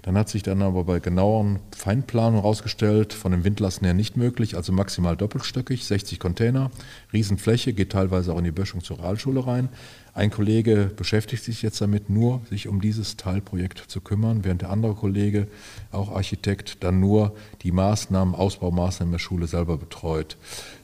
Dann 0.00 0.16
hat 0.16 0.28
sich 0.28 0.42
dann 0.42 0.62
aber 0.62 0.84
bei 0.84 0.98
genaueren 0.98 1.58
Feinplanungen 1.76 2.40
herausgestellt, 2.40 3.12
von 3.12 3.32
den 3.32 3.44
Windlasten 3.44 3.84
her 3.84 3.94
nicht 3.94 4.16
möglich, 4.16 4.56
also 4.56 4.72
maximal 4.72 5.16
doppelstöckig, 5.16 5.84
60 5.84 6.18
Container, 6.18 6.70
Riesenfläche, 7.12 7.72
geht 7.72 7.92
teilweise 7.92 8.32
auch 8.32 8.38
in 8.38 8.44
die 8.44 8.50
Böschung 8.50 8.82
zur 8.82 8.98
Realschule 8.98 9.46
rein. 9.46 9.68
Ein 10.14 10.30
Kollege 10.30 10.90
beschäftigt 10.94 11.42
sich 11.42 11.62
jetzt 11.62 11.80
damit, 11.80 12.10
nur 12.10 12.42
sich 12.50 12.68
um 12.68 12.82
dieses 12.82 13.16
Teilprojekt 13.16 13.78
zu 13.88 14.02
kümmern, 14.02 14.44
während 14.44 14.60
der 14.60 14.68
andere 14.68 14.94
Kollege, 14.94 15.46
auch 15.90 16.14
Architekt, 16.14 16.84
dann 16.84 17.00
nur 17.00 17.34
die 17.62 17.72
Maßnahmen, 17.72 18.34
Ausbaumaßnahmen 18.34 19.12
der 19.12 19.18
Schule 19.18 19.46
selber 19.46 19.78
betreut. 19.78 20.36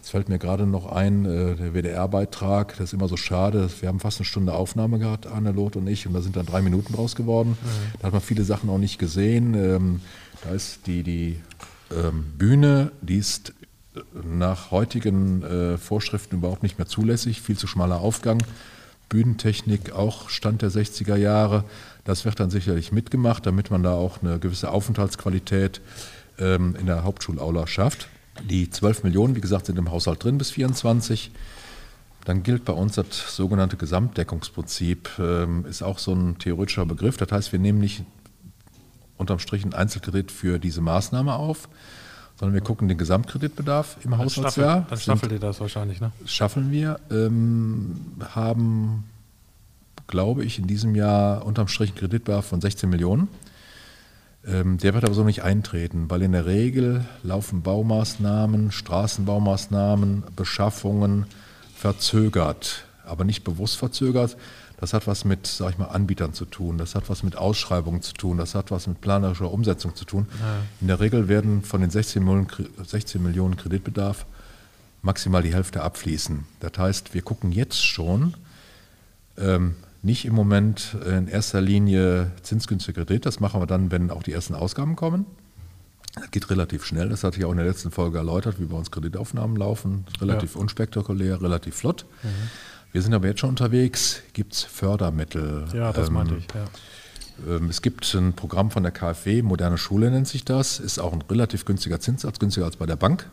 Es 0.03 0.09
fällt 0.09 0.31
mir 0.31 0.39
gerade 0.39 0.67
noch 0.67 0.87
ein, 0.91 1.27
äh, 1.27 1.57
der 1.57 1.75
WDR-Beitrag, 1.75 2.77
das 2.79 2.87
ist 2.87 2.93
immer 2.95 3.09
so 3.09 3.19
schade. 3.19 3.69
Wir 3.81 3.91
haben 3.91 4.01
fast 4.01 4.19
eine 4.19 4.25
Stunde 4.25 4.55
Aufnahme 4.55 4.99
gehabt, 4.99 5.27
Arne 5.27 5.53
Loth 5.53 5.77
und 5.77 5.87
ich, 5.89 6.07
und 6.07 6.15
da 6.15 6.23
sind 6.23 6.35
dann 6.35 6.47
drei 6.47 6.63
Minuten 6.63 6.95
draus 6.95 7.15
geworden. 7.15 7.51
Mhm. 7.51 7.99
Da 7.99 8.07
hat 8.07 8.13
man 8.15 8.23
viele 8.23 8.45
Sachen 8.45 8.71
auch 8.71 8.79
nicht 8.79 8.99
gesehen. 8.99 9.53
Ähm, 9.53 10.01
da 10.43 10.55
ist 10.55 10.87
die, 10.87 11.03
die 11.03 11.39
ähm, 11.91 12.25
Bühne, 12.39 12.93
die 13.03 13.19
ist 13.19 13.53
äh, 13.95 14.01
nach 14.27 14.71
heutigen 14.71 15.43
äh, 15.43 15.77
Vorschriften 15.77 16.37
überhaupt 16.37 16.63
nicht 16.63 16.79
mehr 16.79 16.87
zulässig, 16.87 17.43
viel 17.43 17.59
zu 17.59 17.67
schmaler 17.67 18.01
Aufgang. 18.01 18.43
Bühnentechnik, 19.09 19.93
auch 19.93 20.29
Stand 20.31 20.63
der 20.63 20.71
60er 20.71 21.17
Jahre. 21.17 21.65
Das 22.05 22.25
wird 22.25 22.41
dann 22.41 22.51
sicherlich 22.51 22.93
mitgemacht, 22.93 23.47
damit 23.47 23.71
man 23.71 23.83
da 23.83 23.93
auch 23.93 24.23
eine 24.23 24.39
gewisse 24.39 24.71
Aufenthaltsqualität 24.71 25.81
ähm, 26.39 26.77
in 26.79 26.87
der 26.87 27.05
Hauptschulaula 27.05 27.67
schafft. 27.67 28.09
Die 28.49 28.71
12 28.71 29.05
Millionen, 29.05 29.35
wie 29.37 29.41
gesagt, 29.41 29.67
sind 29.67 29.79
im 29.79 29.91
Haushalt 29.91 30.23
drin 30.23 30.39
bis 30.39 30.51
24. 30.51 31.31
Dann 32.25 32.43
gilt 32.43 32.65
bei 32.65 32.73
uns 32.73 32.95
das 32.95 33.35
sogenannte 33.35 33.77
Gesamtdeckungsprinzip, 33.77 35.11
ähm, 35.19 35.65
ist 35.67 35.83
auch 35.83 35.99
so 35.99 36.15
ein 36.15 36.39
theoretischer 36.39 36.87
Begriff. 36.87 37.17
Das 37.17 37.33
heißt, 37.33 37.53
wir 37.53 37.59
nehmen 37.59 37.79
nicht 37.79 38.05
unterm 39.17 39.39
Strich 39.39 39.65
einen 39.65 39.75
Einzelkredit 39.75 40.31
für 40.31 40.59
diese 40.59 40.81
Maßnahme 40.81 41.35
auf, 41.35 41.69
sondern 42.39 42.55
wir 42.55 42.61
gucken 42.61 42.89
den 42.89 42.99
Gesamtkreditbedarf 42.99 43.97
im 44.05 44.13
dann 44.13 44.21
Haushaltsjahr. 44.21 44.87
dann 44.89 44.99
staffelt 44.99 45.33
ihr 45.33 45.41
das 45.41 45.61
wahrscheinlich, 45.61 46.01
ne? 46.01 46.13
Schaffeln 46.25 46.71
wir. 46.71 47.01
Ähm, 47.11 47.97
haben, 48.35 49.05
glaube 50.07 50.45
ich, 50.45 50.59
in 50.59 50.67
diesem 50.67 50.95
Jahr 50.95 51.45
unterm 51.45 51.69
Strich 51.69 51.91
einen 51.91 51.99
Kreditbedarf 51.99 52.47
von 52.47 52.61
16 52.61 52.89
Millionen. 52.89 53.29
Ähm, 54.47 54.79
der 54.79 54.95
wird 54.95 55.05
aber 55.05 55.15
so 55.15 55.25
nicht 55.25 55.43
eintreten, 55.43 56.09
weil 56.09 56.23
in 56.23 56.33
der 56.33 56.47
Regel 56.47 57.05
laufen 57.25 57.63
Baumaßnahmen, 57.63 58.71
Straßenbaumaßnahmen, 58.71 60.23
Beschaffungen 60.37 61.27
verzögert, 61.75 62.85
aber 63.05 63.25
nicht 63.25 63.43
bewusst 63.43 63.77
verzögert, 63.77 64.37
das 64.81 64.93
hat 64.93 65.07
was 65.07 65.25
mit, 65.25 65.47
sag 65.47 65.73
ich 65.73 65.79
mal, 65.79 65.87
Anbietern 65.87 66.33
zu 66.33 66.45
tun, 66.45 66.79
das 66.79 66.95
hat 66.95 67.11
was 67.11 67.23
mit 67.25 67.37
Ausschreibungen 67.37 68.01
zu 68.01 68.15
tun, 68.15 68.39
das 68.39 68.55
hat 68.55 68.71
was 68.71 68.87
mit 68.87 69.01
planerischer 69.01 69.51
Umsetzung 69.51 69.95
zu 69.97 70.05
tun. 70.05 70.29
Ja. 70.41 70.57
In 70.81 70.87
der 70.87 71.01
Regel 71.01 71.29
werden 71.29 71.63
von 71.63 71.81
den 71.81 71.91
16 71.91 72.23
Millionen, 72.23 72.49
16 72.85 73.23
Millionen 73.23 73.57
Kreditbedarf 73.57 74.25
maximal 75.03 75.43
die 75.43 75.53
Hälfte 75.53 75.83
abfließen. 75.83 76.45
Das 76.61 76.73
heißt, 76.79 77.13
wir 77.13 77.23
gucken 77.23 77.51
jetzt 77.51 77.85
schon, 77.85 78.35
ähm, 79.37 79.75
nicht 80.03 80.25
im 80.25 80.35
Moment 80.35 80.97
in 81.05 81.27
erster 81.27 81.61
Linie 81.61 82.31
zinsgünstige 82.43 83.05
Kredit, 83.05 83.27
das 83.27 83.41
machen 83.41 83.61
wir 83.61 83.67
dann, 83.67 83.91
wenn 83.91 84.13
auch 84.13 84.23
die 84.23 84.33
ersten 84.33 84.55
Ausgaben 84.55 84.95
kommen. 84.95 85.27
Das 86.15 86.31
geht 86.31 86.51
relativ 86.51 86.85
schnell, 86.85 87.09
das 87.09 87.25
hatte 87.25 87.39
ich 87.39 87.45
auch 87.45 87.51
in 87.51 87.59
der 87.59 87.67
letzten 87.67 87.91
Folge 87.91 88.19
erläutert, 88.19 88.61
wie 88.61 88.65
bei 88.65 88.77
uns 88.77 88.93
Kreditaufnahmen 88.93 89.57
laufen. 89.57 90.07
Relativ 90.21 90.55
ja. 90.55 90.61
unspektakulär, 90.61 91.43
relativ 91.43 91.75
flott. 91.75 92.07
Mhm. 92.23 92.29
Wir 92.93 93.03
sind 93.03 93.15
aber 93.15 93.27
jetzt 93.27 93.41
schon 93.41 93.51
unterwegs. 93.51 94.23
Gibt 94.33 94.55
es 94.55 94.63
Fördermittel? 94.63 95.67
Ja, 95.75 95.93
das 95.93 96.09
ähm, 96.09 96.15
meinte 96.15 96.37
ich. 96.37 96.47
Ja. 96.55 97.57
Ähm, 97.57 97.69
es 97.69 97.83
gibt 97.83 98.13
ein 98.15 98.33
Programm 98.33 98.71
von 98.71 98.83
der 98.83 98.93
KfW, 98.93 99.43
Moderne 99.43 99.79
Schule 99.79 100.11
nennt 100.11 100.29
sich 100.29 100.45
das. 100.45 100.81
Ist 100.81 100.99
auch 100.99 101.13
ein 101.13 101.23
relativ 101.23 101.65
günstiger 101.65 102.01
Zinssatz, 102.01 102.39
günstiger 102.39 102.67
als 102.67 102.77
bei 102.77 102.87
der 102.87 102.97
Bank. 102.97 103.29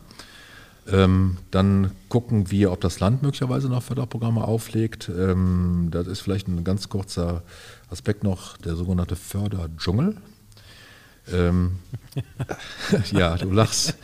Ähm, 0.88 1.38
dann 1.50 1.90
gucken 2.08 2.50
wir, 2.50 2.70
ob 2.70 2.80
das 2.80 3.00
Land 3.00 3.22
möglicherweise 3.22 3.68
noch 3.68 3.82
Förderprogramme 3.82 4.44
auflegt. 4.44 5.08
Ähm, 5.08 5.88
das 5.90 6.06
ist 6.06 6.20
vielleicht 6.20 6.46
ein 6.46 6.62
ganz 6.62 6.88
kurzer 6.88 7.42
Aspekt 7.90 8.22
noch, 8.22 8.56
der 8.58 8.76
sogenannte 8.76 9.16
Förderdschungel. 9.16 10.16
Ähm, 11.32 11.76
ja, 13.12 13.36
du 13.36 13.50
lachst. 13.50 13.96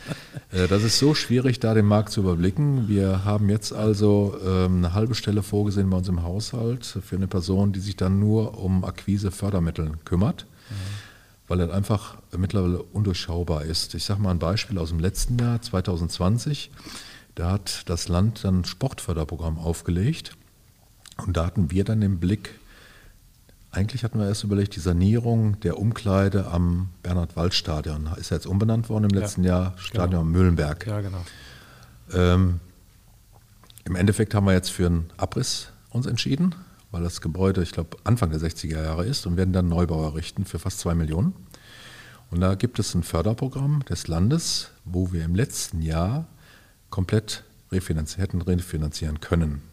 Äh, 0.51 0.67
das 0.67 0.83
ist 0.83 0.99
so 0.99 1.15
schwierig, 1.15 1.59
da 1.59 1.73
den 1.73 1.85
Markt 1.85 2.11
zu 2.11 2.21
überblicken. 2.21 2.87
Wir 2.87 3.25
haben 3.25 3.49
jetzt 3.49 3.73
also 3.73 4.37
ähm, 4.45 4.77
eine 4.77 4.93
halbe 4.93 5.15
Stelle 5.15 5.43
vorgesehen 5.43 5.89
bei 5.89 5.97
uns 5.97 6.07
im 6.07 6.23
Haushalt 6.23 6.85
für 6.85 7.15
eine 7.15 7.27
Person, 7.27 7.73
die 7.73 7.79
sich 7.79 7.95
dann 7.95 8.19
nur 8.19 8.59
um 8.59 8.83
Akquise 8.83 9.31
Fördermittel 9.31 9.91
kümmert, 10.05 10.45
mhm. 10.69 10.75
weil 11.47 11.59
er 11.61 11.73
einfach 11.73 12.17
mittlerweile 12.35 12.81
undurchschaubar 12.81 13.63
ist. 13.63 13.95
Ich 13.95 14.03
sage 14.03 14.21
mal 14.21 14.31
ein 14.31 14.39
Beispiel 14.39 14.77
aus 14.77 14.89
dem 14.89 14.99
letzten 14.99 15.37
Jahr, 15.37 15.61
2020. 15.61 16.71
Da 17.35 17.51
hat 17.51 17.89
das 17.89 18.09
Land 18.09 18.43
dann 18.43 18.59
ein 18.59 18.65
Sportförderprogramm 18.65 19.57
aufgelegt 19.57 20.35
und 21.25 21.37
da 21.37 21.45
hatten 21.45 21.71
wir 21.71 21.83
dann 21.83 22.01
den 22.01 22.19
Blick, 22.19 22.59
eigentlich 23.73 24.03
hatten 24.03 24.19
wir 24.19 24.27
erst 24.27 24.43
überlegt, 24.43 24.75
die 24.75 24.79
Sanierung 24.79 25.59
der 25.61 25.79
Umkleide 25.79 26.47
am 26.47 26.89
Bernhard-Wald-Stadion. 27.01 28.07
Ist 28.17 28.29
ja 28.29 28.37
jetzt 28.37 28.45
umbenannt 28.45 28.87
worden 28.87 29.05
im 29.05 29.09
letzten 29.09 29.43
ja, 29.43 29.63
Jahr, 29.63 29.73
Stadion 29.77 30.09
genau. 30.09 30.23
Mühlenberg. 30.25 30.85
Ja, 30.85 31.01
genau. 31.01 31.25
Ähm, 32.13 32.59
Im 33.85 33.95
Endeffekt 33.95 34.35
haben 34.35 34.45
wir 34.45 34.53
jetzt 34.53 34.69
für 34.69 34.85
einen 34.85 35.09
Abriss 35.17 35.69
uns 35.89 36.05
entschieden, 36.05 36.53
weil 36.91 37.01
das 37.01 37.19
Gebäude, 37.19 37.63
ich 37.63 37.71
glaube, 37.71 37.97
Anfang 38.03 38.29
der 38.29 38.39
60er 38.39 38.81
Jahre 38.81 39.05
ist 39.05 39.25
und 39.25 39.37
werden 39.37 39.53
dann 39.53 39.67
Neubau 39.69 40.03
errichten 40.03 40.45
für 40.45 40.59
fast 40.59 40.79
zwei 40.79 40.93
Millionen. 40.93 41.33
Und 42.29 42.41
da 42.41 42.53
gibt 42.53 42.77
es 42.77 42.93
ein 42.93 43.03
Förderprogramm 43.03 43.83
des 43.89 44.07
Landes, 44.07 44.69
wo 44.85 45.11
wir 45.11 45.25
im 45.25 45.33
letzten 45.33 45.81
Jahr 45.81 46.27
komplett 46.91 47.43
refinanzi 47.71 48.19
hätten 48.19 48.41
refinanzieren 48.41 49.19
können. 49.19 49.63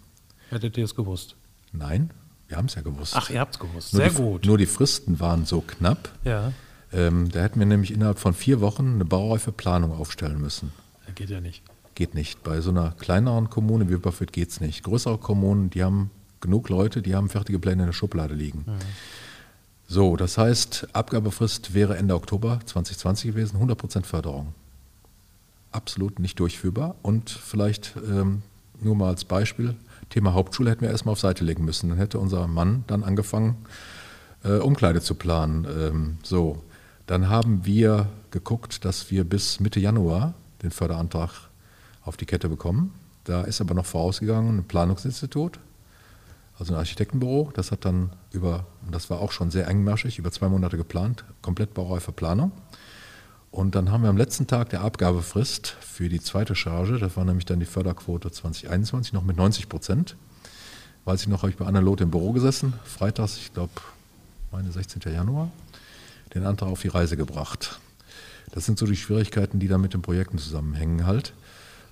Hättet 0.49 0.79
ihr 0.79 0.85
es 0.85 0.95
gewusst? 0.95 1.37
Nein, 1.73 2.11
wir 2.51 2.57
haben 2.57 2.67
es 2.67 2.75
ja 2.75 2.83
gewusst. 2.83 3.15
Ach, 3.17 3.31
ihr 3.31 3.39
habt 3.39 3.55
es 3.55 3.61
gewusst. 3.61 3.95
Nur 3.95 4.03
Sehr 4.03 4.11
die, 4.11 4.17
gut. 4.17 4.45
Nur 4.45 4.59
die 4.59 4.67
Fristen 4.67 5.21
waren 5.21 5.47
so 5.47 5.61
knapp. 5.61 6.11
Ja. 6.25 6.53
Ähm, 6.93 7.31
da 7.31 7.43
hätten 7.43 7.61
wir 7.61 7.67
nämlich 7.67 7.93
innerhalb 7.93 8.19
von 8.19 8.35
vier 8.35 8.61
Wochen 8.61 8.95
eine 8.95 9.05
baureife 9.05 9.53
Planung 9.53 9.93
aufstellen 9.93 10.41
müssen. 10.41 10.73
Geht 11.15 11.31
ja 11.31 11.41
nicht. 11.41 11.63
Geht 11.95 12.15
nicht. 12.15 12.43
Bei 12.43 12.61
so 12.61 12.71
einer 12.71 12.91
kleineren 12.99 13.51
Kommune 13.51 13.89
wie 13.89 13.95
Wipperfürth 13.95 14.33
geht 14.33 14.51
es 14.51 14.61
nicht. 14.61 14.83
Größere 14.83 15.19
Kommunen, 15.19 15.71
die 15.71 15.85
haben 15.85 16.11
genug 16.41 16.69
Leute, 16.69 17.03
die 17.03 17.15
haben 17.15 17.29
fertige 17.29 17.61
Pläne 17.61 17.83
in 17.83 17.89
der 17.89 17.93
Schublade 17.93 18.35
liegen. 18.35 18.65
Mhm. 18.67 18.79
So, 19.87 20.17
das 20.17 20.37
heißt, 20.37 20.89
Abgabefrist 20.93 21.73
wäre 21.73 21.97
Ende 21.97 22.15
Oktober 22.15 22.59
2020 22.65 23.31
gewesen, 23.33 23.59
100% 23.61 24.05
Förderung. 24.05 24.55
Absolut 25.71 26.19
nicht 26.19 26.39
durchführbar. 26.41 26.97
Und 27.03 27.31
vielleicht 27.31 27.95
ähm, 27.97 28.43
nur 28.81 28.97
mal 28.97 29.09
als 29.09 29.25
Beispiel, 29.25 29.77
Thema 30.11 30.35
Hauptschule 30.35 30.71
hätten 30.71 30.83
wir 30.83 30.91
erstmal 30.91 31.13
auf 31.13 31.21
Seite 31.21 31.45
legen 31.45 31.65
müssen. 31.65 31.89
Dann 31.89 31.99
hätte 31.99 32.19
unser 32.19 32.47
Mann 32.47 32.85
dann 32.87 33.03
angefangen, 33.03 33.57
äh, 34.45 34.59
Umkleide 34.59 35.01
zu 35.01 35.15
planen. 35.15 35.67
Ähm, 35.67 36.19
so, 36.23 36.63
dann 37.07 37.29
haben 37.29 37.65
wir 37.65 38.09
geguckt, 38.31 38.85
dass 38.85 39.11
wir 39.11 39.25
bis 39.25 39.61
Mitte 39.61 39.81
Januar 39.81 40.35
den 40.63 40.71
Förderantrag 40.71 41.31
auf 42.03 42.17
die 42.17 42.27
Kette 42.27 42.49
bekommen. 42.49 42.93
Da 43.25 43.43
ist 43.43 43.61
aber 43.61 43.75
noch 43.75 43.87
vorausgegangen 43.87 44.59
ein 44.59 44.65
Planungsinstitut, 44.65 45.59
also 46.59 46.75
ein 46.75 46.79
Architektenbüro. 46.79 47.51
Das 47.55 47.71
hat 47.71 47.85
dann 47.85 48.11
über, 48.33 48.67
und 48.85 48.95
das 48.95 49.11
war 49.11 49.21
auch 49.21 49.33
schon 49.33 49.51
sehr 49.51 49.69
engmaschig, 49.69 50.19
über 50.19 50.31
zwei 50.31 50.49
Monate 50.49 50.77
geplant, 50.77 51.25
komplett 51.43 51.75
baureife 51.75 52.13
Planung. 52.13 52.53
Und 53.51 53.75
dann 53.75 53.91
haben 53.91 54.03
wir 54.03 54.11
am 54.11 54.17
letzten 54.17 54.47
Tag 54.47 54.71
der 54.71 54.83
Abgabefrist 54.83 55.77
für 55.81 56.09
die 56.09 56.21
zweite 56.21 56.55
Charge, 56.55 56.99
das 56.99 57.17
war 57.17 57.25
nämlich 57.25 57.47
dann 57.47 57.59
die 57.59 57.67
Förderquote 57.67 58.31
2021, 58.31 59.13
noch 59.13 59.25
mit 59.25 59.37
90 59.37 59.69
Prozent. 59.69 60.17
Weiß 61.05 61.23
ich 61.23 61.29
noch, 61.29 61.43
habe 61.43 61.51
ich 61.51 61.57
bei 61.57 61.67
Anna 61.67 61.81
Loth 61.81 62.01
im 62.01 62.11
Büro 62.11 62.33
gesessen, 62.33 62.75
freitags, 62.85 63.39
ich 63.39 63.53
glaube, 63.53 63.73
meine 64.53 64.71
16. 64.71 65.03
Januar, 65.13 65.51
den 66.35 66.47
Antrag 66.47 66.69
auf 66.69 66.83
die 66.83 66.89
Reise 66.89 67.17
gebracht. 67.17 67.81
Das 68.53 68.67
sind 68.67 68.79
so 68.79 68.87
die 68.87 68.97
Schwierigkeiten, 68.97 69.59
die 69.59 69.69
da 69.69 69.79
mit 69.79 69.95
den 69.95 70.03
Projekten 70.03 70.39
zusammenhängen 70.39 71.07
halt. 71.07 71.33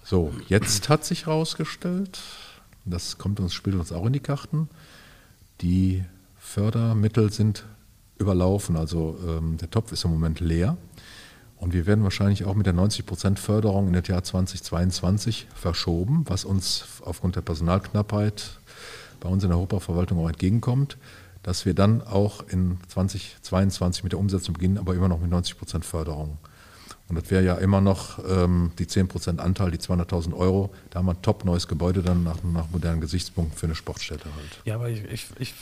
So, 0.04 0.32
jetzt 0.48 0.88
hat 0.88 1.04
sich 1.04 1.26
herausgestellt, 1.26 2.20
das 2.84 3.18
kommt 3.18 3.40
uns, 3.40 3.52
spielt 3.52 3.76
uns 3.76 3.92
auch 3.92 4.06
in 4.06 4.12
die 4.12 4.20
Karten, 4.20 4.68
die 5.60 6.04
Fördermittel 6.38 7.32
sind 7.32 7.64
überlaufen. 8.18 8.76
Also 8.76 9.18
ähm, 9.26 9.56
der 9.58 9.70
Topf 9.70 9.92
ist 9.92 10.04
im 10.04 10.10
Moment 10.10 10.40
leer. 10.40 10.76
Und 11.58 11.72
wir 11.72 11.86
werden 11.86 12.04
wahrscheinlich 12.04 12.44
auch 12.44 12.54
mit 12.54 12.66
der 12.66 12.74
90% 12.74 13.36
Förderung 13.36 13.88
in 13.88 13.92
das 13.92 14.06
Jahr 14.06 14.22
2022 14.22 15.48
verschoben, 15.54 16.24
was 16.28 16.44
uns 16.44 16.84
aufgrund 17.04 17.36
der 17.36 17.42
Personalknappheit 17.42 18.60
bei 19.20 19.28
uns 19.28 19.42
in 19.42 19.50
der 19.50 19.58
Hochbauverwaltung 19.58 20.18
auch 20.20 20.28
entgegenkommt, 20.28 20.96
dass 21.42 21.66
wir 21.66 21.74
dann 21.74 22.02
auch 22.02 22.46
in 22.48 22.78
2022 22.88 24.04
mit 24.04 24.12
der 24.12 24.20
Umsetzung 24.20 24.54
beginnen, 24.54 24.78
aber 24.78 24.94
immer 24.94 25.08
noch 25.08 25.20
mit 25.20 25.32
90% 25.32 25.82
Förderung. 25.82 26.38
Und 27.08 27.16
das 27.16 27.30
wäre 27.30 27.42
ja 27.42 27.54
immer 27.54 27.80
noch 27.80 28.18
ähm, 28.28 28.70
die 28.78 28.84
10% 28.84 29.38
Anteil, 29.38 29.70
die 29.70 29.78
200.000 29.78 30.34
Euro. 30.36 30.70
Da 30.90 30.98
haben 30.98 31.06
wir 31.06 31.14
ein 31.14 31.22
top 31.22 31.44
neues 31.44 31.66
Gebäude 31.66 32.02
dann 32.02 32.22
nach, 32.22 32.36
nach 32.42 32.68
modernen 32.70 33.00
Gesichtspunkten 33.00 33.56
für 33.56 33.66
eine 33.66 33.74
Sportstätte 33.74 34.26
halt. 34.26 34.60
Ja, 34.64 34.74
aber 34.74 34.90
ich, 34.90 35.04
ich, 35.04 35.26
ich, 35.38 35.54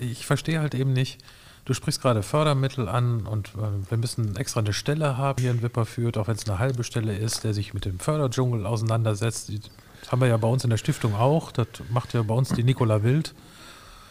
ich 0.00 0.24
verstehe 0.24 0.60
halt 0.60 0.74
eben 0.74 0.92
nicht, 0.92 1.18
du 1.64 1.74
sprichst 1.74 2.02
gerade 2.02 2.22
Fördermittel 2.22 2.88
an 2.88 3.26
und 3.26 3.48
äh, 3.54 3.90
wir 3.90 3.98
müssen 3.98 4.36
extra 4.36 4.60
eine 4.60 4.72
Stelle 4.72 5.16
haben 5.16 5.40
hier 5.40 5.50
in 5.50 5.62
Wipperfürth, 5.62 6.18
auch 6.18 6.28
wenn 6.28 6.36
es 6.36 6.48
eine 6.48 6.58
halbe 6.58 6.84
Stelle 6.84 7.16
ist, 7.16 7.44
der 7.44 7.54
sich 7.54 7.74
mit 7.74 7.84
dem 7.84 7.98
Förderdschungel 7.98 8.66
auseinandersetzt. 8.66 9.52
Das 10.00 10.12
haben 10.12 10.20
wir 10.20 10.28
ja 10.28 10.36
bei 10.36 10.48
uns 10.48 10.64
in 10.64 10.70
der 10.70 10.76
Stiftung 10.76 11.14
auch. 11.14 11.52
Das 11.52 11.66
macht 11.90 12.12
ja 12.12 12.22
bei 12.22 12.34
uns 12.34 12.50
die 12.50 12.64
Nicola 12.64 13.02
Wild 13.02 13.34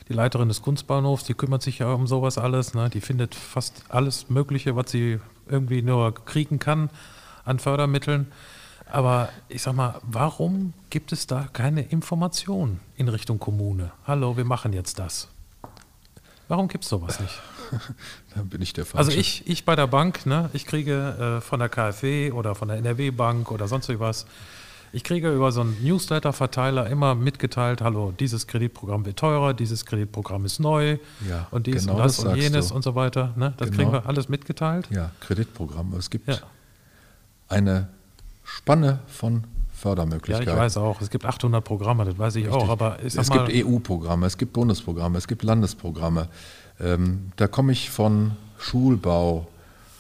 die 0.10 0.14
Leiterin 0.14 0.48
des 0.48 0.62
Kunstbahnhofs, 0.62 1.24
die 1.24 1.34
kümmert 1.34 1.62
sich 1.62 1.80
ja 1.80 1.92
um 1.94 2.08
sowas 2.08 2.38
alles. 2.38 2.74
Ne? 2.74 2.90
Die 2.90 3.02
findet 3.02 3.36
fast 3.36 3.84
alles 3.90 4.30
Mögliche, 4.30 4.76
was 4.76 4.92
sie 4.92 5.20
irgendwie 5.48 5.82
nur 5.82 6.14
kriegen 6.14 6.60
kann 6.60 6.90
an 7.46 7.60
Fördermitteln. 7.60 8.32
Aber 8.92 9.30
ich 9.48 9.62
sag 9.62 9.76
mal, 9.76 10.00
warum 10.04 10.74
gibt 10.90 11.12
es 11.14 11.26
da 11.26 11.48
keine 11.52 11.82
Information 11.82 12.80
in 12.96 13.08
Richtung 13.08 13.40
Kommune? 13.40 13.92
Hallo, 14.06 14.38
wir 14.38 14.46
machen 14.46 14.74
jetzt 14.74 15.00
das. 15.00 15.30
Warum 16.48 16.68
gibt 16.68 16.84
es 16.84 16.90
sowas 16.90 17.20
nicht? 17.20 17.42
da 18.36 18.42
bin 18.44 18.62
ich 18.62 18.74
der 18.74 18.86
Falsche. 18.86 18.98
Also 18.98 19.20
ich, 19.20 19.48
ich 19.48 19.66
bei 19.66 19.76
der 19.76 19.88
Bank, 19.88 20.26
ne, 20.26 20.50
ich 20.54 20.66
kriege 20.66 21.38
äh, 21.38 21.42
von 21.42 21.60
der 21.60 21.70
KfW 21.70 22.32
oder 22.32 22.56
von 22.56 22.68
der 22.68 22.78
NRW-Bank 22.78 23.52
oder 23.52 23.68
sonst 23.68 23.90
was, 24.00 24.26
ich 24.96 25.04
kriege 25.04 25.34
über 25.34 25.52
so 25.52 25.62
einen 25.62 25.84
Newsletter-Verteiler 25.84 26.88
immer 26.88 27.16
mitgeteilt, 27.16 27.82
hallo, 27.82 28.12
dieses 28.12 28.46
Kreditprogramm 28.46 29.06
wird 29.06 29.18
teurer, 29.18 29.56
dieses 29.56 29.86
Kreditprogramm 29.88 30.46
ist 30.46 30.60
neu 30.60 31.00
ja, 31.28 31.48
und 31.50 31.66
dies 31.66 31.82
genau 31.82 31.94
und 31.94 32.00
das, 32.00 32.18
das 32.18 32.26
und 32.26 32.36
jenes 32.36 32.68
du. 32.68 32.76
und 32.76 32.84
so 32.84 32.94
weiter. 32.94 33.34
Ne? 33.36 33.56
Das 33.58 33.72
genau. 33.72 33.78
kriegen 33.78 33.92
wir 33.92 34.06
alles 34.06 34.30
mitgeteilt. 34.30 34.88
Ja, 34.92 35.10
Kreditprogramm. 35.20 35.94
Es 35.98 36.12
gibt 36.12 36.28
ja. 36.28 36.38
eine 37.50 37.88
Spanne 38.44 39.00
von 39.08 39.46
Fördermöglichkeiten. 39.84 40.48
Ja, 40.48 40.54
ich 40.54 40.60
weiß 40.60 40.78
auch. 40.78 41.02
Es 41.02 41.10
gibt 41.10 41.26
800 41.26 41.62
Programme, 41.62 42.06
das 42.06 42.18
weiß 42.18 42.38
ich 42.38 42.46
Richtig. 42.46 42.62
auch. 42.62 42.70
Aber 42.70 42.98
es 43.04 43.16
gibt 43.16 43.50
EU-Programme, 43.52 44.26
es 44.26 44.38
gibt 44.38 44.54
Bundesprogramme, 44.54 45.18
es 45.18 45.28
gibt 45.28 45.44
Landesprogramme. 45.44 46.30
Ähm, 46.80 47.32
da 47.36 47.48
komme 47.48 47.74
ich 47.74 47.90
von 47.90 48.32
Schulbau, 48.58 49.48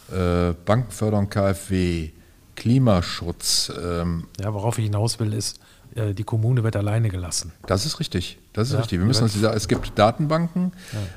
äh, 0.09 0.53
Bankenförderung 0.65 1.29
KfW, 1.29 2.11
Klimaschutz. 2.55 3.73
Ähm, 3.77 4.27
ja, 4.39 4.53
worauf 4.53 4.77
ich 4.77 4.85
hinaus 4.85 5.19
will, 5.19 5.33
ist, 5.33 5.59
äh, 5.95 6.13
die 6.13 6.23
Kommune 6.23 6.63
wird 6.63 6.77
alleine 6.77 7.09
gelassen. 7.09 7.51
Das 7.67 7.85
ist 7.85 7.99
richtig. 7.99 8.39
Das 8.53 8.69
ist 8.69 8.73
ja, 8.73 8.79
richtig. 8.79 8.99
Wir 8.99 9.05
müssen 9.05 9.23
uns 9.23 9.35
es 9.35 9.67
gibt 9.67 9.99
Datenbanken. 9.99 10.71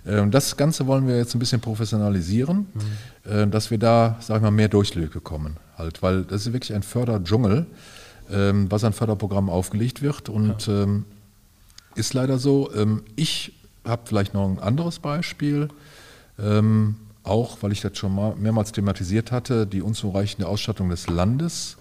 Ja. 0.04 0.24
Äh, 0.24 0.28
das 0.28 0.56
Ganze 0.56 0.88
wollen 0.88 1.06
wir 1.06 1.16
jetzt 1.16 1.36
ein 1.36 1.38
bisschen 1.38 1.60
professionalisieren, 1.60 2.66
mhm. 2.74 3.30
äh, 3.30 3.46
dass 3.46 3.70
wir 3.70 3.78
da, 3.78 4.16
sag 4.20 4.38
ich 4.38 4.42
mal, 4.42 4.50
mehr 4.50 4.68
Durchläge 4.68 5.20
kommen. 5.20 5.56
Halt, 5.78 6.02
weil 6.02 6.24
das 6.24 6.46
ist 6.46 6.52
wirklich 6.52 6.74
ein 6.74 6.82
Förderdschungel, 6.82 7.66
ähm, 8.30 8.70
was 8.70 8.84
an 8.84 8.92
Förderprogrammen 8.92 9.50
aufgelegt 9.50 10.02
wird. 10.02 10.28
Und 10.28 10.66
ja. 10.66 10.82
ähm, 10.82 11.04
ist 11.94 12.14
leider 12.14 12.38
so. 12.38 12.72
Ähm, 12.74 13.02
ich 13.16 13.52
habe 13.84 14.02
vielleicht 14.04 14.34
noch 14.34 14.48
ein 14.48 14.58
anderes 14.58 14.98
Beispiel. 14.98 15.68
Ähm, 16.38 16.96
auch, 17.26 17.58
weil 17.60 17.72
ich 17.72 17.80
das 17.80 17.98
schon 17.98 18.14
mal 18.14 18.36
mehrmals 18.36 18.72
thematisiert 18.72 19.32
hatte, 19.32 19.66
die 19.66 19.82
unzureichende 19.82 20.46
Ausstattung 20.46 20.90
des 20.90 21.08
Landes 21.08 21.76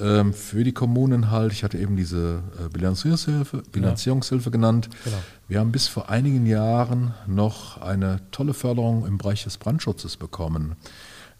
ähm, 0.00 0.34
für 0.34 0.62
die 0.62 0.72
Kommunen 0.72 1.30
halt. 1.30 1.52
Ich 1.52 1.64
hatte 1.64 1.78
eben 1.78 1.96
diese 1.96 2.42
äh, 2.58 2.68
Bilanzierungshilfe, 2.68 3.62
Bilanzierungshilfe 3.72 4.50
genannt. 4.50 4.88
Genau. 5.04 5.16
Wir 5.48 5.60
haben 5.60 5.72
bis 5.72 5.88
vor 5.88 6.10
einigen 6.10 6.46
Jahren 6.46 7.14
noch 7.26 7.80
eine 7.80 8.20
tolle 8.30 8.54
Förderung 8.54 9.06
im 9.06 9.18
Bereich 9.18 9.44
des 9.44 9.58
Brandschutzes 9.58 10.16
bekommen. 10.16 10.76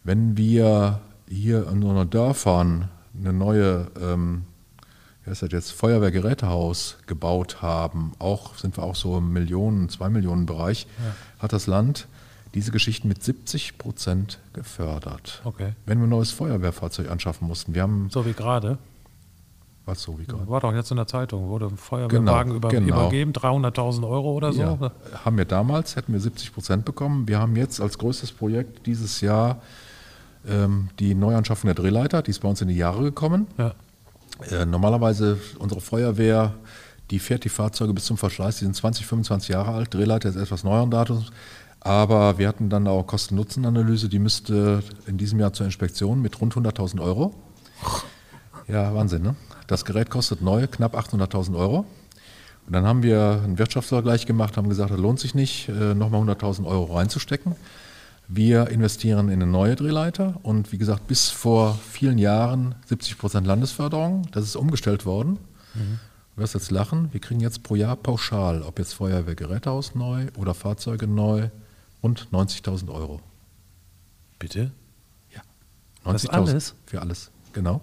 Wenn 0.03 0.35
wir 0.35 0.99
hier 1.29 1.67
in 1.69 1.83
unseren 1.83 2.09
Dörfern 2.09 2.89
eine 3.19 3.33
neue 3.33 3.87
ähm, 4.01 4.43
wie 5.29 5.31
heißt 5.31 5.43
das 5.43 5.51
jetzt, 5.51 5.71
Feuerwehrgerätehaus 5.73 6.97
gebaut 7.05 7.61
haben, 7.61 8.13
auch 8.19 8.55
sind 8.55 8.77
wir 8.77 8.83
auch 8.83 8.95
so 8.95 9.17
im 9.17 9.31
Millionen, 9.31 9.89
zwei 9.89 10.09
Millionen 10.09 10.45
Bereich, 10.45 10.87
ja. 10.97 11.43
hat 11.43 11.53
das 11.53 11.67
Land 11.67 12.07
diese 12.55 12.71
Geschichten 12.71 13.07
mit 13.07 13.23
70 13.23 13.77
Prozent 13.77 14.39
gefördert. 14.53 15.41
Okay. 15.43 15.73
Wenn 15.85 15.99
wir 15.99 16.07
ein 16.07 16.09
neues 16.09 16.31
Feuerwehrfahrzeug 16.31 17.11
anschaffen 17.11 17.47
mussten. 17.47 17.75
Wir 17.75 17.83
haben 17.83 18.09
so 18.09 18.25
wie 18.25 18.33
gerade. 18.33 18.79
Was 19.85 20.01
so 20.01 20.17
wie 20.17 20.25
gerade? 20.25 20.47
War 20.47 20.61
doch 20.61 20.73
jetzt 20.73 20.89
in 20.89 20.97
der 20.97 21.05
Zeitung, 21.05 21.47
wurde 21.47 21.67
ein 21.67 21.77
Feuerwehrwagen 21.77 22.49
genau, 22.49 22.55
über, 22.55 22.69
genau. 22.69 23.01
übergeben, 23.01 23.31
300.000 23.33 24.09
Euro 24.09 24.33
oder 24.33 24.51
so. 24.51 24.61
Ja, 24.61 24.91
haben 25.25 25.37
wir 25.37 25.45
damals, 25.45 25.95
hätten 25.95 26.13
wir 26.13 26.19
70 26.19 26.53
Prozent 26.53 26.85
bekommen. 26.85 27.27
Wir 27.27 27.39
haben 27.39 27.55
jetzt 27.55 27.79
als 27.79 27.99
größtes 27.99 28.31
Projekt 28.31 28.87
dieses 28.87 29.21
Jahr 29.21 29.61
ähm, 30.47 30.89
die 30.99 31.15
Neuanschaffung 31.15 31.67
der 31.67 31.75
Drehleiter, 31.75 32.21
die 32.21 32.31
ist 32.31 32.39
bei 32.39 32.49
uns 32.49 32.61
in 32.61 32.67
die 32.67 32.75
Jahre 32.75 33.03
gekommen. 33.03 33.47
Ja. 33.57 33.73
Äh, 34.51 34.65
normalerweise 34.65 35.39
unsere 35.59 35.81
Feuerwehr, 35.81 36.53
die 37.11 37.19
fährt 37.19 37.43
die 37.43 37.49
Fahrzeuge 37.49 37.93
bis 37.93 38.05
zum 38.05 38.17
Verschleiß, 38.17 38.59
die 38.59 38.65
sind 38.65 38.75
20, 38.75 39.05
25 39.05 39.49
Jahre 39.49 39.71
alt. 39.71 39.93
Drehleiter 39.93 40.29
ist 40.29 40.35
etwas 40.35 40.63
neueren 40.63 40.91
Datums. 40.91 41.31
Aber 41.81 42.37
wir 42.37 42.47
hatten 42.47 42.69
dann 42.69 42.87
auch 42.87 43.03
Kosten-Nutzen-Analyse, 43.07 44.09
die 44.09 44.19
müsste 44.19 44.83
in 45.07 45.17
diesem 45.17 45.39
Jahr 45.39 45.53
zur 45.53 45.65
Inspektion 45.65 46.21
mit 46.21 46.39
rund 46.41 46.53
100.000 46.53 47.01
Euro. 47.01 47.33
Ja, 48.67 48.93
Wahnsinn, 48.93 49.23
ne? 49.23 49.35
Das 49.67 49.85
Gerät 49.85 50.09
kostet 50.09 50.41
neu 50.41 50.67
knapp 50.67 50.95
800.000 50.95 51.55
Euro. 51.57 51.85
Und 52.67 52.73
dann 52.73 52.85
haben 52.85 53.01
wir 53.01 53.41
einen 53.43 53.57
Wirtschaftsvergleich 53.57 54.25
gemacht, 54.25 54.57
haben 54.57 54.69
gesagt, 54.69 54.91
das 54.91 54.99
lohnt 54.99 55.19
sich 55.19 55.35
nicht, 55.35 55.69
äh, 55.69 55.93
nochmal 55.95 56.21
100.000 56.21 56.65
Euro 56.65 56.95
reinzustecken. 56.95 57.55
Wir 58.31 58.67
investieren 58.69 59.29
in 59.29 59.41
eine 59.41 59.51
neue 59.51 59.75
Drehleiter 59.75 60.35
und 60.43 60.71
wie 60.71 60.77
gesagt, 60.77 61.07
bis 61.07 61.31
vor 61.31 61.73
vielen 61.73 62.19
Jahren 62.19 62.75
70 62.85 63.17
Prozent 63.17 63.47
Landesförderung. 63.47 64.27
Das 64.31 64.43
ist 64.43 64.55
umgestellt 64.55 65.07
worden. 65.07 65.39
Mhm. 65.73 65.99
Du 66.35 66.41
wirst 66.43 66.53
jetzt 66.53 66.69
lachen, 66.69 67.11
wir 67.11 67.21
kriegen 67.21 67.39
jetzt 67.39 67.63
pro 67.63 67.73
Jahr 67.73 67.95
pauschal, 67.95 68.61
ob 68.61 68.77
jetzt 68.77 68.93
Feuerwehrgerätehaus 68.93 69.95
neu 69.95 70.27
oder 70.37 70.53
Fahrzeuge 70.53 71.07
neu, 71.07 71.49
rund 72.03 72.27
90.000 72.31 72.93
Euro. 72.93 73.19
Bitte? 74.37 74.71
Ja. 75.33 75.41
90.000 76.05 76.29
alles? 76.29 76.75
Für 76.85 77.01
alles, 77.01 77.31
genau. 77.51 77.81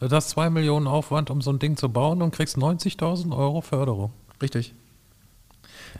Du 0.00 0.08
hast 0.08 0.30
zwei 0.30 0.48
Millionen 0.48 0.86
Aufwand, 0.86 1.28
um 1.28 1.42
so 1.42 1.52
ein 1.52 1.58
Ding 1.58 1.76
zu 1.76 1.90
bauen 1.90 2.22
und 2.22 2.34
kriegst 2.34 2.56
90.000 2.56 3.36
Euro 3.36 3.60
Förderung. 3.60 4.14
Richtig. 4.40 4.74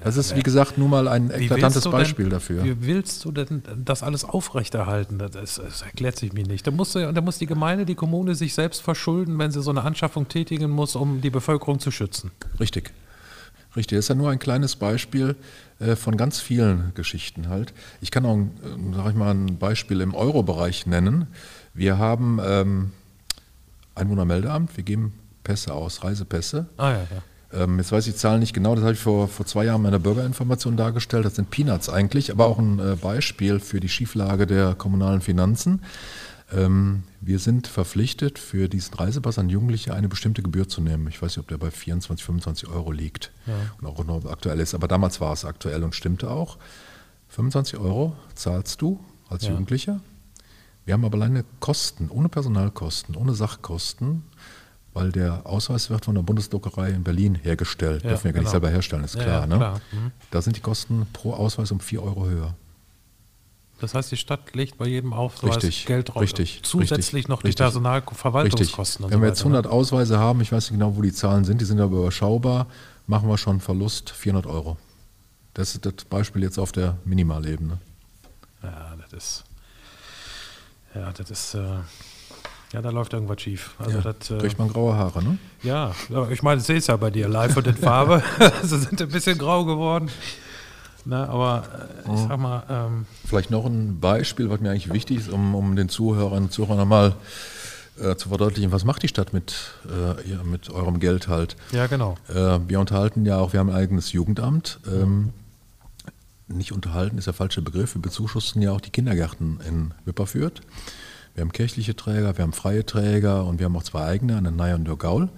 Das 0.02 0.16
ist, 0.16 0.34
wie 0.36 0.42
gesagt, 0.42 0.78
nur 0.78 0.88
mal 0.88 1.08
ein 1.08 1.30
eklatantes 1.30 1.84
Beispiel 1.88 2.26
denn, 2.26 2.32
dafür. 2.32 2.64
Wie 2.64 2.86
willst 2.86 3.24
du 3.24 3.32
denn 3.32 3.62
das 3.84 4.02
alles 4.02 4.24
aufrechterhalten? 4.24 5.18
Das, 5.18 5.32
das, 5.32 5.82
erklärt 5.82 6.16
sich 6.16 6.32
mir 6.32 6.46
nicht. 6.46 6.66
Da 6.66 6.70
muss, 6.70 6.92
da 6.92 7.20
muss 7.20 7.38
die 7.38 7.46
Gemeinde, 7.46 7.86
die 7.86 7.94
Kommune 7.94 8.34
sich 8.34 8.54
selbst 8.54 8.82
verschulden, 8.82 9.38
wenn 9.38 9.50
sie 9.50 9.62
so 9.62 9.70
eine 9.70 9.82
Anschaffung 9.82 10.28
tätigen 10.28 10.70
muss, 10.70 10.96
um 10.96 11.20
die 11.20 11.30
Bevölkerung 11.30 11.78
zu 11.78 11.90
schützen. 11.90 12.30
Richtig. 12.58 12.92
Richtig, 13.74 13.96
das 13.96 14.04
ist 14.04 14.08
ja 14.10 14.14
nur 14.14 14.30
ein 14.30 14.38
kleines 14.38 14.76
Beispiel 14.76 15.34
äh, 15.78 15.96
von 15.96 16.16
ganz 16.16 16.40
vielen 16.40 16.92
Geschichten 16.94 17.48
halt. 17.48 17.72
Ich 18.02 18.10
kann 18.10 18.26
auch, 18.26 18.36
äh, 18.36 18.94
sag 18.94 19.10
ich 19.10 19.14
mal, 19.14 19.30
ein 19.30 19.56
Beispiel 19.58 20.02
im 20.02 20.14
Euro-Bereich 20.14 20.86
nennen. 20.86 21.26
Wir 21.72 21.96
haben 21.96 22.38
ähm, 22.44 22.92
Einwohnermeldeamt, 23.94 24.76
wir 24.76 24.84
geben 24.84 25.14
Pässe 25.42 25.72
aus, 25.72 26.04
Reisepässe. 26.04 26.66
Ah 26.76 26.90
ja, 26.90 26.98
ja. 26.98 27.22
Ähm, 27.54 27.78
jetzt 27.78 27.92
weiß 27.92 28.06
ich 28.06 28.14
die 28.14 28.18
Zahlen 28.18 28.40
nicht 28.40 28.54
genau, 28.54 28.74
das 28.74 28.82
habe 28.82 28.94
ich 28.94 28.98
vor, 28.98 29.28
vor 29.28 29.46
zwei 29.46 29.64
Jahren 29.64 29.76
in 29.76 29.82
meiner 29.82 29.98
Bürgerinformation 29.98 30.76
dargestellt. 30.76 31.24
Das 31.24 31.36
sind 31.36 31.50
Peanuts 31.50 31.88
eigentlich, 31.88 32.30
aber 32.30 32.46
auch 32.46 32.58
ein 32.58 32.78
äh, 32.78 32.96
Beispiel 32.96 33.60
für 33.60 33.80
die 33.80 33.88
Schieflage 33.88 34.46
der 34.46 34.74
kommunalen 34.74 35.20
Finanzen. 35.20 35.82
Ähm, 36.54 37.04
wir 37.20 37.38
sind 37.38 37.66
verpflichtet, 37.66 38.38
für 38.38 38.68
diesen 38.68 38.94
Reisepass 38.94 39.38
an 39.38 39.48
Jugendliche 39.48 39.94
eine 39.94 40.08
bestimmte 40.08 40.42
Gebühr 40.42 40.68
zu 40.68 40.80
nehmen. 40.80 41.06
Ich 41.08 41.20
weiß 41.20 41.36
nicht, 41.36 41.38
ob 41.38 41.48
der 41.48 41.58
bei 41.58 41.70
24, 41.70 42.24
25 42.24 42.68
Euro 42.68 42.92
liegt 42.92 43.32
ja. 43.46 43.54
und 43.80 43.86
auch 43.86 44.04
noch 44.04 44.24
aktuell 44.26 44.60
ist, 44.60 44.74
aber 44.74 44.88
damals 44.88 45.20
war 45.20 45.32
es 45.32 45.44
aktuell 45.44 45.82
und 45.82 45.94
stimmte 45.94 46.30
auch. 46.30 46.58
25 47.28 47.78
Euro 47.78 48.16
zahlst 48.34 48.82
du 48.82 49.00
als 49.28 49.44
ja. 49.44 49.50
Jugendlicher. 49.50 50.00
Wir 50.84 50.94
haben 50.94 51.04
aber 51.04 51.16
alleine 51.16 51.44
Kosten, 51.60 52.10
ohne 52.10 52.28
Personalkosten, 52.28 53.16
ohne 53.16 53.34
Sachkosten, 53.34 54.24
weil 54.94 55.10
der 55.10 55.46
Ausweis 55.46 55.90
wird 55.90 56.04
von 56.04 56.14
der 56.14 56.22
Bundesdruckerei 56.22 56.90
in 56.90 57.02
Berlin 57.02 57.34
hergestellt. 57.34 58.02
Ja, 58.02 58.10
Dürfen 58.10 58.24
wir 58.24 58.32
gar 58.32 58.40
genau. 58.40 58.42
nicht 58.42 58.50
selber 58.50 58.70
herstellen, 58.70 59.04
ist 59.04 59.18
klar. 59.18 59.46
Ne? 59.46 59.56
klar. 59.56 59.80
Mhm. 59.92 60.12
Da 60.30 60.42
sind 60.42 60.56
die 60.56 60.60
Kosten 60.60 61.06
pro 61.12 61.32
Ausweis 61.32 61.70
um 61.70 61.80
4 61.80 62.02
Euro 62.02 62.26
höher. 62.26 62.54
Das 63.80 63.94
heißt, 63.94 64.12
die 64.12 64.16
Stadt 64.16 64.54
legt 64.54 64.78
bei 64.78 64.86
jedem 64.86 65.12
Ausweis 65.12 65.56
richtig, 65.56 65.86
Geld 65.86 66.10
drauf. 66.10 66.22
Richtig, 66.22 66.60
Zusätzlich 66.62 67.14
richtig, 67.14 67.28
noch 67.28 67.42
die 67.42 67.50
Personalverwaltungskosten. 67.50 69.06
Wenn 69.06 69.12
so 69.12 69.20
wir 69.20 69.28
jetzt 69.28 69.40
100 69.40 69.64
ne? 69.64 69.72
Ausweise 69.72 70.18
haben, 70.20 70.40
ich 70.40 70.52
weiß 70.52 70.70
nicht 70.70 70.78
genau, 70.78 70.96
wo 70.96 71.02
die 71.02 71.12
Zahlen 71.12 71.44
sind, 71.44 71.60
die 71.60 71.64
sind 71.64 71.80
aber 71.80 71.98
überschaubar, 71.98 72.68
machen 73.08 73.28
wir 73.28 73.36
schon 73.38 73.60
Verlust 73.60 74.10
400 74.10 74.46
Euro. 74.46 74.76
Das 75.54 75.74
ist 75.74 75.84
das 75.84 75.94
Beispiel 76.08 76.42
jetzt 76.44 76.58
auf 76.58 76.70
der 76.70 76.96
Minimalebene. 77.04 77.78
Ja, 78.62 78.94
das 78.96 79.12
ist. 79.12 79.44
Ja, 80.94 81.12
das 81.12 81.30
ist. 81.30 81.54
Äh, 81.54 81.78
ja, 82.72 82.80
da 82.80 82.90
läuft 82.90 83.12
irgendwas 83.12 83.40
schief. 83.40 83.74
Also 83.78 83.98
ja, 83.98 84.00
das, 84.00 84.30
äh, 84.30 84.38
kriegt 84.38 84.58
man 84.58 84.68
graue 84.68 84.96
Haare, 84.96 85.22
ne? 85.22 85.38
Ja, 85.62 85.92
ich 86.30 86.42
meine, 86.42 86.60
ich 86.60 86.66
sehe 86.66 86.78
es 86.78 86.86
ja 86.86 86.96
bei 86.96 87.10
dir 87.10 87.28
live 87.28 87.56
und 87.56 87.66
in 87.66 87.76
Farbe. 87.76 88.22
Sie 88.62 88.78
sind 88.78 89.00
ein 89.00 89.08
bisschen 89.08 89.38
grau 89.38 89.64
geworden. 89.64 90.10
Na, 91.04 91.28
aber 91.28 91.64
äh, 92.06 92.14
ich 92.14 92.20
sag 92.20 92.38
mal. 92.38 92.62
Ähm, 92.70 93.06
Vielleicht 93.26 93.50
noch 93.50 93.66
ein 93.66 94.00
Beispiel, 94.00 94.48
was 94.50 94.60
mir 94.60 94.70
eigentlich 94.70 94.92
wichtig 94.92 95.18
ist, 95.18 95.30
um, 95.30 95.54
um 95.54 95.76
den 95.76 95.88
Zuhörern 95.88 96.44
und 96.44 96.52
Zuhörern 96.52 96.88
mal 96.88 97.14
äh, 98.00 98.16
zu 98.16 98.28
verdeutlichen, 98.28 98.72
was 98.72 98.84
macht 98.84 99.02
die 99.02 99.08
Stadt 99.08 99.32
mit, 99.32 99.54
äh, 99.86 100.30
ja, 100.30 100.42
mit 100.44 100.70
eurem 100.70 101.00
Geld 101.00 101.28
halt? 101.28 101.56
ja, 101.72 101.86
genau. 101.88 102.16
Äh, 102.28 102.60
wir 102.66 102.80
unterhalten 102.80 103.26
ja 103.26 103.38
auch, 103.38 103.52
wir 103.52 103.60
haben 103.60 103.70
ein 103.70 103.76
eigenes 103.76 104.12
Jugendamt. 104.12 104.78
Ähm, 104.90 105.30
nicht 106.48 106.72
unterhalten 106.72 107.18
ist 107.18 107.26
der 107.26 107.34
falsche 107.34 107.62
Begriff. 107.62 107.94
Wir 107.94 108.02
bezuschussen 108.02 108.62
ja 108.62 108.72
auch 108.72 108.80
die 108.80 108.90
Kindergärten 108.90 109.60
in 109.66 109.94
Wipperfürth. 110.04 110.60
Wir 111.34 111.42
haben 111.42 111.52
kirchliche 111.52 111.96
Träger, 111.96 112.36
wir 112.36 112.42
haben 112.42 112.52
freie 112.52 112.84
Träger 112.84 113.44
und 113.44 113.58
wir 113.58 113.66
haben 113.66 113.76
auch 113.76 113.82
zwei 113.82 114.04
eigene, 114.04 114.36
einen 114.36 114.56
Ney 114.56 114.74
und 114.74 114.86
Gaul. 114.98 115.28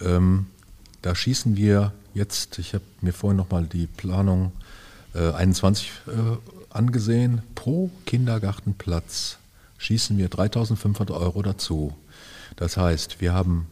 Ähm, 0.00 0.46
da 1.02 1.14
schießen 1.14 1.56
wir 1.56 1.92
jetzt, 2.14 2.58
ich 2.58 2.74
habe 2.74 2.84
mir 3.00 3.12
vorhin 3.12 3.36
nochmal 3.36 3.66
die 3.66 3.86
Planung 3.86 4.52
äh, 5.14 5.32
21 5.32 5.90
äh, 6.06 6.12
angesehen, 6.70 7.42
pro 7.54 7.90
Kindergartenplatz 8.06 9.38
schießen 9.78 10.16
wir 10.16 10.28
3500 10.28 11.10
Euro 11.10 11.42
dazu. 11.42 11.94
Das 12.56 12.76
heißt, 12.76 13.20
wir 13.20 13.34
haben 13.34 13.66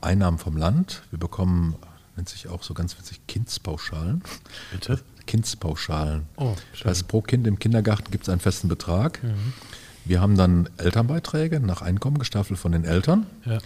Einnahmen 0.00 0.38
vom 0.38 0.56
Land, 0.56 1.02
wir 1.10 1.18
bekommen, 1.18 1.76
nennt 2.16 2.28
sich 2.28 2.48
auch 2.48 2.62
so 2.62 2.74
ganz 2.74 2.98
witzig, 2.98 3.20
Kindspauschalen. 3.26 4.22
Bitte? 4.72 5.00
Kindspauschalen. 5.26 6.26
Oh, 6.36 6.54
das 6.72 6.84
heißt, 6.84 7.08
pro 7.08 7.22
Kind 7.22 7.46
im 7.46 7.58
Kindergarten 7.58 8.10
gibt 8.10 8.24
es 8.24 8.28
einen 8.28 8.40
festen 8.40 8.68
Betrag. 8.68 9.20
Wir 10.04 10.20
haben 10.20 10.36
dann 10.36 10.68
Elternbeiträge 10.76 11.60
nach 11.60 11.82
Einkommen 11.82 12.18
gestaffelt 12.18 12.58
von 12.58 12.72
den 12.72 12.84
Eltern. 12.84 13.26
Ja. 13.44 13.58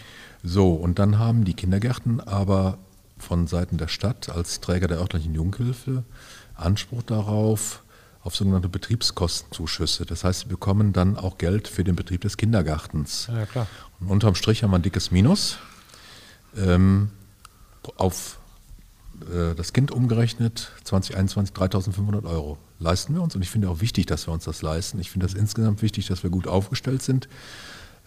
So, 0.43 0.75
und 0.75 0.99
dann 0.99 1.19
haben 1.19 1.45
die 1.45 1.55
Kindergärten 1.55 2.21
aber 2.21 2.79
von 3.19 3.47
Seiten 3.49 3.79
der 3.79 3.89
Stadt 3.89 4.29
als 4.29 4.61
Träger 4.61 4.87
der 4.87 4.99
örtlichen 4.99 5.35
Jugendhilfe 5.35 6.05
Anspruch 6.55 7.03
darauf, 7.03 7.83
auf 8.23 8.37
sogenannte 8.37 8.69
Betriebskostenzuschüsse. 8.69 10.05
Das 10.05 10.25
heißt, 10.25 10.41
sie 10.41 10.47
bekommen 10.47 10.93
dann 10.93 11.17
auch 11.17 11.39
Geld 11.39 11.69
für 11.69 11.85
den 11.85 11.97
Betrieb 11.97 12.21
des 12.21 12.37
Kindergartens. 12.37 13.29
Ja, 13.33 13.47
klar. 13.47 13.67
Und 14.01 14.09
unterm 14.09 14.35
Strich 14.35 14.63
haben 14.63 14.71
wir 14.71 14.79
ein 14.79 14.83
dickes 14.83 15.11
Minus. 15.11 15.59
Ähm, 16.57 17.11
auf 17.97 18.39
äh, 19.33 19.55
das 19.55 19.73
Kind 19.73 19.91
umgerechnet 19.91 20.73
2021 20.85 21.55
3.500 21.55 22.25
Euro 22.25 22.59
leisten 22.79 23.15
wir 23.15 23.23
uns. 23.23 23.35
Und 23.35 23.43
ich 23.43 23.51
finde 23.51 23.69
auch 23.71 23.81
wichtig, 23.81 24.07
dass 24.07 24.27
wir 24.27 24.33
uns 24.33 24.45
das 24.45 24.63
leisten. 24.63 24.99
Ich 25.01 25.11
finde 25.11 25.27
das 25.27 25.35
insgesamt 25.35 25.83
wichtig, 25.83 26.07
dass 26.07 26.23
wir 26.23 26.31
gut 26.31 26.47
aufgestellt 26.47 27.03
sind. 27.03 27.29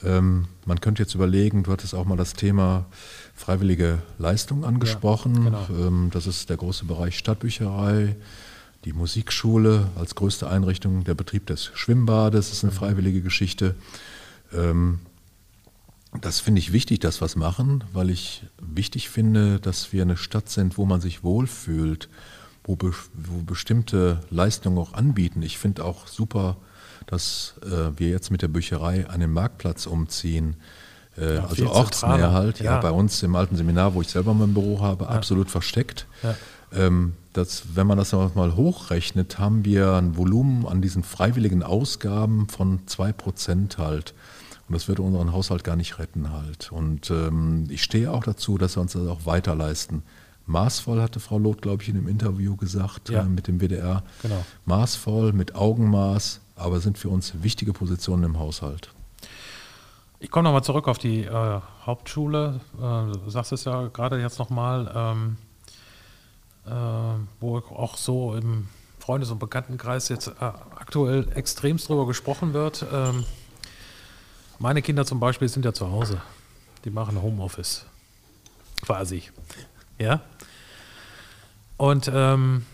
Ähm, 0.03 0.47
man 0.65 0.81
könnte 0.81 1.03
jetzt 1.03 1.13
überlegen, 1.15 1.63
du 1.63 1.71
hattest 1.71 1.93
auch 1.93 2.05
mal 2.05 2.17
das 2.17 2.33
Thema 2.33 2.85
freiwillige 3.35 3.99
Leistung 4.17 4.65
angesprochen. 4.65 5.45
genau. 5.45 5.67
ähm, 5.69 6.09
das 6.11 6.27
ist 6.27 6.49
der 6.49 6.57
große 6.57 6.85
Bereich 6.85 7.17
Stadtbücherei, 7.17 8.15
die 8.85 8.93
Musikschule 8.93 9.89
als 9.95 10.15
größte 10.15 10.49
Einrichtung, 10.49 11.03
der 11.03 11.13
Betrieb 11.13 11.45
des 11.45 11.71
Schwimmbades 11.75 12.51
ist 12.51 12.63
eine 12.63 12.73
freiwillige 12.73 13.21
Geschichte. 13.21 13.75
Ähm, 14.53 14.99
das 16.19 16.39
finde 16.39 16.59
ich 16.59 16.73
wichtig, 16.73 16.99
dass 16.99 17.21
wir 17.21 17.25
es 17.25 17.35
machen, 17.35 17.83
weil 17.93 18.09
ich 18.09 18.43
wichtig 18.59 19.09
finde, 19.09 19.59
dass 19.59 19.93
wir 19.93 20.01
eine 20.01 20.17
Stadt 20.17 20.49
sind, 20.49 20.77
wo 20.77 20.85
man 20.85 20.99
sich 20.99 21.23
wohlfühlt, 21.23 22.09
wo, 22.63 22.75
be 22.75 22.91
wo 23.13 23.41
bestimmte 23.43 24.19
Leistungen 24.29 24.77
auch 24.77 24.93
anbieten. 24.93 25.41
Ich 25.41 25.57
finde 25.57 25.83
auch 25.83 26.07
super, 26.07 26.57
dass 27.07 27.55
äh, 27.63 27.97
wir 27.97 28.09
jetzt 28.09 28.31
mit 28.31 28.41
der 28.41 28.47
Bücherei 28.47 29.07
an 29.07 29.19
den 29.19 29.33
Marktplatz 29.33 29.85
umziehen. 29.85 30.55
Äh, 31.17 31.35
Ja, 31.35 31.43
also 31.43 31.55
viel 31.55 31.67
Ortsnähe 31.67 32.11
zentraler. 32.11 32.33
halt, 32.33 32.59
ja. 32.59 32.65
Ja. 32.73 32.79
bei 32.79 32.91
uns 32.91 33.21
im 33.23 33.35
alten 33.35 33.55
Seminar, 33.55 33.93
wo 33.95 34.01
ich 34.01 34.07
selber 34.07 34.33
mein 34.33 34.53
Büro 34.53 34.79
habe, 34.81 35.07
absolut 35.09 35.49
versteckt. 35.49 36.07
Ja. 36.23 36.35
Ähm, 36.73 37.13
das, 37.33 37.63
wenn 37.75 37.87
man 37.87 37.97
das 37.97 38.11
mal 38.11 38.55
hochrechnet, 38.55 39.39
haben 39.39 39.65
wir 39.65 39.93
ein 39.93 40.17
Volumen 40.17 40.65
an 40.67 40.81
diesen 40.81 41.03
freiwilligen 41.03 41.63
Ausgaben 41.63 42.47
von 42.47 42.85
2% 42.85 43.77
halt. 43.77 44.13
Und 44.67 44.75
das 44.75 44.87
würde 44.87 45.01
unseren 45.01 45.33
Haushalt 45.33 45.63
gar 45.63 45.75
nicht 45.75 45.99
retten 45.99 46.31
halt. 46.31 46.71
Und 46.71 47.09
ähm, 47.09 47.65
ich 47.69 47.83
stehe 47.83 48.11
auch 48.11 48.23
dazu, 48.23 48.57
dass 48.57 48.77
wir 48.77 48.81
uns 48.81 48.93
das 48.93 49.07
auch 49.07 49.25
weiter 49.25 49.55
leisten. 49.55 50.03
Maßvoll 50.51 51.01
hatte 51.01 51.19
Frau 51.19 51.37
Loth, 51.39 51.61
glaube 51.61 51.81
ich, 51.83 51.89
in 51.89 51.95
dem 51.95 52.07
Interview 52.07 52.55
gesagt 52.55 53.09
Ja. 53.09 53.21
äh, 53.21 53.25
mit 53.25 53.47
dem 53.47 53.59
WDR. 53.59 54.03
Genau. 54.21 54.43
Maßvoll, 54.65 55.33
mit 55.33 55.55
Augenmaß, 55.55 56.41
aber 56.55 56.79
sind 56.79 56.97
für 56.97 57.09
uns 57.09 57.33
wichtige 57.41 57.73
Positionen 57.73 58.23
im 58.23 58.37
Haushalt. 58.39 58.91
Ich 60.19 60.29
komme 60.29 60.43
nochmal 60.43 60.63
zurück 60.63 60.87
auf 60.87 60.99
die 60.99 61.23
äh, 61.23 61.59
Hauptschule. 61.85 62.59
Äh, 62.77 62.79
du 62.79 63.29
sagst 63.29 63.51
es 63.53 63.63
ja 63.65 63.87
gerade 63.87 64.19
jetzt 64.21 64.37
nochmal, 64.37 64.91
ähm, 64.95 65.37
äh, 66.67 66.71
wo 67.39 67.57
auch 67.57 67.97
so 67.97 68.35
im 68.35 68.67
Freundes- 68.99 69.31
und 69.31 69.39
Bekanntenkreis 69.39 70.09
jetzt 70.09 70.27
äh, 70.27 70.33
aktuell 70.39 71.27
extremst 71.33 71.89
drüber 71.89 72.05
gesprochen 72.05 72.53
wird. 72.53 72.85
Ähm, 72.93 73.23
meine 74.59 74.83
Kinder 74.83 75.05
zum 75.05 75.19
Beispiel 75.19 75.49
sind 75.49 75.65
ja 75.65 75.73
zu 75.73 75.89
Hause. 75.89 76.21
Die 76.85 76.91
machen 76.91 77.19
Homeoffice. 77.19 77.85
Quasi. 78.83 79.23
Ja. 80.01 80.21
Und 81.77 82.11
ähm, 82.13 82.65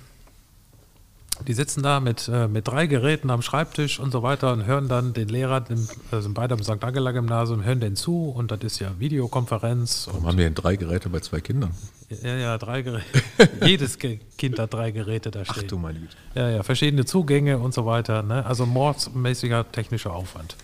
die 1.46 1.54
sitzen 1.54 1.84
da 1.84 2.00
mit, 2.00 2.28
äh, 2.28 2.48
mit 2.48 2.68
drei 2.68 2.88
Geräten 2.88 3.30
am 3.30 3.42
Schreibtisch 3.42 4.00
und 4.00 4.12
so 4.12 4.24
weiter 4.24 4.52
und 4.54 4.66
hören 4.66 4.88
dann 4.88 5.14
den 5.14 5.30
Lehrer, 5.30 5.62
dem, 5.62 5.88
äh, 6.12 6.20
sind 6.20 6.34
beide 6.34 6.56
am 6.56 6.64
St. 6.64 6.84
Angela 6.84 7.12
Gymnasium, 7.12 7.64
hören 7.64 7.80
den 7.80 7.96
zu 7.96 8.30
und 8.30 8.52
das 8.52 8.60
ist 8.62 8.80
ja 8.80 8.92
Videokonferenz. 8.98 10.08
Warum 10.08 10.22
Und, 10.22 10.28
haben 10.30 10.38
wir 10.38 10.46
denn 10.46 10.56
drei 10.56 10.76
Geräte 10.76 11.10
bei 11.10 11.20
zwei 11.20 11.40
Kindern? 11.40 11.72
ja, 12.10 12.36
ja, 12.36 12.58
drei 12.58 12.82
Geräte. 12.82 13.06
Jedes 13.66 14.00
Kind 14.00 14.58
hat 14.60 14.74
drei 14.74 14.92
Geräte 14.92 15.30
da 15.32 15.44
Ach 15.48 15.54
stehen. 15.56 15.68
du 15.68 15.78
meine 15.78 16.00
Güte. 16.00 16.16
Ja, 16.34 16.50
ja, 16.50 16.64
verschiedene 16.64 17.06
Zugänge 17.06 17.60
und 17.60 17.74
so 17.74 17.86
weiter. 17.86 18.24
Ne? 18.24 18.46
Also 18.46 18.66
mordsmäßiger 18.66 19.72
technischer 19.72 20.14
Aufwand. 20.14 20.56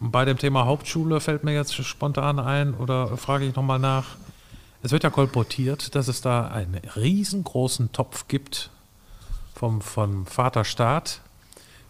Bei 0.00 0.24
dem 0.24 0.36
Thema 0.36 0.66
Hauptschule 0.66 1.20
fällt 1.20 1.44
mir 1.44 1.54
jetzt 1.54 1.72
spontan 1.74 2.38
ein 2.38 2.74
oder 2.74 3.16
frage 3.16 3.46
ich 3.46 3.54
nochmal 3.54 3.78
nach. 3.78 4.16
Es 4.86 4.92
wird 4.92 5.02
ja 5.02 5.10
kolportiert, 5.10 5.96
dass 5.96 6.06
es 6.06 6.20
da 6.20 6.46
einen 6.46 6.80
riesengroßen 6.94 7.90
Topf 7.90 8.28
gibt 8.28 8.70
vom, 9.52 9.80
vom 9.80 10.26
Vaterstaat 10.26 11.22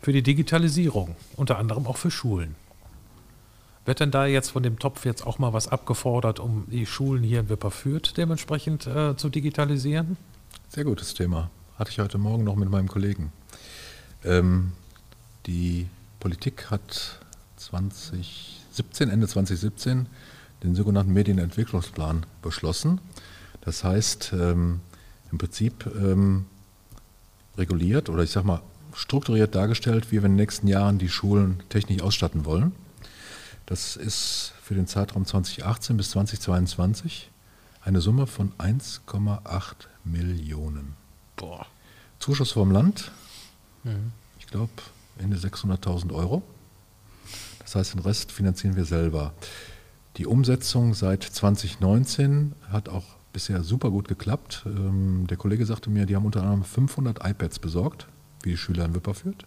für 0.00 0.14
die 0.14 0.22
Digitalisierung, 0.22 1.14
unter 1.36 1.58
anderem 1.58 1.86
auch 1.86 1.98
für 1.98 2.10
Schulen. 2.10 2.54
Wird 3.84 4.00
denn 4.00 4.10
da 4.10 4.24
jetzt 4.24 4.48
von 4.48 4.62
dem 4.62 4.78
Topf 4.78 5.04
jetzt 5.04 5.26
auch 5.26 5.38
mal 5.38 5.52
was 5.52 5.68
abgefordert, 5.68 6.40
um 6.40 6.64
die 6.70 6.86
Schulen 6.86 7.22
hier 7.22 7.40
in 7.40 7.50
Wipperfürth 7.50 8.16
dementsprechend 8.16 8.86
äh, 8.86 9.14
zu 9.14 9.28
digitalisieren? 9.28 10.16
Sehr 10.70 10.84
gutes 10.84 11.12
Thema. 11.12 11.50
Hatte 11.78 11.90
ich 11.90 11.98
heute 11.98 12.16
Morgen 12.16 12.44
noch 12.44 12.56
mit 12.56 12.70
meinem 12.70 12.88
Kollegen. 12.88 13.30
Ähm, 14.24 14.72
die 15.44 15.86
Politik 16.18 16.70
hat 16.70 17.20
2017, 17.56 19.10
Ende 19.10 19.28
2017 19.28 20.06
den 20.62 20.74
sogenannten 20.74 21.12
Medienentwicklungsplan 21.12 22.26
beschlossen. 22.42 23.00
Das 23.60 23.84
heißt, 23.84 24.32
ähm, 24.32 24.80
im 25.30 25.38
Prinzip 25.38 25.86
ähm, 25.86 26.46
reguliert 27.56 28.08
oder 28.08 28.22
ich 28.22 28.30
sag 28.30 28.44
mal 28.44 28.62
strukturiert 28.94 29.54
dargestellt, 29.54 30.10
wie 30.10 30.16
wir 30.16 30.24
in 30.24 30.32
den 30.32 30.36
nächsten 30.36 30.68
Jahren 30.68 30.98
die 30.98 31.08
Schulen 31.08 31.62
technisch 31.68 32.02
ausstatten 32.02 32.44
wollen. 32.44 32.72
Das 33.66 33.96
ist 33.96 34.52
für 34.62 34.74
den 34.74 34.86
Zeitraum 34.86 35.26
2018 35.26 35.96
bis 35.96 36.10
2022 36.10 37.30
eine 37.82 38.00
Summe 38.00 38.26
von 38.26 38.52
1,8 38.58 39.74
Millionen. 40.04 40.94
Boah. 41.36 41.66
Zuschuss 42.18 42.52
vom 42.52 42.70
Land, 42.70 43.10
ich 44.38 44.46
glaube 44.46 44.72
Ende 45.18 45.36
600.000 45.36 46.12
Euro. 46.12 46.42
Das 47.60 47.74
heißt, 47.74 47.94
den 47.94 48.00
Rest 48.00 48.32
finanzieren 48.32 48.76
wir 48.76 48.84
selber. 48.84 49.32
Die 50.16 50.26
Umsetzung 50.26 50.94
seit 50.94 51.22
2019 51.22 52.52
hat 52.70 52.88
auch 52.88 53.04
bisher 53.34 53.62
super 53.62 53.90
gut 53.90 54.08
geklappt. 54.08 54.62
Ähm, 54.64 55.26
der 55.28 55.36
Kollege 55.36 55.66
sagte 55.66 55.90
mir, 55.90 56.06
die 56.06 56.16
haben 56.16 56.24
unter 56.24 56.40
anderem 56.40 56.64
500 56.64 57.18
iPads 57.22 57.58
besorgt, 57.58 58.06
wie 58.42 58.50
die 58.50 58.56
Schüler 58.56 58.86
in 58.86 58.94
Wipperfürth. 58.94 59.44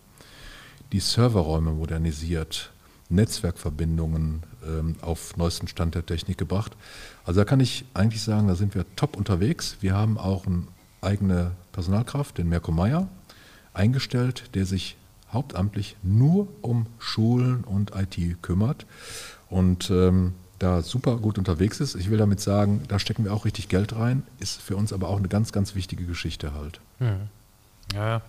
Die 0.91 0.99
Serverräume 0.99 1.71
modernisiert, 1.71 2.71
Netzwerkverbindungen 3.09 4.43
ähm, 4.63 4.95
auf 5.01 5.35
neuesten 5.37 5.67
Stand 5.67 5.95
der 5.95 6.05
Technik 6.05 6.37
gebracht. 6.37 6.77
Also 7.25 7.39
da 7.39 7.45
kann 7.45 7.59
ich 7.59 7.85
eigentlich 7.95 8.21
sagen, 8.21 8.47
da 8.47 8.53
sind 8.53 8.75
wir 8.75 8.85
top 8.95 9.17
unterwegs. 9.17 9.77
Wir 9.81 9.95
haben 9.95 10.19
auch 10.19 10.45
eine 10.45 10.67
eigene 11.01 11.51
Personalkraft, 11.71 12.37
den 12.37 12.47
Mirko 12.47 12.71
Meyer, 12.71 13.07
eingestellt, 13.73 14.51
der 14.53 14.67
sich 14.67 14.97
hauptamtlich 15.33 15.95
nur 16.03 16.47
um 16.61 16.85
Schulen 16.99 17.63
und 17.63 17.93
IT 17.95 18.43
kümmert 18.43 18.85
und 19.49 19.89
ähm, 19.89 20.33
da 20.59 20.81
super 20.81 21.15
gut 21.17 21.37
unterwegs 21.37 21.79
ist. 21.79 21.95
Ich 21.95 22.09
will 22.09 22.17
damit 22.17 22.39
sagen, 22.41 22.83
da 22.87 22.99
stecken 22.99 23.23
wir 23.23 23.33
auch 23.33 23.45
richtig 23.45 23.69
Geld 23.69 23.95
rein, 23.95 24.23
ist 24.39 24.61
für 24.61 24.75
uns 24.75 24.91
aber 24.93 25.07
auch 25.07 25.17
eine 25.17 25.27
ganz, 25.29 25.51
ganz 25.51 25.73
wichtige 25.75 26.05
Geschichte 26.05 26.53
halt. 26.53 26.79
Ja, 26.99 27.17
ja. 27.95 28.21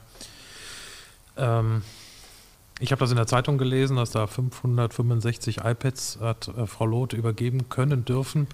Ähm, 1.37 1.83
ich 2.79 2.93
habe 2.93 3.01
das 3.01 3.11
in 3.11 3.17
der 3.17 3.27
Zeitung 3.27 3.59
gelesen, 3.59 3.97
dass 3.97 4.11
da 4.11 4.27
565 4.27 5.59
iPads 5.65 6.19
hat 6.21 6.49
äh, 6.49 6.67
Frau 6.67 6.87
Loth 6.87 7.13
übergeben 7.13 7.69
können 7.69 8.05
dürfen 8.07 8.47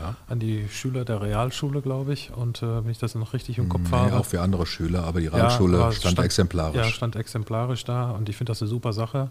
Ja. 0.00 0.14
an 0.28 0.38
die 0.38 0.68
Schüler 0.68 1.04
der 1.04 1.20
Realschule, 1.20 1.82
glaube 1.82 2.12
ich. 2.12 2.32
Und 2.32 2.62
äh, 2.62 2.84
wenn 2.84 2.90
ich 2.90 2.98
das 2.98 3.14
noch 3.16 3.32
richtig 3.32 3.58
im 3.58 3.68
Kopf 3.68 3.90
Nee, 3.90 3.96
habe. 3.96 4.16
auch 4.18 4.26
für 4.26 4.40
andere 4.40 4.66
Schüler, 4.66 5.02
aber 5.04 5.18
die 5.20 5.26
Ja, 5.26 5.32
Realschule 5.32 5.78
aber 5.78 5.88
es 5.88 5.96
stand, 5.96 6.18
exemplarisch. 6.20 6.76
Ja, 6.76 6.84
stand 6.84 7.16
exemplarisch 7.16 7.84
da 7.84 8.10
und 8.12 8.28
ich 8.28 8.36
finde 8.36 8.50
das 8.52 8.62
eine 8.62 8.68
super 8.68 8.92
Sache. 8.92 9.30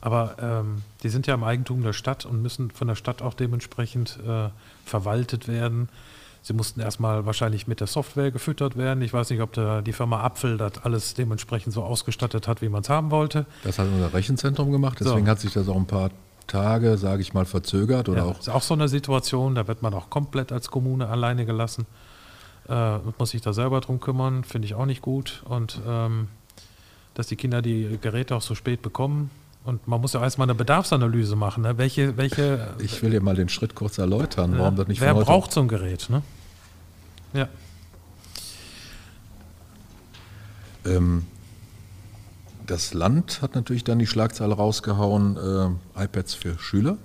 Aber 0.00 0.36
ähm, 0.40 0.82
die 1.02 1.08
sind 1.08 1.26
ja 1.26 1.34
im 1.34 1.44
Eigentum 1.44 1.82
der 1.82 1.92
Stadt 1.92 2.24
und 2.24 2.40
müssen 2.42 2.70
von 2.70 2.88
der 2.88 2.94
Stadt 2.94 3.20
auch 3.22 3.34
dementsprechend 3.34 4.18
äh, 4.26 4.48
verwaltet 4.84 5.48
werden. 5.48 5.88
Sie 6.42 6.52
mussten 6.52 6.80
erstmal 6.80 7.26
wahrscheinlich 7.26 7.66
mit 7.66 7.80
der 7.80 7.88
Software 7.88 8.30
gefüttert 8.30 8.76
werden. 8.76 9.02
Ich 9.02 9.12
weiß 9.12 9.28
nicht, 9.30 9.40
ob 9.42 9.52
da 9.52 9.82
die 9.82 9.92
Firma 9.92 10.22
Apfel 10.22 10.56
das 10.56 10.78
alles 10.82 11.14
dementsprechend 11.14 11.74
so 11.74 11.82
ausgestattet 11.82 12.46
hat, 12.46 12.62
wie 12.62 12.68
man 12.68 12.82
es 12.82 12.88
haben 12.88 13.10
wollte. 13.10 13.44
Das 13.64 13.78
hat 13.78 13.88
unser 13.88 14.14
Rechenzentrum 14.14 14.70
gemacht, 14.70 14.98
deswegen 15.00 15.26
So. 15.26 15.30
hat 15.30 15.40
sich 15.40 15.52
das 15.52 15.68
auch 15.68 15.76
ein 15.76 15.86
paar 15.86 16.10
Tage, 16.46 16.96
sage 16.96 17.20
ich 17.22 17.34
mal, 17.34 17.44
verzögert 17.44 18.08
oder 18.08 18.18
Ja, 18.18 18.24
auch 18.24 18.38
ist 18.40 18.48
auch 18.48 18.62
so 18.62 18.74
eine 18.74 18.88
Situation, 18.88 19.54
da 19.54 19.66
wird 19.68 19.82
man 19.82 19.92
auch 19.94 20.10
komplett 20.10 20.52
als 20.52 20.70
Kommune 20.70 21.08
alleine 21.08 21.44
gelassen. 21.44 21.86
Äh, 22.68 22.98
muss 23.18 23.30
sich 23.30 23.42
da 23.42 23.52
selber 23.52 23.80
drum 23.80 24.00
kümmern, 24.00 24.44
finde 24.44 24.66
ich 24.66 24.74
auch 24.74 24.86
nicht 24.86 25.02
gut. 25.02 25.42
Und 25.46 25.80
ähm, 25.86 26.28
dass 27.14 27.26
die 27.26 27.36
Kinder 27.36 27.62
die 27.62 27.98
Geräte 28.00 28.36
auch 28.36 28.42
so 28.42 28.54
spät 28.54 28.80
bekommen. 28.80 29.30
Und 29.64 29.86
man 29.86 30.00
muss 30.00 30.14
ja 30.14 30.22
erstmal 30.22 30.46
eine 30.46 30.54
Bedarfsanalyse 30.54 31.36
machen. 31.36 31.62
Ne? 31.62 31.76
Welche, 31.76 32.16
welche, 32.16 32.74
Ich 32.78 33.02
will 33.02 33.10
dir 33.10 33.20
mal 33.20 33.34
den 33.34 33.48
Schritt 33.48 33.74
kurz 33.74 33.98
erläutern, 33.98 34.52
ja, 34.52 34.60
warum 34.60 34.76
das 34.76 34.88
nicht 34.88 35.00
wer 35.00 35.14
braucht 35.14 35.52
so 35.52 35.60
ein 35.60 35.68
Gerät? 35.68 36.08
Ne? 36.08 36.22
Ja, 37.34 37.48
Ähm, 40.88 41.26
das 42.66 42.92
Land 42.92 43.40
hat 43.40 43.54
natürlich 43.54 43.84
dann 43.84 43.98
die 43.98 44.06
Schlagzeile 44.06 44.54
rausgehauen, 44.54 45.36
äh, 45.96 46.04
iPads 46.04 46.34
für 46.34 46.58
Schüler. 46.58 46.98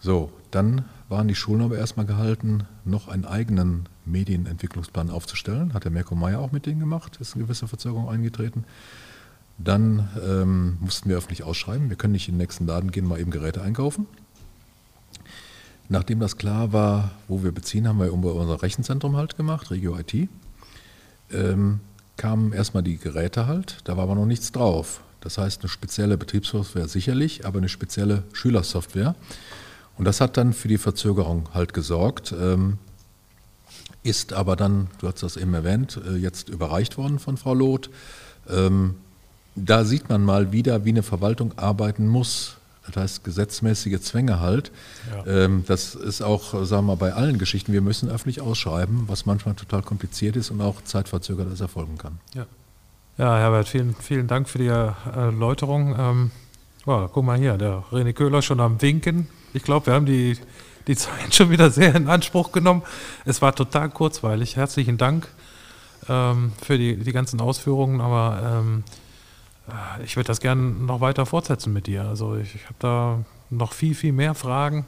So, 0.00 0.32
dann 0.50 0.84
waren 1.08 1.28
die 1.28 1.34
Schulen 1.34 1.62
aber 1.62 1.78
erstmal 1.78 2.06
gehalten, 2.06 2.64
noch 2.84 3.08
einen 3.08 3.24
eigenen 3.24 3.88
Medienentwicklungsplan 4.04 5.10
aufzustellen. 5.10 5.72
Hat 5.72 5.84
der 5.84 5.90
Mirko 5.90 6.14
Meyer 6.14 6.40
auch 6.40 6.52
mit 6.52 6.66
denen 6.66 6.80
gemacht, 6.80 7.18
ist 7.20 7.34
eine 7.34 7.44
gewisse 7.44 7.68
Verzögerung 7.68 8.08
eingetreten. 8.08 8.64
Dann 9.62 10.08
ähm, 10.26 10.78
mussten 10.80 11.08
wir 11.08 11.18
öffentlich 11.18 11.42
ausschreiben, 11.42 11.90
wir 11.90 11.96
können 11.96 12.12
nicht 12.12 12.28
in 12.28 12.34
den 12.34 12.38
nächsten 12.38 12.66
Laden 12.66 12.90
gehen, 12.90 13.06
mal 13.06 13.20
eben 13.20 13.30
Geräte 13.30 13.62
einkaufen. 13.62 14.06
Nachdem 15.88 16.20
das 16.20 16.36
klar 16.36 16.72
war, 16.72 17.10
wo 17.28 17.42
wir 17.42 17.52
beziehen, 17.52 17.86
haben 17.88 17.98
wir 17.98 18.06
über 18.06 18.34
unser 18.34 18.62
Rechenzentrum 18.62 19.16
halt 19.16 19.36
gemacht, 19.36 19.70
Regio 19.70 19.98
IT 19.98 20.28
ähm, 21.32 21.80
kamen 22.16 22.52
erstmal 22.52 22.82
die 22.82 22.98
Geräte 22.98 23.46
halt, 23.46 23.78
da 23.84 23.96
war 23.96 24.04
aber 24.04 24.14
noch 24.14 24.26
nichts 24.26 24.52
drauf. 24.52 25.00
Das 25.20 25.38
heißt, 25.38 25.62
eine 25.62 25.68
spezielle 25.68 26.16
Betriebssoftware 26.16 26.88
sicherlich, 26.88 27.46
aber 27.46 27.58
eine 27.58 27.68
spezielle 27.68 28.24
Schülersoftware. 28.32 29.14
Und 29.98 30.06
das 30.06 30.20
hat 30.20 30.36
dann 30.36 30.52
für 30.54 30.68
die 30.68 30.78
Verzögerung 30.78 31.48
halt 31.52 31.74
gesorgt. 31.74 32.32
Ähm, 32.32 32.78
ist 34.02 34.32
aber 34.32 34.56
dann, 34.56 34.88
du 34.98 35.08
hast 35.08 35.22
das 35.22 35.36
eben 35.36 35.52
erwähnt, 35.52 36.00
äh, 36.06 36.16
jetzt 36.16 36.48
überreicht 36.48 36.96
worden 36.96 37.18
von 37.18 37.36
Frau 37.36 37.52
Loth. 37.52 37.90
Ähm, 38.48 38.94
da 39.54 39.84
sieht 39.84 40.08
man 40.08 40.24
mal 40.24 40.52
wieder, 40.52 40.84
wie 40.84 40.90
eine 40.90 41.02
Verwaltung 41.02 41.56
arbeiten 41.58 42.06
muss. 42.06 42.56
Das 42.86 42.96
heißt, 42.96 43.24
gesetzmäßige 43.24 44.00
Zwänge 44.00 44.40
halt. 44.40 44.72
Ja. 45.26 45.44
Ähm, 45.44 45.64
das 45.66 45.94
ist 45.94 46.22
auch, 46.22 46.54
äh, 46.54 46.64
sagen 46.64 46.86
wir 46.86 46.94
mal, 46.94 46.96
bei 46.96 47.12
allen 47.12 47.38
Geschichten. 47.38 47.72
Wir 47.72 47.82
müssen 47.82 48.08
öffentlich 48.08 48.40
ausschreiben, 48.40 49.04
was 49.06 49.26
manchmal 49.26 49.54
total 49.54 49.82
kompliziert 49.82 50.36
ist 50.36 50.50
und 50.50 50.60
auch 50.60 50.82
zeitverzögert 50.82 51.52
das 51.52 51.60
erfolgen 51.60 51.98
kann. 51.98 52.18
ja. 52.34 52.46
Ja, 53.18 53.36
Herbert, 53.36 53.68
vielen, 53.68 53.94
vielen 53.96 54.28
Dank 54.28 54.48
für 54.48 54.56
die 54.56 54.68
Erläuterung. 54.68 55.94
Ähm, 55.98 56.30
ja, 56.86 57.06
guck 57.12 57.22
mal 57.22 57.38
hier, 57.38 57.58
der 57.58 57.84
René 57.92 58.14
Köhler 58.14 58.40
schon 58.40 58.60
am 58.60 58.80
Winken. 58.80 59.28
Ich 59.52 59.62
glaube, 59.62 59.88
wir 59.88 59.92
haben 59.92 60.06
die, 60.06 60.38
die 60.86 60.96
Zeit 60.96 61.34
schon 61.34 61.50
wieder 61.50 61.70
sehr 61.70 61.94
in 61.94 62.08
Anspruch 62.08 62.50
genommen. 62.50 62.82
Es 63.26 63.42
war 63.42 63.54
total 63.54 63.90
kurzweilig. 63.90 64.56
Herzlichen 64.56 64.96
Dank 64.96 65.28
ähm, 66.08 66.52
für 66.62 66.78
die, 66.78 66.96
die 66.96 67.12
ganzen 67.12 67.42
Ausführungen, 67.42 68.00
aber 68.00 68.62
ähm, 68.62 68.84
äh, 68.86 69.09
ich 70.04 70.16
würde 70.16 70.26
das 70.28 70.40
gerne 70.40 70.62
noch 70.62 71.00
weiter 71.00 71.26
fortsetzen 71.26 71.72
mit 71.72 71.86
dir. 71.86 72.04
Also 72.04 72.36
ich, 72.36 72.54
ich 72.54 72.64
habe 72.64 72.74
da 72.78 73.24
noch 73.50 73.72
viel, 73.72 73.94
viel 73.94 74.12
mehr 74.12 74.34
Fragen. 74.34 74.86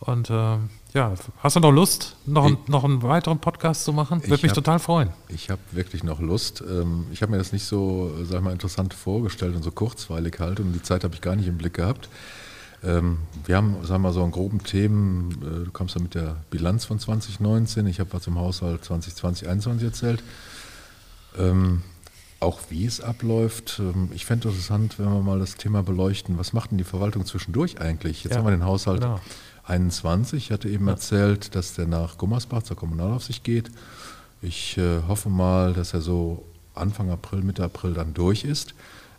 Und 0.00 0.30
ähm, 0.30 0.70
ja, 0.94 1.12
hast 1.42 1.56
du 1.56 1.60
noch 1.60 1.72
Lust, 1.72 2.14
noch, 2.24 2.44
ein, 2.46 2.56
noch 2.68 2.84
einen 2.84 3.02
weiteren 3.02 3.40
Podcast 3.40 3.84
zu 3.84 3.92
machen? 3.92 4.22
Würde 4.22 4.36
Ich 4.36 4.42
mich 4.42 4.50
hab- 4.50 4.54
total 4.54 4.78
freuen. 4.78 5.10
Ich 5.28 5.50
habe 5.50 5.60
wirklich 5.72 6.04
noch 6.04 6.20
Lust. 6.20 6.62
Ähm, 6.68 7.06
Ich 7.10 7.20
habe 7.20 7.32
mir 7.32 7.38
das 7.38 7.52
nicht 7.52 7.64
so, 7.64 8.12
äh, 8.20 8.24
sag 8.24 8.38
ich 8.38 8.44
mal, 8.44 8.52
interessant 8.52 8.94
vorgestellt 8.94 9.56
und 9.56 9.62
so 9.64 9.72
kurzweilig 9.72 10.36
halt 10.38 10.60
und 10.60 10.72
die 10.72 10.82
Zeit 10.82 11.02
habe 11.02 11.14
ich 11.14 11.20
gar 11.20 11.34
nicht 11.34 11.48
im 11.48 11.58
Blick 11.58 11.74
gehabt. 11.74 12.08
Ähm, 12.84 13.18
Wir 13.44 13.56
haben, 13.56 13.72
sagen 13.82 14.02
wir 14.02 14.08
mal, 14.10 14.12
so 14.12 14.22
einen 14.22 14.30
groben 14.30 14.62
Themen. 14.62 15.32
äh, 15.42 15.64
Du 15.64 15.72
kommst 15.72 15.96
ja 15.96 16.00
mit 16.00 16.14
der 16.14 16.36
Bilanz 16.50 16.84
von 16.84 17.00
2019. 17.00 17.84
Ich 17.88 17.98
habe 17.98 18.12
was 18.12 18.24
im 18.28 18.38
Haushalt 18.38 18.84
2020, 18.84 19.16
2021 19.16 19.84
erzählt. 19.84 20.22
Auch 22.40 22.60
wie 22.70 22.86
es 22.86 23.00
abläuft. 23.00 23.78
Ähm, 23.80 24.10
Ich 24.14 24.24
fände 24.24 24.48
es 24.48 24.54
interessant, 24.54 24.98
wenn 24.98 25.06
wir 25.12 25.20
mal 25.22 25.38
das 25.40 25.56
Thema 25.56 25.82
beleuchten. 25.82 26.38
Was 26.38 26.52
macht 26.52 26.70
denn 26.70 26.78
die 26.78 26.84
Verwaltung 26.84 27.26
zwischendurch 27.26 27.80
eigentlich? 27.80 28.22
Jetzt 28.24 28.32
Ja, 28.32 28.38
haben 28.38 28.46
wir 28.46 28.52
den 28.52 28.64
Haushalt 28.64 29.00
genau. 29.00 29.20
21. 29.64 30.44
Ich 30.46 30.50
hatte 30.52 30.68
eben 30.68 30.86
erzählt, 30.88 31.54
dass 31.54 31.74
der 31.74 31.86
nach 31.86 32.16
Gummersbach 32.16 32.62
zur 32.62 32.76
Kommunalaufsicht 32.76 33.42
geht. 33.44 33.70
Ich 34.40 34.78
äh, 34.78 35.00
hoffe 35.08 35.28
mal, 35.30 35.72
dass 35.72 35.94
er 35.94 36.00
so 36.00 36.44
Anfang 36.74 37.10
April, 37.10 37.42
Mitte 37.42 37.64
April 37.64 37.92
dann 37.92 38.14
durch 38.14 38.44
ist. 38.44 38.74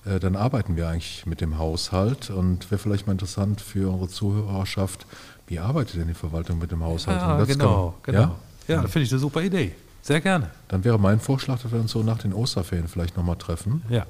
Äh, 0.05 0.19
dann 0.21 0.37
arbeiten 0.37 0.77
wir 0.77 0.87
eigentlich 0.87 1.25
mit 1.25 1.41
dem 1.41 1.57
Haushalt 1.57 2.29
und 2.29 2.71
wäre 2.71 2.79
vielleicht 2.79 3.05
mal 3.05 3.11
interessant 3.13 3.59
für 3.59 3.91
unsere 3.91 4.09
Zuhörerschaft, 4.09 5.05
wie 5.47 5.59
arbeitet 5.59 5.97
denn 5.99 6.07
die 6.07 6.13
Verwaltung 6.13 6.57
mit 6.59 6.71
dem 6.71 6.83
Haushalt? 6.83 7.19
Ja, 7.19 7.43
genau, 7.43 7.95
kann- 8.01 8.15
genau. 8.15 8.35
Ja? 8.69 8.75
Ja, 8.75 8.81
finde 8.87 9.01
ich 9.07 9.11
eine 9.11 9.19
super 9.19 9.41
Idee. 9.41 9.73
Sehr 10.01 10.21
gerne. 10.21 10.49
Dann 10.67 10.83
wäre 10.83 10.99
mein 10.99 11.19
Vorschlag, 11.19 11.61
dass 11.61 11.71
wir 11.71 11.79
uns 11.79 11.91
so 11.91 12.03
nach 12.03 12.17
den 12.17 12.33
Osterferien 12.33 12.87
vielleicht 12.87 13.17
nochmal 13.17 13.35
treffen. 13.35 13.83
Ja, 13.89 14.05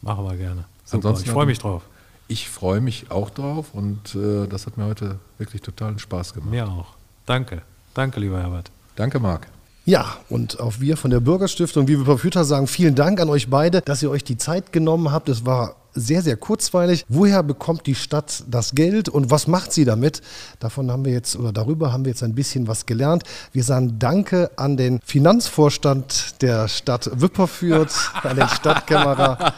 machen 0.00 0.24
wir 0.24 0.36
gerne. 0.36 0.64
Super, 0.84 1.08
Ansonsten 1.08 1.28
ich 1.28 1.32
freue 1.32 1.46
mich 1.46 1.58
drauf. 1.58 1.82
Ich 2.28 2.48
freue 2.48 2.80
mich 2.80 3.10
auch 3.10 3.30
drauf 3.30 3.74
und 3.74 4.14
äh, 4.14 4.46
das 4.46 4.66
hat 4.66 4.76
mir 4.76 4.86
heute 4.86 5.18
wirklich 5.38 5.62
totalen 5.62 5.98
Spaß 5.98 6.34
gemacht. 6.34 6.50
Mir 6.50 6.68
auch. 6.68 6.94
Danke. 7.26 7.62
Danke, 7.94 8.20
lieber 8.20 8.40
Herbert. 8.40 8.70
Danke, 8.96 9.18
Marc. 9.20 9.48
Ja, 9.84 10.16
und 10.28 10.60
auch 10.60 10.74
wir 10.78 10.96
von 10.96 11.10
der 11.10 11.20
Bürgerstiftung 11.20 11.88
Vive 11.88 12.04
Computer 12.04 12.44
sagen 12.44 12.68
vielen 12.68 12.94
Dank 12.94 13.20
an 13.20 13.28
euch 13.28 13.50
beide, 13.50 13.80
dass 13.80 14.02
ihr 14.02 14.10
euch 14.10 14.22
die 14.22 14.36
Zeit 14.36 14.72
genommen 14.72 15.10
habt. 15.10 15.28
Es 15.28 15.44
war 15.44 15.74
sehr, 15.94 16.22
sehr 16.22 16.36
kurzweilig. 16.36 17.04
Woher 17.08 17.42
bekommt 17.42 17.86
die 17.86 17.94
Stadt 17.94 18.44
das 18.48 18.72
Geld 18.72 19.08
und 19.08 19.30
was 19.30 19.46
macht 19.46 19.72
sie 19.72 19.84
damit? 19.84 20.22
Davon 20.60 20.90
haben 20.90 21.04
wir 21.04 21.12
jetzt 21.12 21.36
oder 21.36 21.52
darüber 21.52 21.92
haben 21.92 22.04
wir 22.04 22.10
jetzt 22.10 22.22
ein 22.22 22.34
bisschen 22.34 22.66
was 22.66 22.86
gelernt. 22.86 23.24
Wir 23.52 23.64
sagen 23.64 23.98
Danke 23.98 24.50
an 24.56 24.76
den 24.76 25.00
Finanzvorstand 25.04 26.42
der 26.42 26.68
Stadt 26.68 27.10
Wipperfürth, 27.14 28.12
an 28.22 28.36
den 28.36 28.48
Stadtkämmerer 28.48 29.52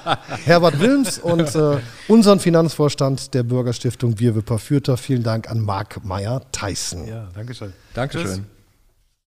Herbert 0.45 0.81
Wilms 0.81 1.19
und 1.19 1.55
äh, 1.55 1.79
unseren 2.09 2.41
Finanzvorstand 2.41 3.35
der 3.35 3.43
Bürgerstiftung 3.43 4.19
Wir 4.19 4.35
Wipperfürther. 4.35 4.97
Vielen 4.97 5.23
Dank 5.23 5.51
an 5.51 5.61
Marc 5.61 6.05
Meyer-Tyson. 6.05 7.07
Ja, 7.07 7.29
danke 7.35 7.55
schön. 7.55 7.73
Dankeschön. 7.95 8.27
Tschüss. 8.27 8.54